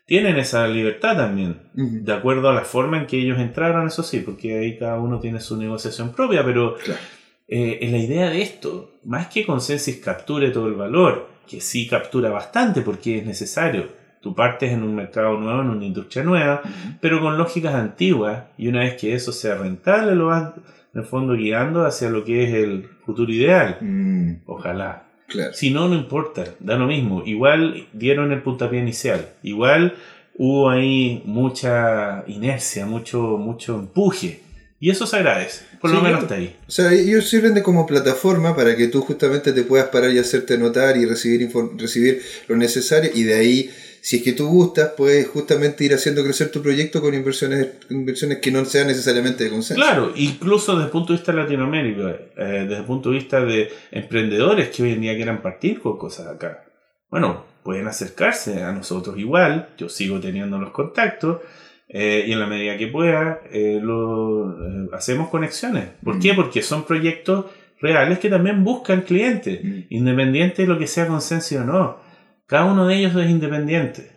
Tienen 0.06 0.38
esa 0.38 0.68
libertad 0.68 1.16
también, 1.16 1.62
de 1.74 2.12
acuerdo 2.12 2.50
a 2.50 2.54
la 2.54 2.62
forma 2.66 2.98
en 3.00 3.06
que 3.08 3.18
ellos 3.20 3.38
entraron, 3.40 3.88
eso 3.88 4.02
sí, 4.04 4.20
porque 4.20 4.58
ahí 4.58 4.78
cada 4.78 5.00
uno 5.00 5.20
tiene 5.20 5.40
su 5.40 5.56
negociación 5.56 6.12
propia, 6.12 6.44
pero 6.44 6.76
Claro. 6.76 7.00
eh, 7.48 7.78
en 7.82 7.92
la 7.92 8.00
idea 8.00 8.30
de 8.30 8.42
esto, 8.42 8.96
más 9.06 9.28
que 9.28 9.46
Consensus 9.46 9.98
capture 9.98 10.50
todo 10.50 10.68
el 10.68 10.74
valor, 10.74 11.30
que 11.48 11.62
sí 11.62 11.88
captura 11.88 12.30
bastante 12.32 12.82
porque 12.82 13.20
es 13.20 13.26
necesario, 13.26 13.88
tú 14.20 14.34
partes 14.36 14.72
en 14.74 14.82
un 14.84 14.96
mercado 14.96 15.40
nuevo, 15.40 15.62
en 15.62 15.70
una 15.70 15.86
industria 15.86 16.24
nueva, 16.24 16.62
pero 17.00 17.22
con 17.22 17.38
lógicas 17.38 17.76
antiguas, 17.76 18.46
y 18.58 18.68
una 18.68 18.80
vez 18.82 18.96
que 19.00 19.14
eso 19.14 19.32
sea 19.32 19.56
rentable, 19.56 20.16
lo 20.16 20.26
vas 20.26 20.52
en 20.94 21.02
el 21.02 21.06
fondo 21.08 21.34
guiando 21.34 21.86
hacia 21.86 22.10
lo 22.10 22.24
que 22.24 22.44
es 22.44 22.54
el 22.54 22.88
futuro 23.06 23.32
ideal. 23.32 23.78
Mm, 23.82 24.42
Ojalá. 24.46 25.08
claro. 25.28 25.54
Si 25.54 25.70
no, 25.72 25.88
no 25.88 25.96
importa, 25.96 26.46
da 26.60 26.76
lo 26.78 26.88
mismo. 26.88 27.24
Igual 27.26 27.88
dieron 27.94 28.32
el 28.32 28.42
puntapié 28.42 28.80
inicial. 28.80 29.30
Igual 29.44 29.94
hubo 30.36 30.70
ahí 30.70 31.22
mucha 31.26 32.24
inercia, 32.28 32.86
mucho, 32.86 33.20
mucho 33.38 33.76
empuje. 33.78 34.42
Y 34.82 34.90
eso 34.90 35.06
se 35.06 35.18
agradece. 35.18 35.66
Por 35.82 35.92
lo 35.92 35.98
Sí, 35.98 36.04
menos 36.04 36.20
claro. 36.22 36.36
está 36.36 36.36
ahí. 36.36 36.56
O 36.68 36.72
sea, 36.72 36.94
ellos 36.94 37.30
sirven 37.30 37.54
de 37.54 37.62
como 37.62 37.86
plataforma 37.86 38.56
para 38.56 38.78
que 38.78 38.88
tú 38.88 39.02
justamente 39.02 39.52
te 39.52 39.64
puedas 39.64 39.90
parar 39.90 40.10
y 40.12 40.18
hacerte 40.20 40.58
notar 40.58 40.96
y 40.96 41.06
recibir, 41.06 41.50
recibir 41.78 42.22
lo 42.48 42.56
necesario 42.56 43.12
y 43.14 43.24
de 43.24 43.34
ahí, 43.36 43.70
si 44.02 44.18
es 44.18 44.24
que 44.24 44.34
tú 44.34 44.48
gustas, 44.48 44.94
puedes 44.98 45.28
justamente 45.28 45.84
ir 45.84 45.94
haciendo 45.94 46.24
crecer 46.24 46.52
tu 46.52 46.62
proyecto 46.62 47.02
con 47.02 47.14
inversiones, 47.14 47.68
inversiones 47.90 48.40
que 48.40 48.52
no 48.52 48.64
sean 48.66 48.88
necesariamente 48.88 49.44
de 49.44 49.50
consenso. 49.50 49.82
Claro, 49.82 50.12
incluso 50.16 50.74
desde 50.74 50.86
el 50.86 50.92
punto 50.92 51.14
de 51.14 51.20
vista 51.20 51.34
Latinoamérica, 51.34 52.10
eh, 52.38 52.66
desde 52.68 52.78
el 52.78 52.86
punto 52.86 53.10
de 53.10 53.16
vista 53.16 53.44
de 53.44 53.70
emprendedores 53.92 54.70
que 54.70 54.84
hoy 54.84 54.92
en 54.94 55.02
día 55.02 55.16
quieran 55.16 55.42
partir 55.42 55.80
con 55.82 55.98
cosas 55.98 56.28
acá. 56.28 56.64
Bueno, 57.10 57.46
pueden 57.64 57.88
acercarse 57.88 58.64
a 58.64 58.72
nosotros 58.72 59.18
igual, 59.18 59.70
yo 59.78 59.90
sigo 59.90 60.20
teniendo 60.20 60.58
los 60.60 60.72
contactos 60.72 61.42
eh, 61.88 62.26
y 62.28 62.32
en 62.34 62.40
la 62.40 62.46
medida 62.48 62.78
que 62.78 62.88
pueda 62.88 63.42
eh, 63.52 63.80
lo, 63.82 64.56
hacemos 64.94 65.30
conexiones. 65.30 65.86
¿Por 66.04 66.16
Mm. 66.18 66.20
qué? 66.20 66.34
Porque 66.36 66.62
son 66.62 66.84
proyectos 66.86 67.46
reales 67.82 68.20
que 68.20 68.30
también 68.30 68.64
buscan 68.64 69.02
clientes, 69.02 69.60
Mm. 69.64 69.80
independiente 69.90 70.62
de 70.64 70.68
lo 70.68 70.78
que 70.78 70.86
sea 70.88 71.08
consenso 71.08 71.58
o 71.58 71.64
no. 71.64 72.09
Cada 72.50 72.66
uno 72.66 72.88
de 72.88 72.96
ellos 72.98 73.16
es 73.16 73.30
independiente. 73.30 74.12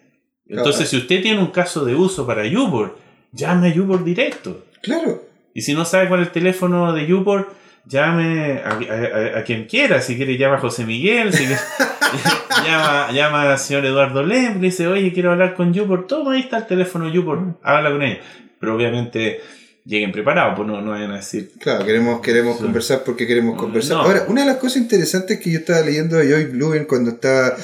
Entonces, 0.48 0.76
Claro. 0.76 0.90
si 0.90 0.96
usted 0.96 1.22
tiene 1.22 1.38
un 1.40 1.48
caso 1.48 1.84
de 1.84 1.94
uso 1.94 2.26
para 2.26 2.42
Ubor, 2.46 2.98
llame 3.30 3.72
a 3.72 3.80
Ubor 3.80 4.02
directo. 4.04 4.64
Claro. 4.82 5.22
Y 5.54 5.60
si 5.62 5.74
no 5.74 5.84
sabe 5.84 6.08
cuál 6.08 6.22
es 6.22 6.28
el 6.28 6.32
teléfono 6.32 6.92
de 6.94 7.12
Uport, 7.12 7.48
llame 7.86 8.60
a, 8.64 8.70
a- 8.70 9.36
a- 9.36 9.38
a 9.40 9.44
quien 9.44 9.66
quiera. 9.66 10.00
Si 10.00 10.16
quiere, 10.16 10.38
llama 10.38 10.56
a 10.56 10.60
José 10.60 10.84
Miguel. 10.86 11.32
Si 11.32 11.44
quiere, 11.46 11.60
llama, 12.66 13.12
llama 13.12 13.52
al 13.52 13.58
señor 13.58 13.84
Eduardo 13.84 14.22
Lem. 14.22 14.54
Le 14.54 14.68
dice, 14.68 14.86
oye, 14.88 15.12
quiero 15.12 15.32
hablar 15.32 15.54
con 15.54 15.78
Uport. 15.78 16.06
Toma, 16.08 16.32
ahí 16.32 16.40
está 16.40 16.56
el 16.58 16.66
teléfono 16.66 17.10
de 17.10 17.18
Uport. 17.18 17.58
Habla 17.62 17.90
con 17.90 18.02
ellos. 18.02 18.18
Pero 18.58 18.74
obviamente 18.76 19.40
lleguen 19.84 20.12
preparados, 20.12 20.54
pues 20.56 20.68
no, 20.68 20.80
no 20.80 20.90
vayan 20.92 21.10
a 21.12 21.16
decir. 21.16 21.52
Claro, 21.58 21.84
queremos, 21.84 22.20
queremos 22.20 22.56
Sí. 22.56 22.62
conversar 22.62 23.02
porque 23.04 23.26
queremos 23.26 23.56
conversar. 23.58 23.96
No. 23.96 24.02
Ahora, 24.04 24.24
una 24.28 24.42
de 24.42 24.46
las 24.46 24.56
cosas 24.58 24.78
interesantes 24.78 25.40
que 25.40 25.50
yo 25.50 25.58
estaba 25.58 25.80
leyendo 25.80 26.16
de 26.16 26.28
Joy 26.30 26.44
Blumen 26.46 26.84
cuando 26.84 27.10
estaba 27.10 27.56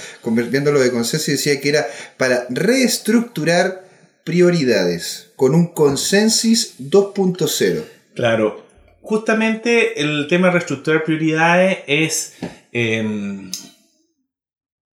viendo 0.51 0.73
lo 0.73 0.81
de 0.81 0.91
consenso 0.91 1.31
y 1.31 1.35
decía 1.35 1.61
que 1.61 1.69
era 1.69 1.87
para 2.17 2.47
reestructurar 2.51 3.85
prioridades 4.25 5.31
con 5.37 5.55
un 5.55 5.73
consensus 5.73 6.75
2.0. 6.79 7.85
Claro, 8.15 8.67
justamente 9.01 10.01
el 10.03 10.27
tema 10.29 10.49
de 10.49 10.55
reestructurar 10.55 11.05
prioridades 11.05 11.79
es 11.87 12.35
em, 12.73 13.51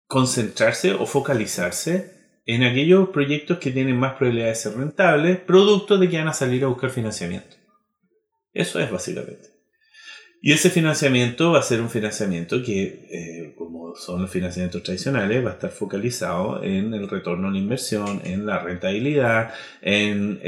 concentrarse 0.06 0.92
o 0.92 1.06
focalizarse 1.06 2.10
en 2.44 2.64
aquellos 2.64 3.10
proyectos 3.10 3.58
que 3.58 3.70
tienen 3.70 3.96
más 3.96 4.14
probabilidad 4.14 4.48
de 4.48 4.54
ser 4.54 4.76
rentables, 4.76 5.38
producto 5.38 5.98
de 5.98 6.08
que 6.08 6.18
van 6.18 6.28
a 6.28 6.32
salir 6.32 6.64
a 6.64 6.68
buscar 6.68 6.90
financiamiento. 6.90 7.56
Eso 8.52 8.80
es 8.80 8.90
básicamente. 8.90 9.52
Y 10.44 10.52
ese 10.52 10.70
financiamiento 10.70 11.52
va 11.52 11.60
a 11.60 11.62
ser 11.62 11.80
un 11.80 11.88
financiamiento 11.88 12.64
que, 12.64 13.06
eh, 13.12 13.54
como 13.56 13.94
son 13.94 14.22
los 14.22 14.30
financiamientos 14.30 14.82
tradicionales, 14.82 15.44
va 15.44 15.50
a 15.50 15.52
estar 15.52 15.70
focalizado 15.70 16.64
en 16.64 16.92
el 16.94 17.08
retorno 17.08 17.46
a 17.46 17.52
la 17.52 17.58
inversión, 17.58 18.20
en 18.24 18.44
la 18.44 18.58
rentabilidad, 18.58 19.54
en 19.80 20.40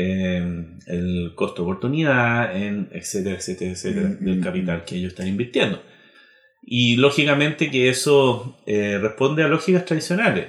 el 0.89 1.33
costo 1.37 1.63
de 1.63 1.71
oportunidad, 1.71 2.57
en 2.57 2.89
etcétera, 2.91 3.37
etcétera, 3.37 3.71
etcétera, 3.71 4.09
Mm, 4.09 4.25
del 4.25 4.39
mm, 4.41 4.43
capital 4.43 4.85
que 4.85 4.97
ellos 4.97 5.13
están 5.13 5.29
invirtiendo. 5.29 5.81
Y 6.61 6.97
lógicamente 6.97 7.71
que 7.71 7.89
eso 7.89 8.59
eh, 8.67 8.99
responde 9.01 9.45
a 9.45 9.49
lógicas 9.49 9.85
tradicionales, 9.85 10.49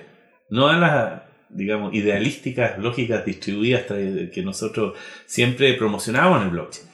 no 0.49 0.69
a 0.69 0.77
las, 0.77 1.24
digamos, 1.55 1.93
idealísticas 1.93 2.77
lógicas 2.77 3.25
distribuidas 3.25 3.83
que 3.85 4.41
nosotros 4.43 4.97
siempre 5.25 5.73
promocionamos 5.73 6.37
en 6.37 6.43
el 6.43 6.49
blockchain. 6.49 6.87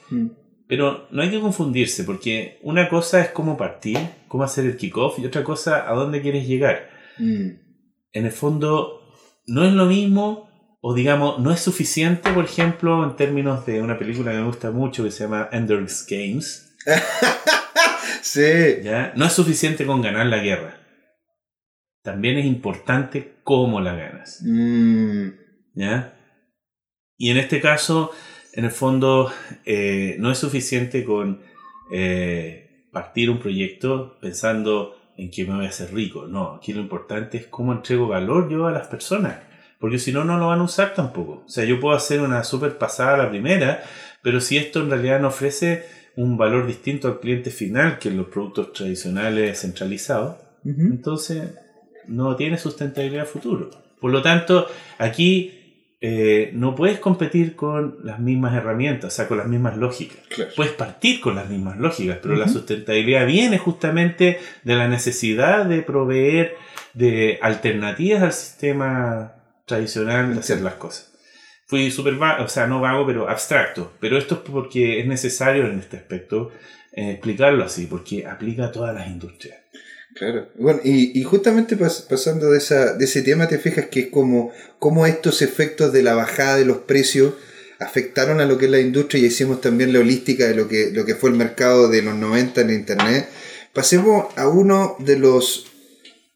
Pero 0.68 1.08
no 1.10 1.22
hay 1.22 1.30
que 1.30 1.40
confundirse, 1.40 2.04
porque 2.04 2.58
una 2.62 2.88
cosa 2.88 3.20
es 3.20 3.28
cómo 3.28 3.56
partir, 3.56 3.98
cómo 4.28 4.44
hacer 4.44 4.64
el 4.64 4.76
kickoff, 4.76 5.18
y 5.18 5.26
otra 5.26 5.44
cosa 5.44 5.90
a 5.90 5.94
dónde 5.94 6.22
quieres 6.22 6.46
llegar. 6.46 6.88
Mm. 7.18 7.48
En 8.12 8.26
el 8.26 8.32
fondo, 8.32 9.02
no 9.46 9.64
es 9.64 9.72
lo 9.72 9.86
mismo, 9.86 10.48
o 10.80 10.94
digamos, 10.94 11.38
no 11.40 11.52
es 11.52 11.60
suficiente, 11.60 12.32
por 12.32 12.44
ejemplo, 12.44 13.04
en 13.04 13.16
términos 13.16 13.66
de 13.66 13.82
una 13.82 13.98
película 13.98 14.32
que 14.32 14.38
me 14.38 14.46
gusta 14.46 14.70
mucho 14.70 15.04
que 15.04 15.10
se 15.10 15.24
llama 15.24 15.48
Ender's 15.52 16.06
Games. 16.08 16.74
Sí. 18.22 18.80
¿ya? 18.82 19.12
No 19.16 19.26
es 19.26 19.32
suficiente 19.32 19.84
con 19.84 20.00
ganar 20.00 20.26
la 20.26 20.38
guerra. 20.38 20.78
También 22.02 22.38
es 22.38 22.46
importante 22.46 23.36
cómo 23.44 23.80
la 23.80 23.94
ganas. 23.94 24.42
Mm. 24.44 25.28
¿ya? 25.74 26.18
Y 27.16 27.30
en 27.30 27.36
este 27.36 27.60
caso, 27.60 28.10
en 28.52 28.64
el 28.64 28.70
fondo, 28.70 29.30
eh, 29.64 30.16
no 30.18 30.30
es 30.32 30.38
suficiente 30.38 31.04
con 31.04 31.40
eh, 31.92 32.88
partir 32.92 33.30
un 33.30 33.38
proyecto 33.38 34.18
pensando 34.20 34.96
en 35.16 35.30
que 35.30 35.44
me 35.44 35.54
voy 35.54 35.66
a 35.66 35.68
hacer 35.68 35.94
rico. 35.94 36.26
No, 36.26 36.54
aquí 36.54 36.72
lo 36.72 36.80
importante 36.80 37.38
es 37.38 37.46
cómo 37.46 37.72
entrego 37.72 38.08
valor 38.08 38.50
yo 38.50 38.66
a 38.66 38.72
las 38.72 38.88
personas. 38.88 39.38
Porque 39.78 39.98
si 39.98 40.12
no, 40.12 40.24
no 40.24 40.38
lo 40.38 40.48
van 40.48 40.60
a 40.60 40.64
usar 40.64 40.94
tampoco. 40.94 41.44
O 41.44 41.48
sea, 41.48 41.64
yo 41.64 41.80
puedo 41.80 41.96
hacer 41.96 42.20
una 42.20 42.44
super 42.44 42.78
pasada 42.78 43.14
a 43.14 43.18
la 43.18 43.30
primera, 43.30 43.82
pero 44.22 44.40
si 44.40 44.56
esto 44.56 44.80
en 44.80 44.90
realidad 44.90 45.20
no 45.20 45.28
ofrece 45.28 45.84
un 46.16 46.36
valor 46.36 46.66
distinto 46.66 47.08
al 47.08 47.20
cliente 47.20 47.50
final 47.50 47.98
que 47.98 48.10
los 48.10 48.26
productos 48.26 48.72
tradicionales 48.72 49.60
centralizados, 49.60 50.36
entonces 50.64 51.54
no 52.06 52.36
tiene 52.36 52.58
sustentabilidad 52.58 53.26
futuro. 53.26 53.70
Por 54.00 54.10
lo 54.10 54.22
tanto, 54.22 54.66
aquí 54.98 55.58
eh, 56.00 56.50
no 56.54 56.74
puedes 56.74 56.98
competir 56.98 57.54
con 57.54 57.98
las 58.02 58.18
mismas 58.18 58.54
herramientas, 58.54 59.12
o 59.12 59.16
sea, 59.16 59.28
con 59.28 59.38
las 59.38 59.46
mismas 59.46 59.76
lógicas. 59.76 60.18
Claro. 60.28 60.50
Puedes 60.56 60.72
partir 60.72 61.20
con 61.20 61.36
las 61.36 61.48
mismas 61.48 61.78
lógicas, 61.78 62.18
pero 62.20 62.34
la 62.34 62.46
Ujú. 62.46 62.54
sustentabilidad 62.54 63.24
viene 63.26 63.58
justamente 63.58 64.40
de 64.64 64.74
la 64.74 64.88
necesidad 64.88 65.64
de 65.64 65.82
proveer 65.82 66.56
de 66.94 67.38
alternativas 67.40 68.22
al 68.22 68.32
sistema 68.32 69.32
tradicional 69.66 70.34
de 70.34 70.40
hacer 70.40 70.60
las 70.60 70.74
cosas. 70.74 71.12
Fui 71.66 71.90
súper 71.90 72.16
vago, 72.16 72.44
o 72.44 72.48
sea, 72.48 72.66
no 72.66 72.80
vago, 72.80 73.06
pero 73.06 73.28
abstracto. 73.30 73.92
Pero 74.00 74.18
esto 74.18 74.34
es 74.34 74.40
porque 74.50 74.98
es 75.00 75.06
necesario 75.06 75.66
en 75.66 75.78
este 75.78 75.96
aspecto 75.96 76.50
eh, 76.92 77.12
explicarlo 77.12 77.64
así, 77.64 77.86
porque 77.86 78.26
aplica 78.26 78.66
a 78.66 78.72
todas 78.72 78.92
las 78.94 79.06
industrias. 79.06 79.58
Claro. 80.14 80.48
Bueno, 80.58 80.80
y, 80.84 81.18
y 81.18 81.22
justamente 81.24 81.76
pas- 81.78 82.06
pasando 82.06 82.50
de, 82.50 82.58
esa, 82.58 82.94
de 82.94 83.04
ese 83.04 83.22
tema, 83.22 83.48
te 83.48 83.58
fijas 83.58 83.86
que 83.86 84.00
es 84.00 84.06
como, 84.08 84.52
como 84.78 85.06
estos 85.06 85.42
efectos 85.42 85.92
de 85.92 86.02
la 86.02 86.14
bajada 86.14 86.56
de 86.56 86.64
los 86.64 86.78
precios 86.78 87.34
afectaron 87.78 88.40
a 88.40 88.44
lo 88.46 88.58
que 88.58 88.66
es 88.66 88.70
la 88.70 88.78
industria 88.78 89.20
y 89.22 89.26
hicimos 89.26 89.60
también 89.60 89.92
la 89.92 89.98
holística 90.00 90.46
de 90.46 90.54
lo 90.54 90.68
que, 90.68 90.90
lo 90.92 91.04
que 91.04 91.16
fue 91.16 91.30
el 91.30 91.36
mercado 91.36 91.88
de 91.88 92.02
los 92.02 92.14
90 92.14 92.60
en 92.60 92.70
Internet. 92.70 93.28
Pasemos 93.72 94.26
a 94.36 94.48
uno 94.48 94.96
de 95.00 95.18
los 95.18 95.66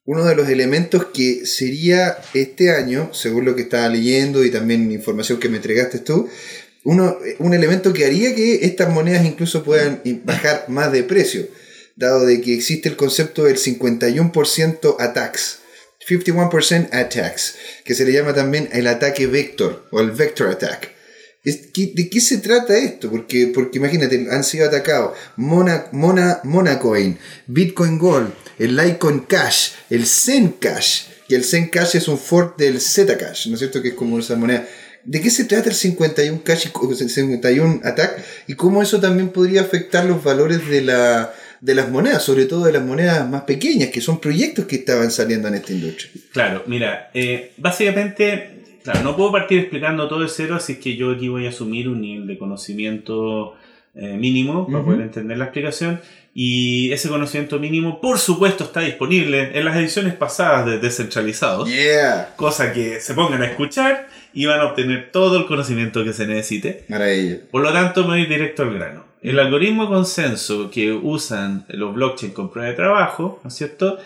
uno 0.08 0.24
de 0.24 0.36
los 0.36 0.48
elementos 0.48 1.06
que 1.06 1.46
sería 1.46 2.16
este 2.32 2.70
año, 2.70 3.10
según 3.12 3.44
lo 3.44 3.56
que 3.56 3.62
estaba 3.62 3.88
leyendo 3.88 4.44
y 4.44 4.50
también 4.52 4.92
información 4.92 5.40
que 5.40 5.48
me 5.48 5.56
entregaste 5.56 5.98
tú, 5.98 6.28
uno, 6.84 7.18
un 7.40 7.54
elemento 7.54 7.92
que 7.92 8.04
haría 8.06 8.32
que 8.32 8.64
estas 8.64 8.88
monedas 8.88 9.24
incluso 9.26 9.64
puedan 9.64 10.00
bajar 10.24 10.66
más 10.68 10.92
de 10.92 11.02
precio, 11.02 11.46
dado 11.96 12.24
de 12.26 12.40
que 12.40 12.54
existe 12.54 12.88
el 12.88 12.96
concepto 12.96 13.44
del 13.44 13.56
51% 13.56 14.96
attacks 14.98 15.58
51% 16.08 16.88
attacks, 16.92 17.56
que 17.84 17.94
se 17.96 18.04
le 18.04 18.12
llama 18.12 18.32
también 18.32 18.68
el 18.72 18.86
ataque 18.86 19.26
vector 19.26 19.86
o 19.90 20.00
el 20.00 20.12
vector 20.12 20.48
attack. 20.48 20.90
Es- 21.42 21.68
¿qué- 21.74 21.92
¿De 21.96 22.08
qué 22.08 22.20
se 22.20 22.38
trata 22.38 22.76
esto? 22.78 23.10
Porque, 23.10 23.50
porque 23.52 23.78
imagínate, 23.78 24.26
han 24.30 24.44
sido 24.44 24.66
atacados 24.66 25.16
Mona, 25.36 25.86
Mona, 25.92 26.40
Monacoin, 26.44 27.18
Bitcoin 27.48 27.98
Gold, 27.98 28.32
el 28.60 28.76
Litecoin 28.76 29.20
Cash, 29.20 29.70
el 29.90 30.06
Zen 30.06 30.50
Cash, 30.60 31.06
y 31.28 31.34
el 31.34 31.44
Zen 31.44 31.68
Cash 31.70 31.96
es 31.96 32.06
un 32.06 32.18
fork 32.18 32.56
del 32.56 32.80
Zcash, 32.80 33.48
¿no 33.48 33.54
es 33.54 33.58
cierto? 33.58 33.82
Que 33.82 33.88
es 33.88 33.94
como 33.94 34.18
esa 34.20 34.36
moneda. 34.36 34.64
¿De 35.04 35.20
qué 35.20 35.30
se 35.30 35.44
trata 35.44 35.68
el 35.70 35.74
51 35.74 36.42
Cash 36.44 36.66
y 36.66 36.70
co- 36.70 36.94
51 36.94 37.80
Attack? 37.82 38.22
Y 38.46 38.54
cómo 38.54 38.80
eso 38.82 39.00
también 39.00 39.30
podría 39.30 39.62
afectar 39.62 40.04
los 40.04 40.22
valores 40.22 40.68
de, 40.68 40.82
la, 40.82 41.32
de 41.66 41.74
las 41.74 41.90
monedas, 41.90 42.22
sobre 42.22 42.44
todo 42.44 42.64
de 42.64 42.72
las 42.72 42.84
monedas 42.84 43.28
más 43.28 43.42
pequeñas, 43.42 43.90
que 43.90 44.00
son 44.00 44.20
proyectos 44.20 44.66
que 44.66 44.76
estaban 44.76 45.10
saliendo 45.10 45.48
en 45.48 45.54
esta 45.54 45.72
industria. 45.72 46.12
Claro, 46.32 46.62
mira, 46.66 47.10
eh, 47.12 47.50
básicamente, 47.56 48.78
claro, 48.84 49.02
no 49.02 49.16
puedo 49.16 49.32
partir 49.32 49.58
explicando 49.58 50.06
todo 50.06 50.20
de 50.20 50.28
cero, 50.28 50.54
así 50.54 50.76
que 50.76 50.94
yo 50.94 51.10
aquí 51.10 51.26
voy 51.26 51.44
a 51.44 51.48
asumir 51.48 51.88
un 51.88 52.02
nivel 52.02 52.28
de 52.28 52.38
conocimiento 52.38 53.56
eh, 53.96 54.16
mínimo 54.16 54.68
para 54.68 54.84
poder 54.84 55.00
entender 55.00 55.38
la 55.38 55.46
explicación. 55.46 56.00
Y 56.32 56.92
ese 56.92 57.08
conocimiento 57.08 57.58
mínimo, 57.58 58.00
por 58.00 58.18
supuesto, 58.18 58.62
está 58.62 58.82
disponible 58.82 59.58
en 59.58 59.64
las 59.64 59.76
ediciones 59.76 60.14
pasadas 60.14 60.66
de 60.66 60.78
Descentralizados. 60.78 61.68
Yeah. 61.68 62.34
Cosa 62.36 62.72
que 62.72 63.00
se 63.00 63.14
pongan 63.14 63.42
a 63.42 63.46
escuchar 63.46 64.08
y 64.32 64.46
van 64.46 64.60
a 64.60 64.66
obtener 64.66 65.10
todo 65.10 65.38
el 65.38 65.46
conocimiento 65.46 66.04
que 66.04 66.12
se 66.12 66.28
necesite. 66.28 66.84
Maravilla. 66.86 67.38
Por 67.50 67.62
lo 67.62 67.72
tanto, 67.72 68.02
me 68.02 68.18
voy 68.18 68.26
directo 68.26 68.62
al 68.62 68.74
grano. 68.74 69.05
El 69.26 69.40
algoritmo 69.40 69.82
de 69.82 69.88
consenso 69.88 70.70
que 70.70 70.92
usan 70.92 71.64
los 71.70 71.92
blockchain 71.92 72.32
con 72.32 72.48
prueba 72.48 72.70
de 72.70 72.76
trabajo, 72.76 73.40
¿no 73.42 73.48
es 73.48 73.54
cierto? 73.54 73.98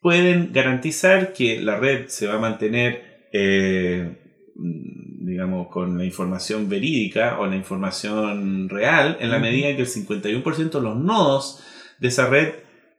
Pueden 0.00 0.52
garantizar 0.52 1.32
que 1.32 1.60
la 1.60 1.76
red 1.76 2.06
se 2.06 2.28
va 2.28 2.34
a 2.34 2.38
mantener, 2.38 3.26
eh, 3.32 4.16
mm, 4.54 5.26
digamos, 5.26 5.66
con 5.70 5.98
la 5.98 6.04
información 6.04 6.68
verídica 6.68 7.40
o 7.40 7.46
la 7.46 7.56
información 7.56 8.68
real 8.68 9.16
en 9.18 9.32
la 9.32 9.40
medida 9.40 9.74
que 9.74 9.82
el 9.82 9.88
51% 9.88 10.78
de 10.78 10.84
los 10.84 10.96
nodos 10.96 11.64
de 11.98 12.06
esa 12.06 12.28
red 12.28 12.50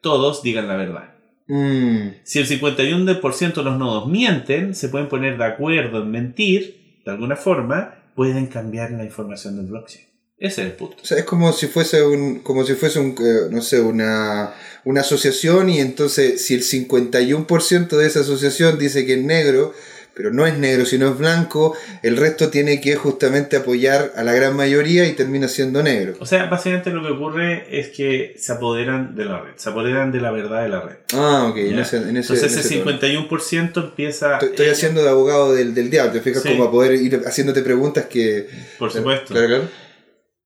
todos 0.01 0.43
digan 0.43 0.67
la 0.67 0.75
verdad. 0.75 1.15
Mm, 1.47 2.15
Si 2.23 2.39
el 2.39 2.47
51% 2.47 3.61
de 3.63 3.69
los 3.69 3.79
nodos 3.79 4.07
mienten, 4.07 4.75
se 4.75 4.89
pueden 4.89 5.07
poner 5.07 5.37
de 5.37 5.45
acuerdo 5.45 6.03
en 6.03 6.11
mentir, 6.11 6.99
de 7.05 7.11
alguna 7.11 7.37
forma, 7.37 7.95
pueden 8.13 8.47
cambiar 8.47 8.91
la 8.91 9.05
información 9.05 9.55
del 9.55 9.67
blockchain. 9.67 10.10
Ese 10.41 10.61
es 10.63 10.67
el 10.67 10.73
punto. 10.73 10.97
O 11.01 11.05
sea, 11.05 11.19
es 11.19 11.23
como 11.23 11.53
si 11.53 11.67
fuese 11.67 12.03
un, 12.03 12.39
como 12.39 12.65
si 12.65 12.73
fuese 12.73 12.99
un, 12.99 13.11
eh, 13.11 13.47
no 13.51 13.61
sé, 13.61 13.79
una, 13.79 14.53
una 14.83 15.01
asociación 15.01 15.69
y 15.69 15.79
entonces 15.79 16.43
si 16.43 16.55
el 16.55 16.63
51% 16.63 17.87
de 17.95 18.07
esa 18.07 18.21
asociación 18.21 18.77
dice 18.79 19.05
que 19.05 19.13
es 19.13 19.23
negro, 19.23 19.73
pero 20.13 20.31
no 20.33 20.45
es 20.45 20.57
negro, 20.57 20.85
sino 20.85 21.09
es 21.09 21.17
blanco, 21.17 21.73
el 22.03 22.17
resto 22.17 22.49
tiene 22.49 22.81
que 22.81 22.95
justamente 22.95 23.55
apoyar 23.55 24.11
a 24.17 24.23
la 24.23 24.33
gran 24.33 24.55
mayoría 24.57 25.07
y 25.07 25.13
termina 25.13 25.47
siendo 25.47 25.81
negro. 25.83 26.15
O 26.19 26.25
sea, 26.25 26.47
básicamente 26.47 26.89
lo 26.89 27.01
que 27.01 27.13
ocurre 27.13 27.65
es 27.79 27.89
que 27.89 28.33
se 28.37 28.51
apoderan 28.51 29.15
de 29.15 29.25
la 29.25 29.39
red, 29.41 29.53
se 29.55 29.69
apoderan 29.69 30.11
de 30.11 30.19
la 30.19 30.31
verdad 30.31 30.63
de 30.63 30.69
la 30.69 30.81
red. 30.81 30.95
Ah, 31.13 31.47
ok, 31.49 31.57
en 31.57 31.79
ese, 31.79 31.97
en 31.97 32.17
ese, 32.17 32.33
Entonces 32.33 32.51
en 32.53 32.59
ese 32.59 32.67
ese 32.75 32.83
tono. 32.83 32.99
51% 32.99 33.83
empieza... 33.83 34.33
Estoy, 34.33 34.49
estoy 34.49 34.67
haciendo 34.67 35.01
de 35.01 35.09
abogado 35.09 35.53
del, 35.53 35.73
del 35.73 35.89
diablo, 35.89 36.11
te 36.11 36.19
fijas 36.21 36.43
Sí. 36.43 36.49
como 36.49 36.65
a 36.65 36.71
poder 36.71 36.95
ir 36.95 37.21
haciéndote 37.25 37.61
preguntas 37.61 38.05
que... 38.07 38.47
Por 38.79 38.91
supuesto. 38.91 39.33
Claro, 39.33 39.47
claro. 39.47 39.90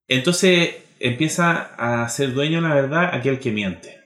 Entonces 0.08 0.76
empieza 1.00 1.74
a 1.78 2.08
ser 2.10 2.34
dueño 2.34 2.62
la 2.62 2.74
verdad 2.74 3.10
aquel 3.14 3.40
que 3.40 3.52
miente. 3.52 4.00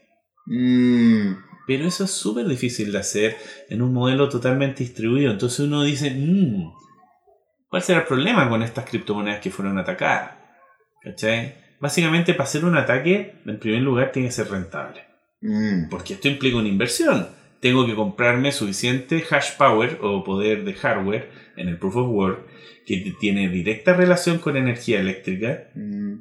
Mm, 0.46 1.34
Pero 1.68 1.86
eso 1.86 2.06
es 2.06 2.12
súper 2.12 2.48
difícil 2.48 2.92
de 2.92 2.98
hacer 2.98 3.38
en 3.70 3.84
un 3.84 3.94
modelo 3.94 4.28
totalmente 4.28 4.84
distribuido. 4.84 5.32
Entonces 5.32 5.60
uno 5.60 5.84
dice, 5.84 6.10
"Mm, 6.10 6.72
¿cuál 7.70 7.84
será 7.84 8.00
el 8.00 8.06
problema 8.08 8.50
con 8.50 8.64
estas 8.64 8.90
criptomonedas 8.90 9.40
que 9.40 9.52
fueron 9.52 9.78
atacadas? 9.78 10.32
¿Cachai? 11.04 11.56
Básicamente 11.80 12.34
para 12.34 12.46
hacer 12.46 12.66
un 12.66 12.76
ataque, 12.76 13.36
en 13.46 13.60
primer 13.60 13.82
lugar, 13.82 14.12
tiene 14.12 14.30
que 14.30 14.34
ser 14.34 14.50
rentable. 14.50 15.06
mm, 15.42 15.90
Porque 15.90 16.16
esto 16.16 16.28
implica 16.28 16.58
una 16.58 16.68
inversión. 16.68 17.30
Tengo 17.62 17.86
que 17.86 17.96
comprarme 17.96 18.52
suficiente 18.52 19.24
hash 19.30 19.58
power 19.58 20.00
o 20.02 20.24
poder 20.24 20.64
de 20.64 20.74
hardware 20.74 21.30
en 21.58 21.68
el 21.68 21.78
proof 21.78 21.98
of 21.98 22.10
work 22.10 22.48
que 22.86 23.14
tiene 23.20 23.50
directa 23.50 23.94
relación 23.94 24.40
con 24.40 24.58
energía 24.58 25.00
eléctrica 25.00 25.70
mm. 25.76 26.14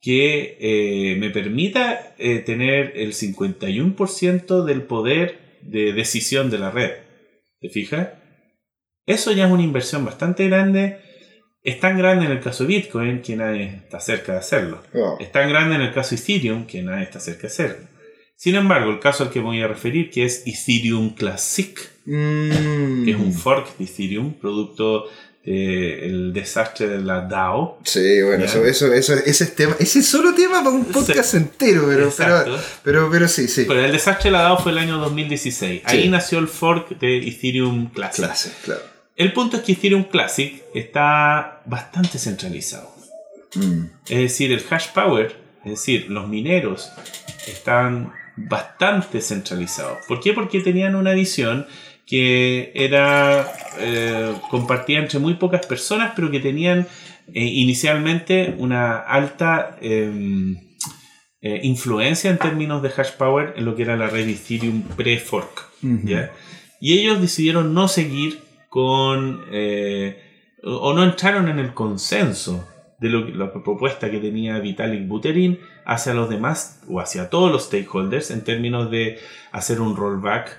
que 0.00 0.58
eh, 0.60 1.16
me 1.16 1.30
permita 1.30 2.14
eh, 2.18 2.40
tener 2.40 2.92
el 2.96 3.12
51% 3.12 4.64
del 4.64 4.82
poder 4.82 5.60
de 5.62 5.92
decisión 5.92 6.50
de 6.50 6.58
la 6.58 6.70
red. 6.70 6.90
¿Te 7.60 7.68
fijas? 7.68 8.08
Eso 9.06 9.32
ya 9.32 9.46
es 9.46 9.52
una 9.52 9.62
inversión 9.62 10.04
bastante 10.04 10.48
grande. 10.48 10.98
Es 11.62 11.78
tan 11.78 11.96
grande 11.96 12.26
en 12.26 12.32
el 12.32 12.40
caso 12.40 12.64
de 12.64 12.68
Bitcoin 12.68 13.22
que 13.22 13.36
nadie 13.36 13.64
está 13.76 14.00
cerca 14.00 14.32
de 14.32 14.38
hacerlo. 14.38 14.82
Oh. 14.94 15.16
Es 15.20 15.30
tan 15.30 15.48
grande 15.48 15.76
en 15.76 15.82
el 15.82 15.92
caso 15.92 16.14
de 16.14 16.20
Ethereum 16.20 16.66
que 16.66 16.82
nadie 16.82 17.04
está 17.04 17.20
cerca 17.20 17.42
de 17.42 17.48
hacerlo. 17.48 17.88
Sin 18.42 18.56
embargo, 18.56 18.90
el 18.90 18.98
caso 18.98 19.22
al 19.22 19.30
que 19.30 19.38
me 19.38 19.44
voy 19.46 19.62
a 19.62 19.68
referir, 19.68 20.10
que 20.10 20.24
es 20.24 20.42
Ethereum 20.44 21.10
Classic, 21.14 21.78
Mm. 22.04 23.04
que 23.04 23.10
es 23.12 23.16
un 23.16 23.32
fork 23.32 23.76
de 23.78 23.84
Ethereum, 23.84 24.32
producto 24.34 25.04
del 25.44 26.32
desastre 26.32 26.88
de 26.88 27.00
la 27.02 27.20
DAO. 27.20 27.78
Sí, 27.84 28.20
bueno, 28.22 28.44
eso, 28.44 28.64
eso, 28.64 28.92
eso, 28.92 29.14
ese 29.14 29.44
es 29.44 29.54
tema, 29.54 29.76
ese 29.78 30.00
es 30.00 30.06
solo 30.08 30.34
tema 30.34 30.58
para 30.64 30.70
un 30.74 30.86
podcast 30.86 31.34
entero, 31.34 31.84
pero, 31.86 32.12
pero, 32.16 32.58
pero, 32.82 33.10
pero 33.12 33.28
sí, 33.28 33.46
sí. 33.46 33.64
Pero 33.68 33.84
el 33.84 33.92
desastre 33.92 34.30
de 34.30 34.36
la 34.36 34.42
DAO 34.42 34.58
fue 34.60 34.72
el 34.72 34.78
año 34.78 34.98
2016. 34.98 35.82
Ahí 35.84 36.02
Sí. 36.02 36.08
nació 36.08 36.40
el 36.40 36.48
fork 36.48 36.98
de 36.98 37.18
Ethereum 37.28 37.90
Classic. 37.90 38.24
Clase, 38.24 38.52
claro. 38.64 38.80
El 39.14 39.32
punto 39.32 39.58
es 39.58 39.62
que 39.62 39.72
Ethereum 39.72 40.02
Classic 40.04 40.64
está 40.74 41.62
bastante 41.66 42.18
centralizado. 42.18 42.90
Mm. 43.54 43.84
Es 44.08 44.18
decir, 44.18 44.50
el 44.50 44.64
hash 44.68 44.88
power, 44.92 45.36
es 45.64 45.70
decir, 45.70 46.10
los 46.10 46.28
mineros, 46.28 46.92
están 47.46 48.12
bastante 48.36 49.20
centralizados. 49.20 49.98
¿Por 50.06 50.20
qué? 50.20 50.32
Porque 50.32 50.60
tenían 50.60 50.94
una 50.94 51.12
visión 51.12 51.66
que 52.06 52.72
era 52.74 53.52
eh, 53.78 54.34
compartida 54.50 54.98
entre 54.98 55.18
muy 55.18 55.34
pocas 55.34 55.66
personas, 55.66 56.12
pero 56.14 56.30
que 56.30 56.40
tenían 56.40 56.86
eh, 57.32 57.44
inicialmente 57.44 58.54
una 58.58 58.98
alta 58.98 59.76
em, 59.80 60.56
eh, 61.40 61.60
influencia 61.62 62.30
en 62.30 62.38
términos 62.38 62.82
de 62.82 62.90
hash 62.96 63.12
power 63.12 63.54
en 63.56 63.64
lo 63.64 63.76
que 63.76 63.82
era 63.82 63.96
la 63.96 64.08
red 64.08 64.28
Ethereum 64.28 64.82
pre-fork. 64.96 65.70
Y 66.80 66.98
ellos 66.98 67.20
decidieron 67.20 67.74
no 67.74 67.86
seguir 67.86 68.40
con, 68.68 69.44
o 70.64 70.94
no 70.94 71.04
entraron 71.04 71.48
en 71.48 71.58
el 71.58 71.74
consenso 71.74 72.71
de 73.02 73.08
lo 73.10 73.26
que- 73.26 73.32
la 73.32 73.52
propuesta 73.52 74.10
que 74.10 74.18
tenía 74.18 74.58
Vitalik 74.60 75.06
Buterin 75.06 75.58
hacia 75.84 76.14
los 76.14 76.30
demás 76.30 76.82
o 76.88 77.00
hacia 77.00 77.28
todos 77.28 77.50
los 77.52 77.64
stakeholders 77.64 78.30
en 78.30 78.44
términos 78.44 78.90
de 78.90 79.18
hacer 79.50 79.80
un 79.80 79.96
rollback 79.96 80.58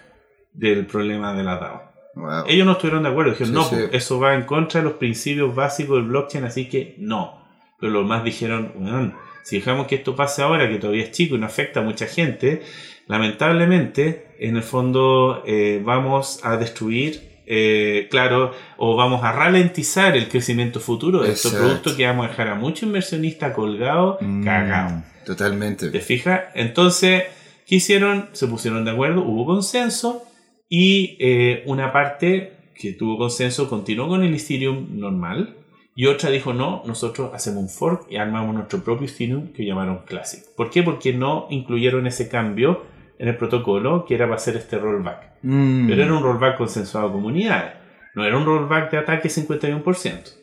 del 0.54 0.86
problema 0.86 1.34
de 1.34 1.44
la 1.44 1.56
DAO. 1.58 1.94
Wow. 2.16 2.44
Ellos 2.48 2.66
no 2.68 2.74
estuvieron 2.74 3.02
de 3.04 3.10
acuerdo, 3.10 3.32
dijeron, 3.32 3.54
Sí, 3.54 3.56
no, 3.60 3.64
sí. 3.64 3.76
pues, 3.76 3.90
eso 3.94 4.20
va 4.20 4.36
en 4.36 4.44
contra 4.44 4.82
de 4.82 4.84
los 4.84 4.98
principios 4.98 5.56
básicos 5.56 5.96
del 5.98 6.06
blockchain, 6.10 6.44
así 6.44 6.70
que 6.70 6.96
no. 7.00 7.42
Pero 7.80 7.92
los 7.92 8.06
más 8.06 8.24
dijeron, 8.24 8.72
"Weón, 8.78 9.16
si 9.44 9.58
dejamos 9.58 9.88
que 9.88 9.96
esto 9.96 10.16
pase 10.16 10.44
ahora, 10.44 10.70
que 10.70 10.78
todavía 10.78 11.04
es 11.04 11.12
chico 11.12 11.36
y 11.36 11.40
no 11.40 11.48
afecta 11.48 11.80
a 11.80 11.84
mucha 11.84 12.06
gente, 12.06 12.62
lamentablemente, 13.08 14.36
en 14.40 14.58
el 14.58 14.64
fondo 14.64 15.44
eh, 15.46 15.82
vamos 15.84 16.40
a 16.46 16.58
destruir, 16.58 17.33
eh, 17.46 18.08
claro, 18.10 18.52
o 18.78 18.96
vamos 18.96 19.24
a 19.24 19.32
ralentizar 19.32 20.16
el 20.16 20.28
crecimiento 20.30 20.80
futuro 20.80 21.22
de 21.24 21.32
estos 21.32 21.52
Exacto. 21.52 21.68
productos 21.68 21.94
que 21.94 22.06
vamos 22.06 22.26
a 22.26 22.30
dejar 22.30 22.48
a 22.50 22.56
muchos 22.56 22.84
inversionistas 22.84 23.54
colgados, 23.54 24.18
Mm, 24.22 24.44
cagados. 24.44 25.04
Totalmente. 25.26 25.90
¿Te 25.90 26.00
fijas? 26.00 26.42
Entonces, 26.56 27.24
¿qué 27.66 27.76
hicieron? 27.76 28.30
Se 28.34 28.48
pusieron 28.48 28.84
de 28.86 28.92
acuerdo, 28.92 29.24
hubo 29.24 29.46
consenso 29.46 30.24
y 30.70 31.18
eh, 31.20 31.64
una 31.66 31.92
parte 31.94 32.54
que 32.76 32.94
tuvo 32.94 33.18
consenso 33.18 33.70
continuó 33.70 34.08
con 34.08 34.24
el 34.24 34.34
Ethereum 34.34 34.98
normal 35.00 35.56
y 35.96 36.08
otra 36.08 36.32
dijo 36.32 36.54
no, 36.54 36.82
nosotros 36.88 37.32
hacemos 37.34 37.62
un 37.62 37.70
fork 37.70 38.08
y 38.12 38.18
armamos 38.18 38.56
nuestro 38.56 38.84
propio 38.84 39.08
Ethereum 39.08 39.54
que 39.54 39.66
llamaron 39.66 40.00
Classic. 40.06 40.44
¿Por 40.58 40.70
qué? 40.72 40.82
Porque 40.82 41.14
no 41.14 41.46
incluyeron 41.52 42.08
ese 42.08 42.28
cambio 42.30 42.84
en 43.20 43.28
el 43.28 43.38
protocolo 43.38 44.06
que 44.06 44.16
era 44.16 44.26
para 44.26 44.38
hacer 44.38 44.56
este 44.58 44.78
rollback. 44.80 45.33
Mm. 45.44 45.88
Pero 45.88 46.04
era 46.04 46.14
un 46.14 46.24
rollback 46.24 46.58
consensuado 46.58 47.10
a 47.10 47.12
comunidades. 47.12 47.74
No 48.16 48.26
era 48.26 48.38
un 48.38 48.46
rollback 48.46 48.92
de 48.92 48.98
ataque 48.98 49.30
51%. 49.30 50.34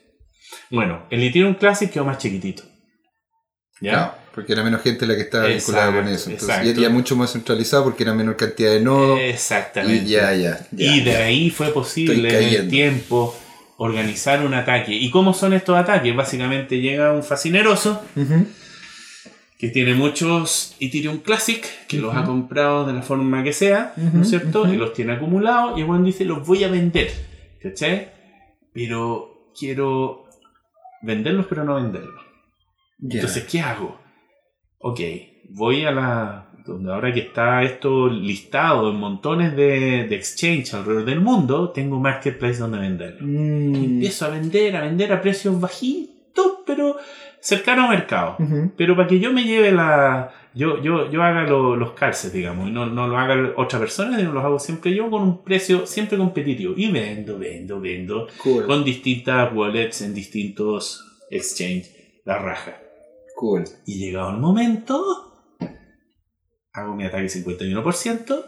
Bueno, 0.71 1.07
el 1.11 1.23
Ethereum 1.23 1.55
Classic 1.55 1.91
quedó 1.91 2.05
más 2.05 2.19
chiquitito. 2.19 2.63
¿Ya? 3.81 4.17
Porque 4.35 4.53
era 4.53 4.63
menos 4.63 4.83
gente 4.83 5.07
la 5.07 5.15
que 5.15 5.23
estaba 5.23 5.47
vinculada 5.47 5.87
Exacto, 5.87 6.05
con 6.05 6.15
eso. 6.15 6.31
Entonces, 6.31 6.59
exacto. 6.59 6.81
y 6.81 6.85
era 6.85 6.93
mucho 6.93 7.17
más 7.17 7.33
centralizado 7.33 7.85
porque 7.85 8.03
era 8.03 8.15
menor 8.15 8.37
cantidad 8.37 8.71
de 8.71 8.81
nodos. 8.81 9.19
Exactamente. 9.21 10.05
y 10.05 10.09
ya, 10.09 10.35
ya. 10.35 10.67
ya, 10.71 10.95
y 10.95 11.01
de 11.01 11.13
ya. 11.13 11.25
ahí 11.25 11.51
fue 11.51 11.73
posible 11.73 12.29
en 12.29 12.55
el 12.55 12.69
tiempo 12.69 13.35
organizar 13.79 14.45
un 14.45 14.55
ataque. 14.55 14.93
¿Y 14.93 15.11
cómo 15.11 15.33
son 15.33 15.55
estos 15.55 15.77
ataques? 15.77 16.15
Básicamente 16.15 16.81
llega 16.81 17.13
un 17.13 17.25
fascineroso. 17.25 18.03
Que 19.61 19.69
tiene 19.69 19.93
muchos 19.93 20.75
Ethereum 20.81 21.19
Classic, 21.19 21.63
que 21.87 21.99
los 21.99 22.17
ha 22.17 22.25
comprado 22.25 22.87
de 22.87 22.95
la 22.95 23.03
forma 23.03 23.45
que 23.45 23.53
sea, 23.53 23.93
¿no 23.97 24.23
es 24.23 24.31
cierto? 24.31 24.67
Y 24.73 24.77
los 24.79 24.95
tiene 24.95 25.13
acumulados, 25.13 25.79
y 25.79 25.83
weón 25.83 26.03
dice, 26.03 26.25
los 26.25 26.47
voy 26.47 26.65
a 26.65 26.69
vender, 26.69 27.11
¿cachai? 27.61 28.09
Pero 28.73 29.51
quiero 29.55 30.25
venderlos, 31.03 31.45
pero 31.47 31.65
no 31.65 31.75
venderlos. 31.75 32.25
Ya. 33.01 33.17
Entonces, 33.17 33.45
¿qué 33.45 33.61
hago? 33.61 34.01
Ok, 34.79 35.01
voy 35.51 35.85
a 35.85 35.91
la... 35.91 36.47
Donde 36.65 36.93
ahora 36.93 37.13
que 37.13 37.21
está 37.21 37.63
esto 37.63 38.09
listado 38.09 38.91
en 38.91 38.97
montones 38.97 39.57
de, 39.57 40.07
de 40.09 40.15
exchange 40.15 40.73
alrededor 40.75 41.05
del 41.05 41.21
mundo, 41.21 41.71
tengo 41.71 41.99
marketplace 41.99 42.59
donde 42.59 42.79
venderlo. 42.79 43.27
Mm. 43.27 43.75
Empiezo 43.75 44.27
a 44.27 44.29
vender, 44.29 44.77
a 44.77 44.83
vender 44.83 45.13
a 45.13 45.21
precios 45.21 45.59
bajitos, 45.61 46.61
pero 46.67 46.97
cercano 47.41 47.84
a 47.84 47.88
mercado. 47.91 48.36
Ujú. 48.38 48.72
Pero 48.76 48.97
para 48.97 49.09
que 49.09 49.18
yo 49.20 49.32
me 49.32 49.45
lleve 49.45 49.72
la. 49.72 50.32
Yo, 50.53 50.82
yo, 50.82 51.09
yo 51.11 51.22
haga 51.22 51.45
lo- 51.45 51.76
los 51.76 51.93
calces, 51.93 52.32
digamos, 52.32 52.68
y 52.68 52.72
no, 52.72 52.84
no 52.86 53.07
lo 53.07 53.16
haga 53.18 53.53
otra 53.57 53.78
persona, 53.78 54.18
sino 54.18 54.32
los 54.32 54.45
hago 54.45 54.59
siempre 54.59 54.93
yo 54.95 55.09
con 55.09 55.22
un 55.22 55.45
precio 55.45 55.86
siempre 55.86 56.18
competitivo. 56.18 56.74
Y 56.76 56.91
vendo, 56.91 57.38
vendo, 57.38 57.80
vendo. 57.80 58.26
Cool. 58.43 58.66
Con 58.66 58.84
distintas 58.84 59.53
wallets 59.55 60.03
en 60.03 60.12
distintos 60.14 61.07
exchange. 61.30 61.86
La 62.24 62.38
raja. 62.38 62.76
Cool. 63.36 63.64
Y 63.86 63.99
llegado 63.99 64.30
el 64.30 64.38
momento, 64.38 65.01
hago 66.72 66.95
mi 66.95 67.05
ataque 67.05 67.28
51% 67.28 68.45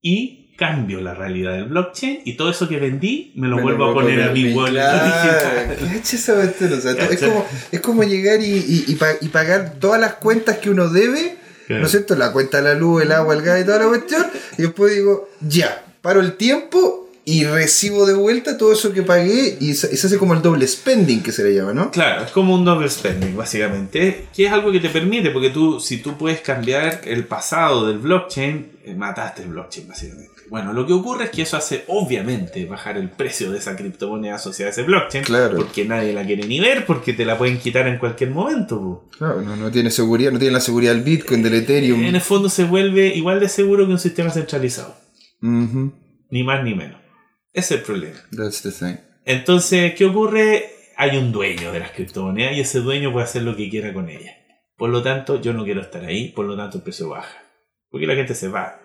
y 0.00 0.41
cambio 0.56 1.00
la 1.00 1.14
realidad 1.14 1.52
del 1.54 1.64
blockchain 1.64 2.20
y 2.24 2.34
todo 2.34 2.50
eso 2.50 2.68
que 2.68 2.78
vendí 2.78 3.32
me 3.36 3.48
lo 3.48 3.56
Me 3.56 3.62
vuelvo 3.62 3.86
a 3.86 3.94
poner 3.94 4.22
a 4.22 4.32
mi 4.32 4.52
wallet 4.52 4.80
Claro, 4.80 5.74
o 6.76 6.80
sea, 6.80 6.92
es, 6.92 7.20
como, 7.20 7.46
es 7.72 7.80
como 7.80 8.02
llegar 8.04 8.40
y, 8.40 8.44
y- 8.56 8.84
y 8.88 8.94
pa- 8.96 9.16
y 9.20 9.28
pagar 9.28 9.74
todas 9.80 10.00
las 10.00 10.14
cuentas 10.14 10.58
que 10.58 10.70
uno 10.70 10.88
debe, 10.88 11.36
¿no 11.68 11.86
es 11.86 11.90
cierto? 11.90 12.14
La 12.16 12.32
cuenta 12.32 12.58
de 12.58 12.64
la 12.64 12.74
luz, 12.74 13.02
el 13.02 13.12
agua, 13.12 13.34
el 13.34 13.42
gas 13.42 13.60
y 13.60 13.64
toda 13.64 13.78
la 13.78 13.86
cuestión, 13.88 14.26
y 14.58 14.62
después 14.62 14.94
digo, 14.94 15.28
ya, 15.40 15.84
paro 16.02 16.20
el 16.20 16.34
tiempo 16.36 17.08
y 17.24 17.44
recibo 17.44 18.04
de 18.04 18.14
vuelta 18.14 18.58
todo 18.58 18.72
eso 18.72 18.92
que 18.92 19.02
pagué 19.02 19.56
y 19.60 19.74
se, 19.74 19.86
hace 19.94 20.18
como 20.18 20.34
el 20.34 20.42
doble 20.42 20.66
spending 20.66 21.22
que 21.22 21.30
se 21.30 21.44
le 21.44 21.54
llama, 21.54 21.72
¿no? 21.72 21.90
Claro, 21.92 22.24
es 22.24 22.32
como 22.32 22.52
un 22.54 22.64
double 22.64 22.90
spending, 22.90 23.36
básicamente, 23.36 24.26
que 24.34 24.46
es 24.46 24.52
algo 24.52 24.72
que 24.72 24.80
te 24.80 24.88
permite, 24.88 25.30
porque 25.30 25.50
tú, 25.50 25.78
si 25.78 25.98
tú 25.98 26.18
puedes 26.18 26.40
cambiar 26.40 27.00
el 27.04 27.24
pasado 27.24 27.86
del 27.86 27.98
blockchain, 27.98 28.72
eh, 28.84 28.94
mataste 28.96 29.42
el 29.42 29.48
blockchain, 29.50 29.86
básicamente. 29.86 30.31
Bueno, 30.52 30.74
lo 30.74 30.86
que 30.86 30.92
ocurre 30.92 31.24
es 31.24 31.30
que 31.30 31.40
eso 31.42 31.56
hace, 31.56 31.84
obviamente, 31.88 32.66
bajar 32.66 32.98
el 32.98 33.08
precio 33.08 33.50
de 33.50 33.56
esa 33.56 33.74
criptomoneda 33.74 34.34
asociada 34.34 34.68
a 34.68 34.72
ese 34.72 34.82
blockchain, 34.82 35.24
Claro. 35.24 35.56
porque 35.56 35.86
nadie 35.86 36.12
la 36.12 36.26
quiere 36.26 36.46
ni 36.46 36.60
ver, 36.60 36.84
porque 36.84 37.14
te 37.14 37.24
la 37.24 37.38
pueden 37.38 37.58
quitar 37.58 37.88
en 37.88 37.96
cualquier 37.96 38.30
momento. 38.32 39.08
Claro, 39.16 39.40
no, 39.40 39.56
no 39.56 39.70
tiene 39.70 39.90
seguridad, 39.90 40.30
no 40.30 40.38
tiene 40.38 40.52
la 40.52 40.60
seguridad 40.60 40.92
del 40.92 41.04
Bitcoin, 41.04 41.42
del 41.42 41.54
Ethereum. 41.54 42.04
En 42.04 42.14
el 42.16 42.20
fondo 42.20 42.50
se 42.50 42.64
vuelve 42.64 43.06
igual 43.16 43.40
de 43.40 43.48
seguro 43.48 43.86
que 43.86 43.92
un 43.92 43.98
sistema 43.98 44.28
centralizado, 44.30 44.94
Ujú, 45.40 45.94
ni 46.30 46.42
más 46.44 46.62
ni 46.62 46.74
menos. 46.74 47.00
Ese 47.54 47.74
es 47.74 47.80
el 47.80 47.86
problema. 47.86 48.18
That's 48.36 48.60
the 48.60 48.72
thing. 48.72 48.96
Entonces, 49.24 49.94
¿qué 49.94 50.04
ocurre? 50.04 50.66
Hay 50.98 51.16
un 51.16 51.32
dueño 51.32 51.72
de 51.72 51.80
las 51.80 51.92
criptomonedas 51.92 52.54
y 52.56 52.60
ese 52.60 52.80
dueño 52.80 53.10
puede 53.10 53.24
hacer 53.24 53.42
lo 53.42 53.56
que 53.56 53.70
quiera 53.70 53.94
con 53.94 54.10
ellas. 54.10 54.34
Por 54.76 54.90
lo 54.90 55.02
tanto, 55.02 55.40
yo 55.40 55.54
no 55.54 55.64
quiero 55.64 55.80
estar 55.80 56.04
ahí, 56.04 56.28
por 56.28 56.44
lo 56.44 56.58
tanto 56.58 56.76
el 56.76 56.82
precio 56.84 57.08
baja. 57.08 57.38
Porque 57.90 58.06
la 58.06 58.14
gente 58.16 58.34
se 58.34 58.48
va. 58.48 58.80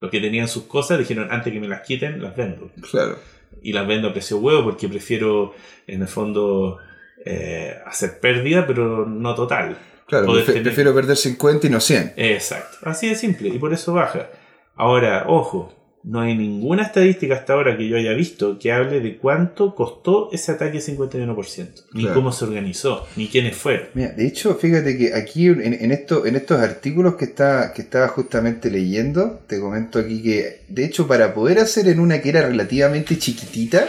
Los 0.00 0.10
que 0.10 0.20
tenían 0.20 0.48
sus 0.48 0.62
cosas 0.64 0.98
dijeron, 0.98 1.28
antes 1.30 1.52
que 1.52 1.60
me 1.60 1.68
las 1.68 1.82
quiten, 1.82 2.22
las 2.22 2.34
vendo. 2.34 2.70
Claro. 2.90 3.18
Y 3.62 3.72
las 3.74 3.86
vendo 3.86 4.08
a 4.08 4.12
precio 4.12 4.38
huevo 4.38 4.64
porque 4.64 4.88
prefiero, 4.88 5.54
en 5.86 6.00
el 6.00 6.08
fondo, 6.08 6.78
eh, 7.26 7.74
hacer 7.84 8.18
pérdida, 8.18 8.66
pero 8.66 9.04
no 9.04 9.34
total. 9.34 9.76
Claro, 10.06 10.42
tener- 10.44 10.62
prefiero 10.62 10.94
perder 10.94 11.16
50 11.16 11.66
y 11.66 11.70
no 11.70 11.80
100. 11.80 12.14
Exacto. 12.16 12.78
Así 12.82 13.08
de 13.10 13.14
simple. 13.14 13.50
Y 13.50 13.58
por 13.58 13.72
eso 13.74 13.92
baja. 13.92 14.30
Ahora, 14.74 15.24
ojo, 15.28 15.74
no 16.02 16.20
hay 16.20 16.34
ninguna 16.36 16.82
estadística 16.84 17.34
hasta 17.34 17.52
ahora 17.52 17.76
que 17.76 17.86
yo 17.86 17.96
haya 17.96 18.14
visto 18.14 18.58
que 18.58 18.72
hable 18.72 19.00
de 19.00 19.18
cuánto 19.18 19.74
costó 19.74 20.30
ese 20.32 20.52
ataque 20.52 20.78
51%. 20.78 21.84
Ni 21.92 22.02
Claro. 22.02 22.14
cómo 22.14 22.32
se 22.32 22.44
organizó, 22.46 23.06
ni 23.16 23.28
quiénes 23.28 23.54
fueron. 23.56 23.88
Mira, 23.94 24.12
de 24.12 24.26
hecho, 24.26 24.54
fíjate 24.54 24.96
que 24.96 25.12
aquí 25.14 25.46
en, 25.46 25.74
en 25.74 25.92
esto, 25.92 26.24
en 26.24 26.36
estos 26.36 26.58
artículos 26.60 27.16
que, 27.16 27.26
está, 27.26 27.72
que 27.74 27.82
estaba 27.82 28.08
justamente 28.08 28.70
leyendo, 28.70 29.40
te 29.46 29.60
comento 29.60 29.98
aquí 29.98 30.22
que, 30.22 30.62
de 30.68 30.84
hecho, 30.86 31.06
para 31.06 31.34
poder 31.34 31.58
hacer 31.58 31.86
en 31.88 32.00
una 32.00 32.22
que 32.22 32.30
era 32.30 32.42
relativamente 32.48 33.18
chiquitita, 33.18 33.86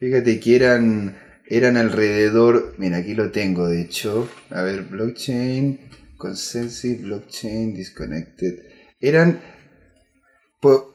fíjate 0.00 0.40
que 0.40 0.56
eran, 0.56 1.16
eran 1.46 1.76
alrededor, 1.76 2.74
mira, 2.78 2.98
aquí 2.98 3.14
lo 3.14 3.30
tengo, 3.30 3.68
de 3.68 3.82
hecho, 3.82 4.28
a 4.50 4.62
ver, 4.62 4.82
blockchain, 4.82 5.78
consensus, 6.16 7.00
blockchain, 7.02 7.74
disconnected, 7.74 8.58
eran, 9.00 9.40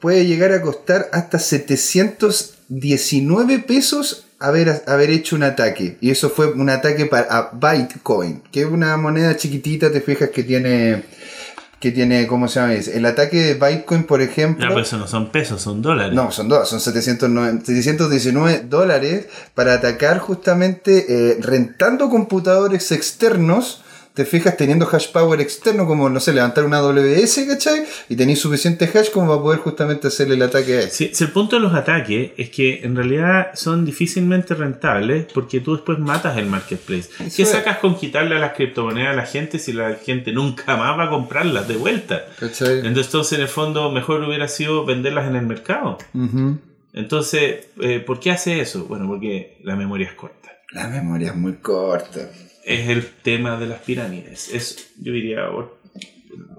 puede 0.00 0.26
llegar 0.26 0.52
a 0.52 0.62
costar 0.62 1.08
hasta 1.12 1.38
719 1.38 3.60
pesos 3.60 4.24
haber, 4.40 4.82
haber 4.86 5.10
hecho 5.10 5.36
un 5.36 5.44
ataque. 5.44 5.98
Y 6.00 6.10
eso 6.10 6.30
fue 6.30 6.52
un 6.52 6.70
ataque 6.70 7.06
para 7.06 7.26
a 7.30 7.50
Bitcoin, 7.52 8.42
que 8.50 8.62
es 8.62 8.66
una 8.66 8.96
moneda 8.96 9.36
chiquitita, 9.36 9.92
te 9.92 10.00
fijas 10.00 10.30
que 10.30 10.42
tiene, 10.42 11.04
que 11.78 11.92
tiene, 11.92 12.26
¿cómo 12.26 12.48
se 12.48 12.58
llama? 12.58 12.74
El 12.74 13.06
ataque 13.06 13.36
de 13.36 13.54
Bitcoin, 13.54 14.02
por 14.04 14.22
ejemplo. 14.22 14.66
Ya, 14.66 14.72
pues 14.72 14.88
eso 14.88 14.98
no 14.98 15.06
son 15.06 15.30
pesos, 15.30 15.62
son 15.62 15.82
dólares. 15.82 16.14
No, 16.14 16.32
son 16.32 16.48
dos, 16.48 16.68
son 16.68 16.80
709 16.80 17.60
719 17.64 18.64
dólares 18.68 19.26
para 19.54 19.74
atacar 19.74 20.18
justamente 20.18 21.06
eh, 21.08 21.38
rentando 21.40 22.10
computadores 22.10 22.90
externos. 22.92 23.82
Te 24.14 24.24
fijas 24.24 24.56
teniendo 24.56 24.88
hash 24.90 25.12
power 25.12 25.40
externo, 25.40 25.86
como 25.86 26.08
no 26.10 26.20
sé, 26.20 26.32
levantar 26.32 26.64
una 26.64 26.80
WS, 26.80 27.46
¿cachai? 27.46 27.84
Y 28.08 28.16
tenéis 28.16 28.40
suficiente 28.40 28.90
hash 28.92 29.10
como 29.10 29.28
para 29.28 29.40
poder 29.40 29.58
justamente 29.60 30.08
hacerle 30.08 30.34
el 30.34 30.42
ataque 30.42 30.74
a 30.74 30.80
eso. 30.80 30.90
Si, 30.96 31.14
si 31.14 31.24
el 31.24 31.30
punto 31.30 31.56
de 31.56 31.62
los 31.62 31.74
ataques 31.74 32.32
es 32.36 32.50
que 32.50 32.80
en 32.82 32.96
realidad 32.96 33.50
son 33.54 33.84
difícilmente 33.84 34.54
rentables 34.54 35.26
porque 35.32 35.60
tú 35.60 35.74
después 35.74 35.98
matas 35.98 36.36
el 36.38 36.46
marketplace. 36.46 37.08
Eso 37.20 37.36
¿Qué 37.36 37.42
es. 37.42 37.50
sacas 37.50 37.78
con 37.78 37.96
quitarle 37.96 38.36
a 38.36 38.38
las 38.38 38.54
criptomonedas 38.54 39.12
a 39.12 39.16
la 39.16 39.26
gente 39.26 39.58
si 39.58 39.72
la 39.72 39.94
gente 39.94 40.32
nunca 40.32 40.76
más 40.76 40.98
va 40.98 41.04
a 41.04 41.10
comprarlas 41.10 41.68
de 41.68 41.76
vuelta? 41.76 42.24
¿Cachai? 42.38 42.86
Entonces, 42.86 43.32
en 43.32 43.40
el 43.40 43.48
fondo, 43.48 43.90
mejor 43.90 44.22
hubiera 44.22 44.48
sido 44.48 44.84
venderlas 44.84 45.28
en 45.28 45.36
el 45.36 45.46
mercado. 45.46 45.98
Entonces, 46.92 47.68
eh, 47.80 48.00
¿por 48.00 48.20
qué 48.20 48.32
hace 48.32 48.60
eso? 48.60 48.84
Bueno, 48.86 49.06
porque 49.06 49.58
la 49.62 49.76
memoria 49.76 50.08
es 50.08 50.14
corta. 50.14 50.50
La 50.72 50.88
memoria 50.88 51.28
es 51.28 51.36
muy 51.36 51.54
corta. 51.54 52.30
Es 52.64 52.88
el 52.88 53.06
tema 53.06 53.58
de 53.58 53.66
las 53.66 53.80
pirámides. 53.80 54.50
Es, 54.52 54.92
yo 55.00 55.12
diría, 55.12 55.48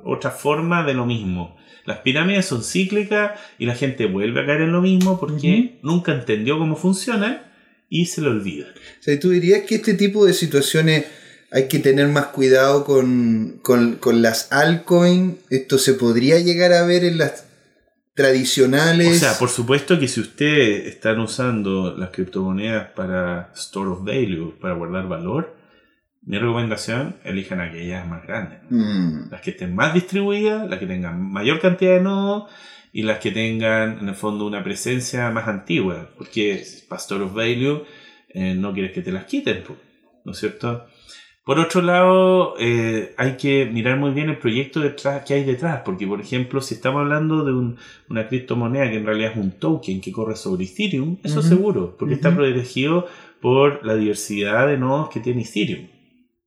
otra 0.03 0.31
forma 0.31 0.83
de 0.85 0.93
lo 0.93 1.05
mismo. 1.05 1.57
Las 1.85 1.99
pirámides 1.99 2.45
son 2.45 2.63
cíclicas 2.63 3.39
y 3.57 3.65
la 3.65 3.75
gente 3.75 4.05
vuelve 4.05 4.41
a 4.41 4.45
caer 4.45 4.61
en 4.61 4.71
lo 4.71 4.81
mismo 4.81 5.19
porque 5.19 5.79
nunca 5.81 6.13
entendió 6.13 6.59
cómo 6.59 6.75
funcionan 6.75 7.41
y 7.89 8.05
se 8.05 8.21
lo 8.21 8.31
olvida. 8.31 8.67
O 8.99 9.03
sea, 9.03 9.19
¿tú 9.19 9.31
dirías 9.31 9.63
que 9.63 9.75
este 9.75 9.95
tipo 9.95 10.25
de 10.25 10.33
situaciones 10.33 11.05
hay 11.51 11.67
que 11.67 11.79
tener 11.79 12.07
más 12.07 12.27
cuidado 12.27 12.85
con, 12.85 13.59
con, 13.61 13.95
con 13.95 14.21
las 14.21 14.51
altcoins? 14.51 15.35
¿Esto 15.49 15.77
se 15.77 15.95
podría 15.95 16.39
llegar 16.39 16.71
a 16.73 16.85
ver 16.85 17.03
en 17.03 17.17
las 17.17 17.45
tradicionales? 18.13 19.17
O 19.17 19.19
sea, 19.19 19.37
por 19.39 19.49
supuesto 19.49 19.99
que 19.99 20.07
si 20.07 20.21
ustedes 20.21 20.87
están 20.87 21.19
usando 21.19 21.95
las 21.97 22.11
criptomonedas 22.11 22.91
para 22.91 23.51
store 23.55 23.89
of 23.89 24.05
value, 24.05 24.55
para 24.61 24.75
guardar 24.75 25.07
valor, 25.07 25.60
mi 26.23 26.37
recomendación, 26.37 27.15
elijan 27.23 27.59
aquellas 27.61 28.07
más 28.07 28.25
grandes. 28.25 28.59
Mm, 28.69 29.29
Las 29.31 29.41
que 29.41 29.51
estén 29.51 29.75
más 29.75 29.93
distribuidas, 29.93 30.69
las 30.69 30.79
que 30.79 30.85
tengan 30.87 31.21
mayor 31.31 31.59
cantidad 31.59 31.95
de 31.95 32.01
nodos 32.01 32.49
y 32.93 33.03
las 33.03 33.19
que 33.19 33.31
tengan 33.31 33.99
en 33.99 34.09
el 34.09 34.15
fondo 34.15 34.45
una 34.45 34.63
presencia 34.63 35.29
más 35.31 35.47
antigua. 35.47 36.09
Porque 36.17 36.63
para 36.87 36.99
store 37.01 37.23
of 37.23 37.33
value 37.33 37.83
eh, 38.29 38.53
no 38.53 38.73
quieres 38.73 38.91
que 38.91 39.01
te 39.01 39.11
las 39.11 39.25
quiten, 39.25 39.63
¿no 40.23 40.31
es 40.31 40.37
cierto? 40.37 40.85
Por 41.43 41.57
otro 41.59 41.81
lado, 41.81 42.53
eh, 42.59 43.15
hay 43.17 43.35
que 43.35 43.65
mirar 43.65 43.97
muy 43.97 44.11
bien 44.11 44.29
el 44.29 44.37
proyecto 44.37 44.79
detrás, 44.79 45.25
que 45.25 45.33
hay 45.33 45.43
detrás, 45.43 45.81
porque 45.83 46.05
por 46.05 46.21
ejemplo, 46.21 46.61
si 46.61 46.75
estamos 46.75 47.01
hablando 47.01 47.43
de 47.43 47.51
un- 47.51 47.77
una 48.09 48.27
criptomoneda 48.27 48.91
que 48.91 48.97
en 48.97 49.05
realidad 49.07 49.31
es 49.31 49.37
un 49.37 49.51
token 49.53 50.01
que 50.01 50.11
corre 50.11 50.35
sobre 50.35 50.65
Ethereum, 50.65 51.17
eso 51.23 51.39
Ujú. 51.39 51.49
seguro, 51.49 51.95
porque 51.97 52.13
está 52.13 52.33
protegido 52.35 53.07
por 53.41 53.83
la 53.83 53.95
diversidad 53.95 54.67
de 54.67 54.77
nodos 54.77 55.09
que 55.09 55.19
tiene 55.19 55.41
Ethereum. 55.41 55.87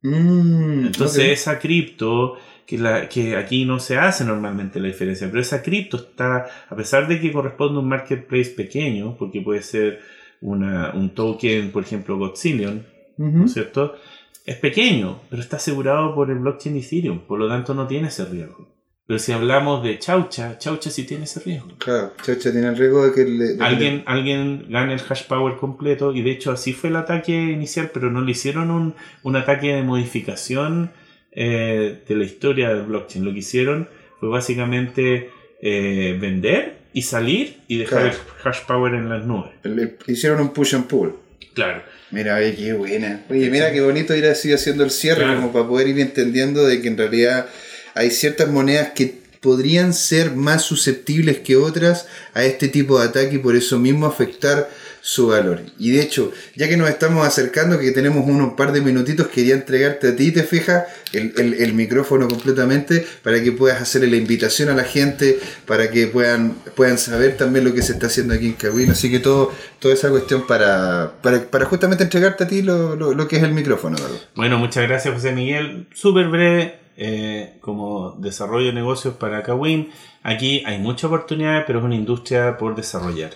Mm, 0.08 0.86
Entonces 0.86 1.40
esa 1.40 1.58
cripto, 1.58 2.36
que, 2.66 2.78
la, 2.78 3.08
que 3.08 3.36
aquí 3.36 3.64
no 3.64 3.78
se 3.80 3.98
hace 3.98 4.24
normalmente 4.24 4.80
la 4.80 4.88
diferencia, 4.88 5.28
pero 5.28 5.40
esa 5.40 5.62
cripto 5.62 5.96
está, 5.96 6.46
a 6.68 6.76
pesar 6.76 7.08
de 7.08 7.20
que 7.20 7.32
corresponde 7.32 7.76
a 7.76 7.82
un 7.82 7.88
marketplace 7.88 8.50
pequeño, 8.50 9.16
porque 9.18 9.40
puede 9.40 9.62
ser 9.62 10.00
una, 10.40 10.92
un 10.94 11.10
token, 11.10 11.70
por 11.72 11.82
ejemplo, 11.82 12.16
Godzillion, 12.18 12.86
¿no 13.16 13.44
es 13.44 13.52
cierto? 13.52 13.96
Es 14.44 14.56
pequeño, 14.56 15.20
pero 15.30 15.40
está 15.40 15.56
asegurado 15.56 16.14
por 16.14 16.30
el 16.30 16.38
blockchain 16.38 16.76
Ethereum, 16.76 17.20
por 17.20 17.38
lo 17.38 17.48
tanto 17.48 17.74
no 17.74 17.86
tiene 17.86 18.08
ese 18.08 18.24
riesgo. 18.26 18.73
Pero 19.06 19.18
si 19.18 19.32
hablamos 19.32 19.82
de 19.84 19.98
Chaucha, 19.98 20.56
Chaucha 20.58 20.88
sí 20.90 21.04
tiene 21.04 21.24
ese 21.24 21.40
riesgo. 21.40 21.76
Claro, 21.78 22.14
Chacha 22.22 22.50
tiene 22.52 22.68
el 22.68 22.76
riesgo 22.76 23.04
de 23.06 23.12
que 23.12 23.24
le. 23.24 23.44
de 23.48 23.58
que 23.58 23.62
Alguien, 23.64 24.02
alguien 24.06 24.66
gana 24.70 24.94
el 24.94 25.00
hash 25.06 25.24
power 25.26 25.56
completo 25.56 26.14
y 26.14 26.22
de 26.22 26.30
hecho 26.30 26.50
así 26.52 26.72
fue 26.72 26.88
el 26.88 26.96
ataque 26.96 27.32
inicial, 27.32 27.90
pero 27.92 28.10
no 28.10 28.22
le 28.22 28.30
hicieron 28.30 28.70
un, 28.70 28.94
un 29.22 29.36
ataque 29.36 29.74
de 29.74 29.82
modificación 29.82 30.90
eh, 31.32 32.02
de 32.08 32.14
la 32.14 32.24
historia 32.24 32.70
del 32.70 32.82
blockchain. 32.84 33.24
Lo 33.24 33.32
que 33.32 33.40
hicieron 33.40 33.88
fue 34.20 34.30
básicamente 34.30 35.30
eh, 35.60 36.16
vender 36.18 36.78
y 36.94 37.02
salir 37.02 37.58
y 37.68 37.76
dejar 37.78 38.02
Claro. 38.10 38.16
el 38.16 38.48
hash 38.48 38.60
power 38.66 38.94
en 38.94 39.08
las 39.10 39.26
nubes. 39.26 39.50
Le 39.64 39.96
hicieron 40.06 40.40
un 40.40 40.52
push 40.54 40.74
and 40.76 40.86
pull. 40.86 41.12
Claro. 41.52 41.82
Mira, 42.10 42.36
oye, 42.36 42.54
qué 42.54 42.72
buena. 42.72 43.22
Oye, 43.28 43.50
mira 43.50 43.70
qué 43.72 43.80
bonito 43.80 44.14
ir 44.14 44.24
así 44.26 44.52
haciendo 44.52 44.84
el 44.84 44.90
cierre, 44.90 45.24
Claro. 45.24 45.36
como 45.40 45.52
para 45.52 45.66
poder 45.68 45.88
ir 45.88 45.98
entendiendo 46.00 46.64
de 46.64 46.80
que 46.80 46.88
en 46.88 46.96
realidad 46.96 47.46
hay 47.94 48.10
ciertas 48.10 48.48
monedas 48.48 48.90
que 48.94 49.22
podrían 49.40 49.92
ser 49.92 50.32
más 50.34 50.62
susceptibles 50.62 51.38
que 51.40 51.56
otras 51.56 52.06
a 52.32 52.44
este 52.44 52.68
tipo 52.68 52.98
de 52.98 53.06
ataque 53.08 53.34
y 53.34 53.38
por 53.38 53.56
eso 53.56 53.78
mismo 53.78 54.06
afectar 54.06 54.70
su 55.02 55.26
valor. 55.26 55.60
Y 55.78 55.90
de 55.90 56.00
hecho, 56.00 56.32
ya 56.56 56.66
que 56.66 56.78
nos 56.78 56.88
estamos 56.88 57.26
acercando, 57.26 57.78
que 57.78 57.90
tenemos 57.90 58.26
unos 58.26 58.54
par 58.54 58.72
de 58.72 58.80
minutitos, 58.80 59.26
quería 59.28 59.54
entregarte 59.54 60.08
a 60.08 60.16
ti, 60.16 60.32
te 60.32 60.44
fijas, 60.44 60.84
el, 61.12 61.34
el- 61.36 61.74
micrófono 61.74 62.26
completamente 62.26 63.06
para 63.22 63.42
que 63.42 63.52
puedas 63.52 63.82
hacerle 63.82 64.06
la 64.08 64.16
invitación 64.16 64.70
a 64.70 64.74
la 64.74 64.84
gente, 64.84 65.38
para 65.66 65.90
que 65.90 66.06
puedan, 66.06 66.54
puedan 66.74 66.96
saber 66.96 67.36
también 67.36 67.66
lo 67.66 67.74
que 67.74 67.82
se 67.82 67.92
está 67.92 68.06
haciendo 68.06 68.32
aquí 68.32 68.46
en 68.46 68.52
Kawin. 68.54 68.92
Así 68.92 69.10
que 69.10 69.18
todo, 69.18 69.52
toda 69.78 69.92
esa 69.92 70.08
cuestión 70.08 70.46
para, 70.46 71.12
para, 71.22 71.42
para 71.50 71.66
justamente 71.66 72.02
entregarte 72.04 72.44
a 72.44 72.48
ti 72.48 72.62
lo, 72.62 72.96
lo- 72.96 73.12
lo 73.12 73.28
que 73.28 73.36
es 73.36 73.42
el 73.42 73.52
micrófono, 73.52 73.96
¿verdad? 74.00 74.16
Bueno, 74.34 74.56
muchas 74.56 74.88
gracias 74.88 75.12
José 75.12 75.32
Miguel. 75.32 75.86
Súper 75.92 76.28
breve, 76.28 76.78
eh, 76.96 77.58
como 77.60 78.12
desarrollo 78.12 78.66
de 78.66 78.72
negocios 78.72 79.14
para 79.14 79.42
Kawin. 79.42 79.90
Aquí 80.22 80.62
hay 80.66 80.78
mucha 80.78 81.06
oportunidad, 81.06 81.64
pero 81.66 81.78
es 81.80 81.84
una 81.84 81.94
industria 81.94 82.56
por 82.56 82.74
desarrollar. 82.74 83.32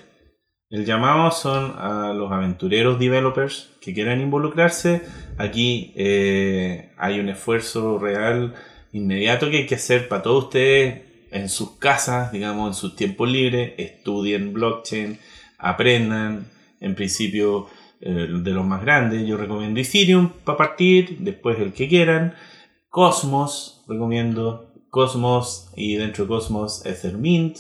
El 0.71 0.85
llamado 0.85 1.31
son 1.31 1.75
a 1.79 2.13
los 2.13 2.31
aventureros 2.31 2.99
developers 2.99 3.71
que 3.81 3.95
quieran 3.95 4.21
involucrarse. 4.21 5.03
Aquí 5.39 5.93
eh, 5.97 6.93
hay 6.99 7.21
un 7.21 7.31
esfuerzo 7.31 7.99
real 7.99 8.55
inmediato 8.93 9.51
que 9.51 9.59
hay 9.59 9.67
que 9.67 9.77
hacer 9.77 10.09
para 10.09 10.23
todos 10.23 10.45
ustedes 10.45 11.03
en 11.31 11.49
sus 11.49 11.79
casas, 11.79 12.33
digamos, 12.33 12.69
en 12.69 12.75
sus 12.75 12.97
tiempos 12.97 13.31
libres. 13.31 13.73
Estudien 13.79 14.53
blockchain, 14.53 15.19
aprendan. 15.59 16.51
En 16.81 16.95
principio, 16.95 17.67
eh, 18.01 18.29
de 18.31 18.51
los 18.53 18.65
más 18.65 18.83
grandes, 18.83 19.27
yo 19.27 19.37
recomiendo 19.37 19.81
Ethereum 19.81 20.31
para 20.45 20.57
partir, 20.57 21.19
después 21.19 21.59
el 21.59 21.73
que 21.73 21.89
quieran. 21.89 22.35
Cosmos, 22.89 23.85
recomiendo 23.89 24.73
Cosmos 24.91 25.71
y 25.77 25.97
dentro 25.97 26.25
de 26.25 26.29
Cosmos 26.29 26.85
Ethermint. 26.87 27.59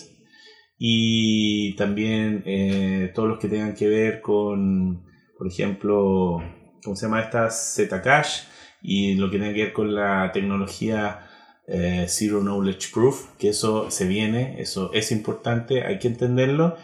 Y 0.78 1.74
también 1.76 2.42
eh, 2.46 3.12
todos 3.14 3.28
los 3.28 3.38
que 3.38 3.48
tengan 3.48 3.74
que 3.74 3.88
ver 3.88 4.20
con, 4.20 5.04
por 5.36 5.48
ejemplo, 5.48 6.42
¿cómo 6.82 6.96
se 6.96 7.06
llama 7.06 7.22
esta? 7.22 7.50
Zcash 7.50 8.42
y 8.80 9.16
lo 9.16 9.30
que 9.30 9.38
tenga 9.38 9.52
que 9.54 9.64
ver 9.64 9.72
con 9.72 9.94
la 9.94 10.30
tecnología 10.32 11.26
eh, 11.66 12.06
Zero 12.08 12.40
Knowledge 12.40 12.92
Proof, 12.94 13.36
que 13.38 13.48
eso 13.48 13.90
se 13.90 14.06
viene, 14.06 14.60
eso 14.60 14.92
es 14.94 15.10
importante, 15.12 15.84
hay 15.84 15.98
que 15.98 16.08
entenderlo. 16.08 16.76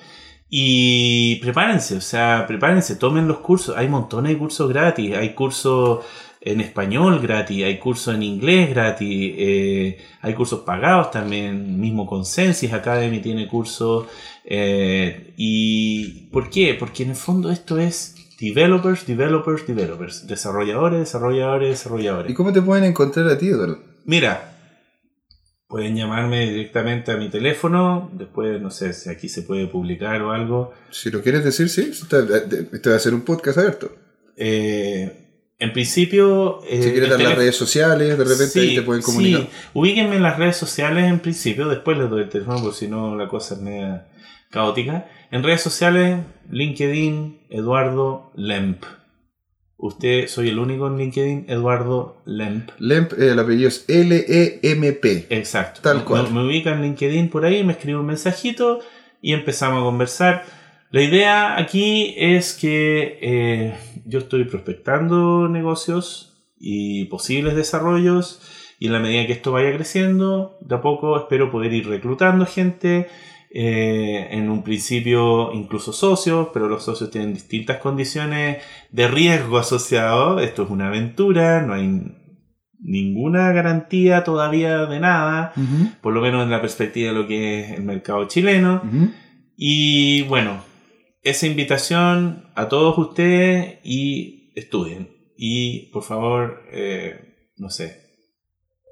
Y 0.57 1.37
prepárense, 1.37 1.97
o 1.97 2.01
sea, 2.01 2.45
prepárense, 2.47 2.97
tomen 2.97 3.27
los 3.27 3.39
cursos. 3.39 3.77
Hay 3.77 3.89
montones 3.89 4.33
de 4.33 4.39
cursos 4.39 4.69
gratis. 4.69 5.17
Hay 5.17 5.35
cursos 5.35 6.05
en 6.45 6.61
español 6.61 7.21
gratis, 7.21 7.65
hay 7.65 7.79
cursos 7.79 8.15
en 8.15 8.23
inglés 8.23 8.71
gratis, 8.71 9.35
eh, 9.39 9.99
hay 10.21 10.35
cursos 10.35 10.61
pagados 10.61 11.11
también. 11.11 11.81
Mismo 11.81 12.07
Consensus 12.07 12.73
Academy 12.73 13.21
tiene 13.21 13.49
cursos. 13.49 14.07
eh, 14.45 15.33
¿Y 15.37 16.29
por 16.31 16.51
qué? 16.51 16.75
Porque 16.79 17.03
en 17.05 17.11
el 17.11 17.17
fondo 17.17 17.51
esto 17.51 17.79
es 17.79 18.15
developers, 18.39 19.07
developers, 19.07 19.67
developers. 19.67 20.27
Desarrolladores, 20.27 20.99
desarrolladores, 21.01 21.69
desarrolladores. 21.71 22.31
¿Y 22.31 22.35
cómo 22.35 22.53
te 22.53 22.61
pueden 22.61 22.85
encontrar 22.85 23.27
a 23.29 23.39
ti, 23.39 23.49
Eduardo? 23.49 23.79
Mira, 24.05 24.51
pueden 25.67 25.97
llamarme 25.97 26.51
directamente 26.51 27.11
a 27.11 27.17
mi 27.17 27.31
teléfono. 27.31 28.11
Después, 28.13 28.61
no 28.61 28.71
sé 28.71 28.93
si 28.93 29.09
aquí 29.09 29.29
se 29.31 29.43
puede 29.43 29.67
publicar 29.67 30.21
o 30.23 30.33
algo. 30.33 30.73
Si 30.91 31.11
lo 31.11 31.23
quieres 31.23 31.43
decir, 31.43 31.69
sí. 31.71 31.89
Está- 31.91 32.19
Este 32.73 32.91
va 32.91 32.97
a 32.97 33.01
ser 33.01 33.15
un 33.15 33.23
podcast 33.23 33.57
abierto. 33.59 33.91
Eh, 34.37 35.24
en 35.65 35.73
principio. 35.73 36.61
eh, 36.69 36.83
Si 36.83 36.91
quieres 36.93 37.11
dar 37.11 37.21
las 37.21 37.37
redes 37.37 37.57
sociales, 37.57 38.17
de 38.19 38.25
repente 38.25 38.47
Sí, 38.61 38.75
te 38.75 38.83
pueden 38.83 39.03
comunicar. 39.03 39.41
Sí, 39.43 39.49
ubíquenme 39.75 40.17
en 40.17 40.23
las 40.23 40.39
redes 40.39 40.57
sociales 40.57 41.05
en 41.05 41.19
principio. 41.21 41.69
Después 41.69 41.99
les 41.99 42.09
doy 42.09 42.23
el 42.23 42.29
teléfono, 42.29 42.61
porque 42.63 42.77
si 42.77 42.89
no 42.89 43.17
la 43.17 43.29
cosa 43.29 43.55
es 43.55 43.61
media 43.61 44.07
caótica. 44.51 45.09
En 45.33 45.43
redes 45.43 45.63
sociales, 45.63 46.21
LinkedIn, 46.51 47.41
Eduardo 47.51 48.31
Lemp. 48.37 48.85
Usted, 49.77 50.29
soy 50.29 50.49
el 50.51 50.59
único 50.61 50.87
en 50.87 50.97
LinkedIn, 50.97 51.47
Eduardo 51.49 52.23
Lemp. 52.25 52.71
Lemp, 52.79 53.13
eh, 53.15 53.33
el 53.33 53.39
apellido 53.39 53.69
es 53.69 53.85
L-E-M-P. 53.89 55.27
Exacto. 55.31 55.81
Tal 55.83 55.99
Me- 55.99 56.05
cual. 56.05 56.31
Me, 56.33 56.45
ubica 56.47 56.71
en 56.73 56.83
LinkedIn 56.83 57.29
por 57.29 57.45
ahí, 57.45 57.65
me 57.65 57.73
escribe 57.73 57.99
un 57.99 58.07
mensajito 58.07 58.79
y 59.21 59.33
empezamos 59.33 59.81
a 59.81 59.85
conversar. 59.85 60.45
La 60.95 61.03
idea 61.03 61.59
aquí 61.59 62.15
es 62.17 62.55
que 62.55 63.19
eh, 63.21 63.75
yo 64.07 64.21
estoy 64.21 64.45
prospectando 64.45 65.49
negocios 65.49 66.55
y 66.57 67.07
posibles 67.07 67.57
desarrollos 67.57 68.41
y 68.79 68.87
en 68.87 68.93
la 68.93 69.01
medida 69.01 69.27
que 69.27 69.33
esto 69.33 69.51
vaya 69.51 69.75
creciendo, 69.75 70.57
de 70.61 70.77
a 70.77 70.81
poco 70.81 71.19
espero 71.19 71.51
poder 71.51 71.73
ir 71.73 71.89
reclutando 71.89 72.47
gente. 72.47 73.09
eh, 73.51 74.29
en 74.31 74.49
un 74.49 74.63
principio 74.63 75.53
incluso 75.53 75.93
socios, 75.93 76.51
pero 76.55 76.69
los 76.69 76.85
socios 76.85 77.11
tienen 77.11 77.35
distintas 77.35 77.79
condiciones 77.79 78.59
de 78.93 79.09
riesgo 79.09 79.59
asociado. 79.59 80.39
Esto 80.39 80.63
es 80.63 80.71
una 80.71 80.87
aventura, 80.87 81.61
no 81.63 81.75
hay 81.75 81.89
ninguna 82.79 83.51
garantía 83.51 84.23
todavía 84.23 84.87
de 84.87 85.01
nada, 85.01 85.55
por 86.01 86.13
lo 86.15 86.21
menos 86.21 86.45
en 86.45 86.51
la 86.51 86.61
perspectiva 86.61 87.09
de 87.09 87.19
lo 87.19 87.27
que 87.27 87.61
es 87.63 87.71
el 87.73 87.83
mercado 87.83 88.29
chileno. 88.29 88.81
Y 89.57 90.23
bueno, 90.23 90.74
esa 91.25 91.47
invitación 91.47 92.51
a 92.55 92.69
todos 92.69 92.97
ustedes 92.99 93.79
y 93.83 94.53
estudien. 94.55 95.11
Y 95.37 95.91
por 95.93 96.05
favor, 96.05 96.63
eh, 96.71 97.51
no 97.57 97.71
sé. 97.71 98.03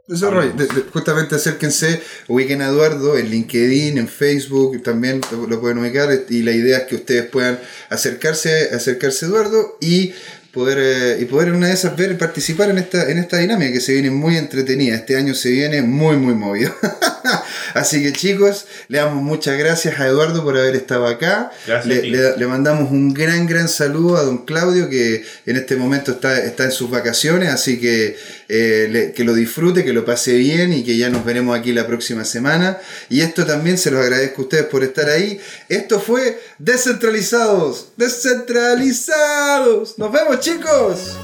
Desarrollo. 0.09 0.53
De- 0.55 0.67
de- 0.67 0.83
justamente 0.93 1.37
acérquense, 1.37 2.03
ubiquen 2.29 2.61
a 2.61 2.67
Eduardo 2.69 3.17
en 3.17 3.31
LinkedIn, 3.31 3.99
en 3.99 4.09
Facebook, 4.09 4.83
también 4.83 5.21
lo, 5.31 5.47
lo 5.47 5.61
pueden 5.61 5.79
ubicar. 5.79 6.09
Y 6.29 6.43
la 6.43 6.51
idea 6.53 6.79
es 6.79 6.85
que 6.85 6.97
ustedes 6.97 7.27
puedan 7.31 7.61
acercarse, 7.89 8.71
acercarse 8.75 9.25
a 9.25 9.29
Eduardo 9.29 9.77
y 9.81 10.13
poder, 10.53 10.79
eh, 10.81 11.19
y 11.21 11.25
poder 11.25 11.49
en 11.49 11.55
una 11.57 11.69
de 11.69 11.75
esas 11.75 11.97
ver 11.97 12.17
participar 12.19 12.71
en 12.71 12.79
esta, 12.79 13.11
en 13.11 13.19
esta 13.19 13.39
dinámica 13.39 13.73
que 13.73 13.81
se 13.81 13.93
viene 13.95 14.11
muy 14.11 14.37
entretenida. 14.37 14.95
Este 14.95 15.17
año 15.17 15.35
se 15.35 15.51
viene 15.51 15.83
muy, 15.83 16.17
muy 16.17 16.35
movido. 16.35 16.75
Así 17.75 18.03
que 18.03 18.13
chicos, 18.13 18.67
le 18.89 18.99
damos 18.99 19.23
muchas 19.23 19.57
gracias 19.59 19.99
a 19.99 20.07
Eduardo 20.07 20.45
por 20.45 20.59
haber 20.59 20.77
estado 20.77 21.07
acá. 21.07 21.51
Le, 21.89 22.03
le- 22.11 22.37
le 22.37 22.47
mandamos 22.47 22.91
un 22.91 23.15
gran, 23.15 23.47
gran 23.47 23.69
saludo 23.69 24.17
a 24.17 24.23
don 24.23 24.45
Claudio 24.45 24.89
que 24.91 25.25
en 25.47 25.57
este 25.57 25.77
momento 25.77 26.13
está, 26.13 26.39
está 26.45 26.65
en 26.65 26.73
sus 26.73 26.91
vacaciones, 26.91 27.49
así 27.49 27.79
que 27.81 28.17
eh, 28.55 28.87
le- 28.91 29.13
que 29.13 29.25
lo 29.25 29.33
disfrute, 29.33 29.83
que 29.83 29.95
lo 29.95 30.05
pase 30.05 30.35
bien 30.35 30.75
y 30.75 30.85
que 30.85 30.99
ya 30.99 31.09
nos 31.09 31.25
veremos 31.25 31.59
aquí 31.59 31.73
la 31.73 31.87
próxima 31.87 32.23
semana. 32.27 32.79
Y 33.09 33.23
esto 33.23 33.47
también 33.47 33.79
se 33.79 33.91
los 33.91 34.03
agradezco 34.03 34.43
a 34.43 34.45
ustedes 34.45 34.67
por 34.67 34.85
estar 34.85 35.09
ahí. 35.09 35.41
Esto 35.71 35.99
fue 36.01 36.39
Descentralizados, 36.59 37.93
descentralizados. 37.97 39.97
Nos 39.99 40.13
vemos 40.13 40.41
chicos. 40.41 41.17